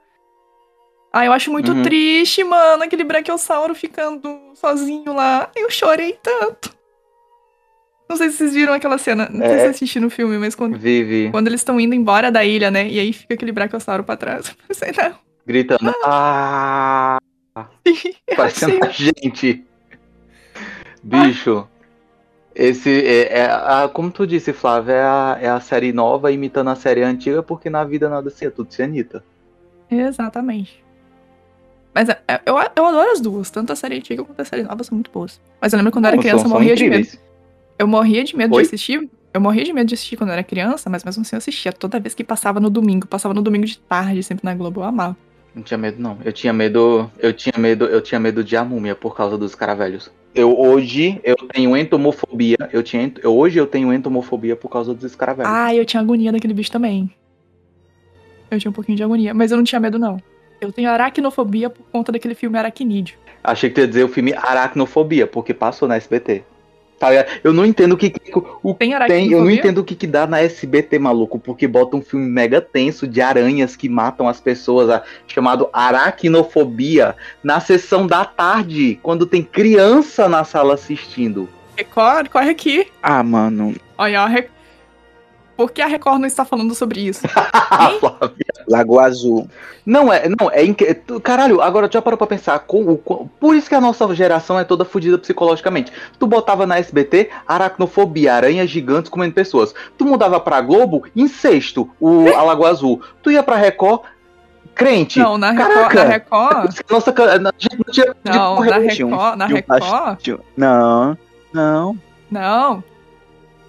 [1.11, 1.81] Ah, eu acho muito Uhum.
[1.81, 5.49] triste, mano, aquele brachiossauro ficando sozinho lá.
[5.55, 6.77] Eu chorei tanto.
[8.07, 9.27] Não sei se vocês viram aquela cena.
[9.31, 9.59] Não sei É.
[9.59, 12.87] se assistiram no filme, mas quando, Vive quando eles estão indo embora da ilha, né?
[12.87, 14.49] E aí fica aquele brachiossauro pra trás.
[14.53, 15.15] Eu pensei, não.
[15.45, 15.93] gritando.
[16.05, 17.17] Ah!
[18.35, 19.65] Parecendo achei- a gente.
[21.03, 21.67] Bicho.
[22.55, 26.69] Esse é, é a- como tu disse, Flávia, é a, é a série nova imitando
[26.69, 29.23] a série antiga, porque na vida nada se é tudo cianita.
[29.89, 30.83] Exatamente.
[31.93, 34.63] Mas é, é, eu, eu adoro as duas, tanto a série antiga quanto a série
[34.63, 35.39] nova são muito boas.
[35.61, 36.95] Mas eu lembro quando eu era Não, criança, são- eu são morria de medo.
[36.95, 37.23] incríveis.
[37.77, 38.61] Eu morria de medo Oi?
[38.63, 39.09] de assistir.
[39.33, 41.71] Eu morria de medo de assistir quando eu era criança, mas mesmo assim eu assistia
[41.71, 43.07] toda vez que passava no domingo.
[43.07, 45.15] Passava no domingo de tarde, sempre na Globo, eu amava.
[45.53, 46.17] Não tinha medo, não.
[46.23, 47.09] Eu tinha medo.
[47.17, 50.11] Eu tinha medo, eu tinha medo de a múmia por causa dos caravelhos.
[50.33, 52.57] Eu hoje eu tenho entomofobia.
[52.71, 55.51] Eu tinha, eu, hoje eu tenho entomofobia por causa dos escaravelhos.
[55.51, 57.09] Ah, eu tinha agonia daquele bicho também.
[58.51, 60.21] Eu tinha um pouquinho de agonia, mas eu não tinha medo, não.
[60.61, 63.15] Eu tenho aracnofobia por conta daquele filme Aracnídeo.
[63.43, 66.43] Achei que tu ia dizer o filme Aracnofobia, porque passou na SBT.
[66.99, 67.09] Tá
[67.43, 68.13] eu não entendo o que,
[68.61, 71.95] o tem, tem eu não entendo o que, que dá na SBT, maluco, porque bota
[71.95, 78.05] um filme mega tenso de aranhas que matam as pessoas, a, chamado Aracnofobia, na sessão
[78.05, 81.47] da tarde, quando tem criança na sala assistindo.
[81.77, 82.87] Record, corre aqui.
[83.01, 83.73] Ah, mano.
[83.97, 84.25] Olha,
[85.59, 87.27] por que a Record não está falando sobre isso?
[88.65, 89.45] Lago Azul.
[89.85, 90.81] Não é, não, é inc...
[91.21, 92.59] Caralho, agora já parou pra pensar.
[92.59, 95.91] Com, com, por isso que a nossa geração é toda fodida psicologicamente.
[96.17, 99.75] Tu botava na SBT aracnofobia, aranhas gigantes comendo pessoas.
[99.97, 103.01] Tu mudava pra Globo, incesto, o a Lago Azul.
[103.21, 104.03] Tu ia pra Record,
[104.73, 105.19] crente.
[105.19, 105.93] Não, na Record.
[105.93, 106.75] Na Record...
[106.89, 108.15] Nossa, a gente não tinha.
[108.23, 109.35] Não, na Record.
[109.35, 110.39] Na Record.
[110.55, 111.17] Não,
[111.53, 111.97] não.
[112.31, 112.81] Não.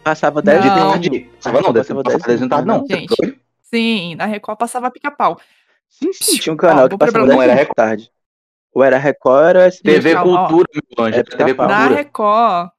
[0.02, 1.20] Passava 10 de tarde.
[1.36, 2.86] Passava não, passava 10 de tarde, não.
[2.86, 5.40] Gente, sim, na Record passava pica-pau.
[5.88, 7.76] Sim, sim, tinha um canal que passava 10 era Record.
[7.76, 8.12] tarde.
[8.72, 10.00] Ou era Record, era SBT.
[10.00, 11.24] TV Cultura, meu anjo.
[11.24, 11.68] TV Cultura.
[11.68, 12.70] Na Record,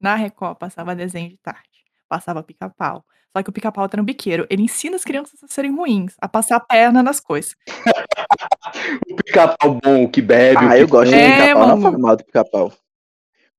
[0.00, 1.84] na Record passava desenho de tarde.
[2.08, 3.04] Passava pica-pau.
[3.36, 4.46] Só que o pica-pau era um biqueiro.
[4.48, 7.54] Ele ensina as crianças a serem ruins, a passar a perna nas coisas.
[9.10, 10.58] o pica-pau bom, o que bebe.
[10.58, 12.72] Ah, eu gosto é, do pica-pau, não falo mal do pica-pau.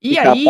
[0.02, 0.46] E pica aí,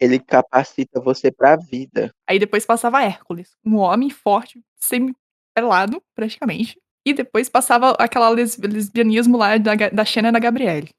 [0.00, 2.12] ele capacita você pra vida.
[2.26, 6.78] Aí depois passava Hércules, um homem forte, semi-pelado, praticamente.
[7.04, 10.90] E depois passava aquela les lesbianismo lá da, da Xena e da Gabriele.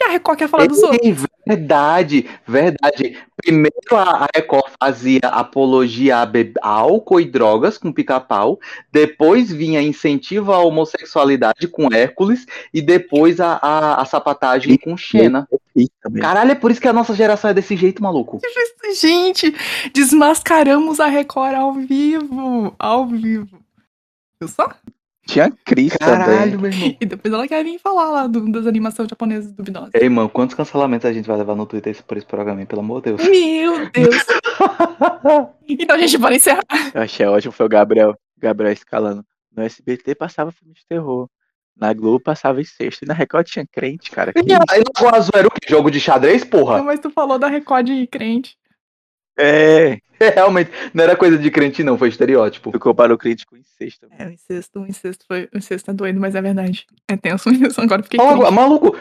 [0.00, 1.26] E a Record quer falar Ei, dos outros.
[1.46, 3.18] Verdade, verdade.
[3.36, 8.58] Primeiro a Record fazia apologia a álcool e drogas com pica-pau,
[8.92, 15.48] depois vinha incentivo à homossexualidade com Hércules e depois a, a, a sapatagem com Xena.
[16.20, 18.40] Caralho, é por isso que a nossa geração é desse jeito, maluco.
[18.98, 19.54] Gente,
[19.94, 23.60] desmascaramos a Record ao vivo, ao vivo.
[24.40, 24.74] Viu só?
[25.26, 26.56] Tinha Cris Caralho, também.
[26.58, 26.96] meu irmão.
[27.00, 29.90] E depois ela quer vir falar lá do, das animações japonesas duvidosas.
[29.94, 33.00] Ei, mano, quantos cancelamentos a gente vai levar no Twitter por esse programa, pelo amor
[33.00, 33.22] de Deus?
[33.22, 34.16] Meu Deus.
[35.68, 36.64] então a gente pode encerrar.
[36.92, 39.24] Eu achei ótimo, foi o Gabriel, Gabriel escalando.
[39.54, 41.28] No SBT passava filme de terror.
[41.80, 43.02] Na Globo passava em sexto.
[43.02, 44.32] E na Record tinha crente, cara.
[44.32, 44.40] Que...
[44.40, 45.66] E no Azul era o quê?
[45.66, 46.78] Jogo de xadrez, porra?
[46.78, 48.56] Não, mas tu falou da Record de crente.
[49.38, 49.98] É.
[50.20, 50.28] é.
[50.34, 52.70] Realmente, não era coisa de crente, não, foi estereótipo.
[52.70, 54.06] Ficou para o crítico incesto.
[54.10, 55.48] É, o incesto, o incesto foi.
[55.54, 56.86] O incesto é doido, mas é verdade.
[57.08, 58.20] É tenso isso, agora fiquei.
[58.20, 58.94] Oh, maluco,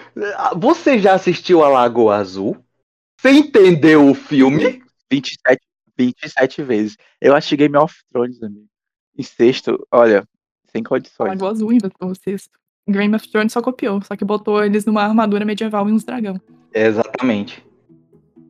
[0.56, 2.57] você já assistiu a Lagoa Azul?
[3.19, 4.81] Você entendeu o filme?
[5.11, 5.61] 27,
[5.97, 6.97] 27 vezes.
[7.19, 8.65] Eu assisti Game of Thrones, amigo.
[9.18, 10.26] Incesto, olha,
[10.72, 11.27] sem condições.
[11.27, 12.57] Lagoa Azul inventou o sexto.
[12.88, 16.39] Game of Thrones só copiou, só que botou eles numa armadura medieval e uns dragão.
[16.73, 17.64] Exatamente.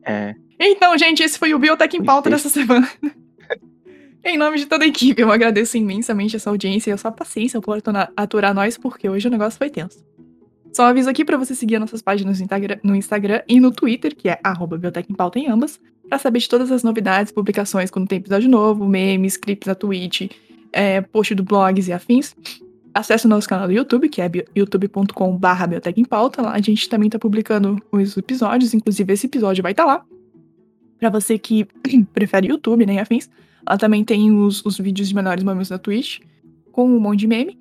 [0.04, 0.34] É.
[0.58, 2.88] Então, gente, esse foi o Biotech em Pauta dessa semana.
[4.24, 7.60] em nome de toda a equipe, eu agradeço imensamente essa audiência e a sua paciência
[7.60, 7.78] por
[8.16, 10.04] aturar nós, porque hoje o negócio foi tenso.
[10.72, 13.72] Só um aviso aqui para você seguir nossas páginas no Instagram, no Instagram, e no
[13.72, 14.38] Twitter, que é
[14.78, 18.48] Biotech em Pauta em ambas, para saber de todas as novidades, publicações quando tem episódio
[18.48, 20.30] novo, memes, clipes na Twitch,
[20.72, 22.36] é, post do blogs e afins.
[22.92, 26.42] Acesse o nosso canal do YouTube, que é youtube.com.br Biotech em Pauta.
[26.42, 30.04] Lá a gente também está publicando os episódios, inclusive esse episódio vai estar tá lá.
[30.98, 31.66] Para você que
[32.12, 33.30] prefere YouTube, nem né, afins,
[33.66, 36.20] ela também tem os, os vídeos de menores momentos na Twitch,
[36.72, 37.58] com um monte de meme.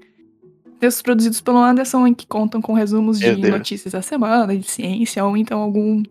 [0.84, 5.38] textos produzidos pelo Anderson que contam com resumos de notícias da semana, de ciência, ou
[5.38, 6.04] então algum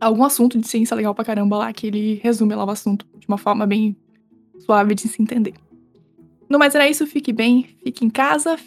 [0.00, 3.28] algum assunto de ciência legal pra caramba lá, que ele resume lá o assunto de
[3.28, 3.94] uma forma bem
[4.58, 5.54] suave de se entender.
[6.48, 8.58] No mais era isso, fique bem, fique em casa,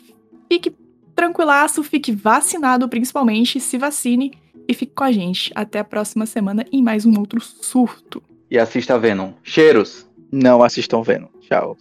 [0.49, 0.73] fique
[1.13, 4.31] tranquilaço, fique vacinado principalmente, se vacine
[4.69, 5.51] e fique com a gente.
[5.53, 8.23] Até a próxima semana em mais um outro surto.
[8.49, 9.33] E assista Venom.
[9.43, 10.07] Cheiros!
[10.31, 11.27] Não assistam Venom.
[11.41, 11.75] Tchau.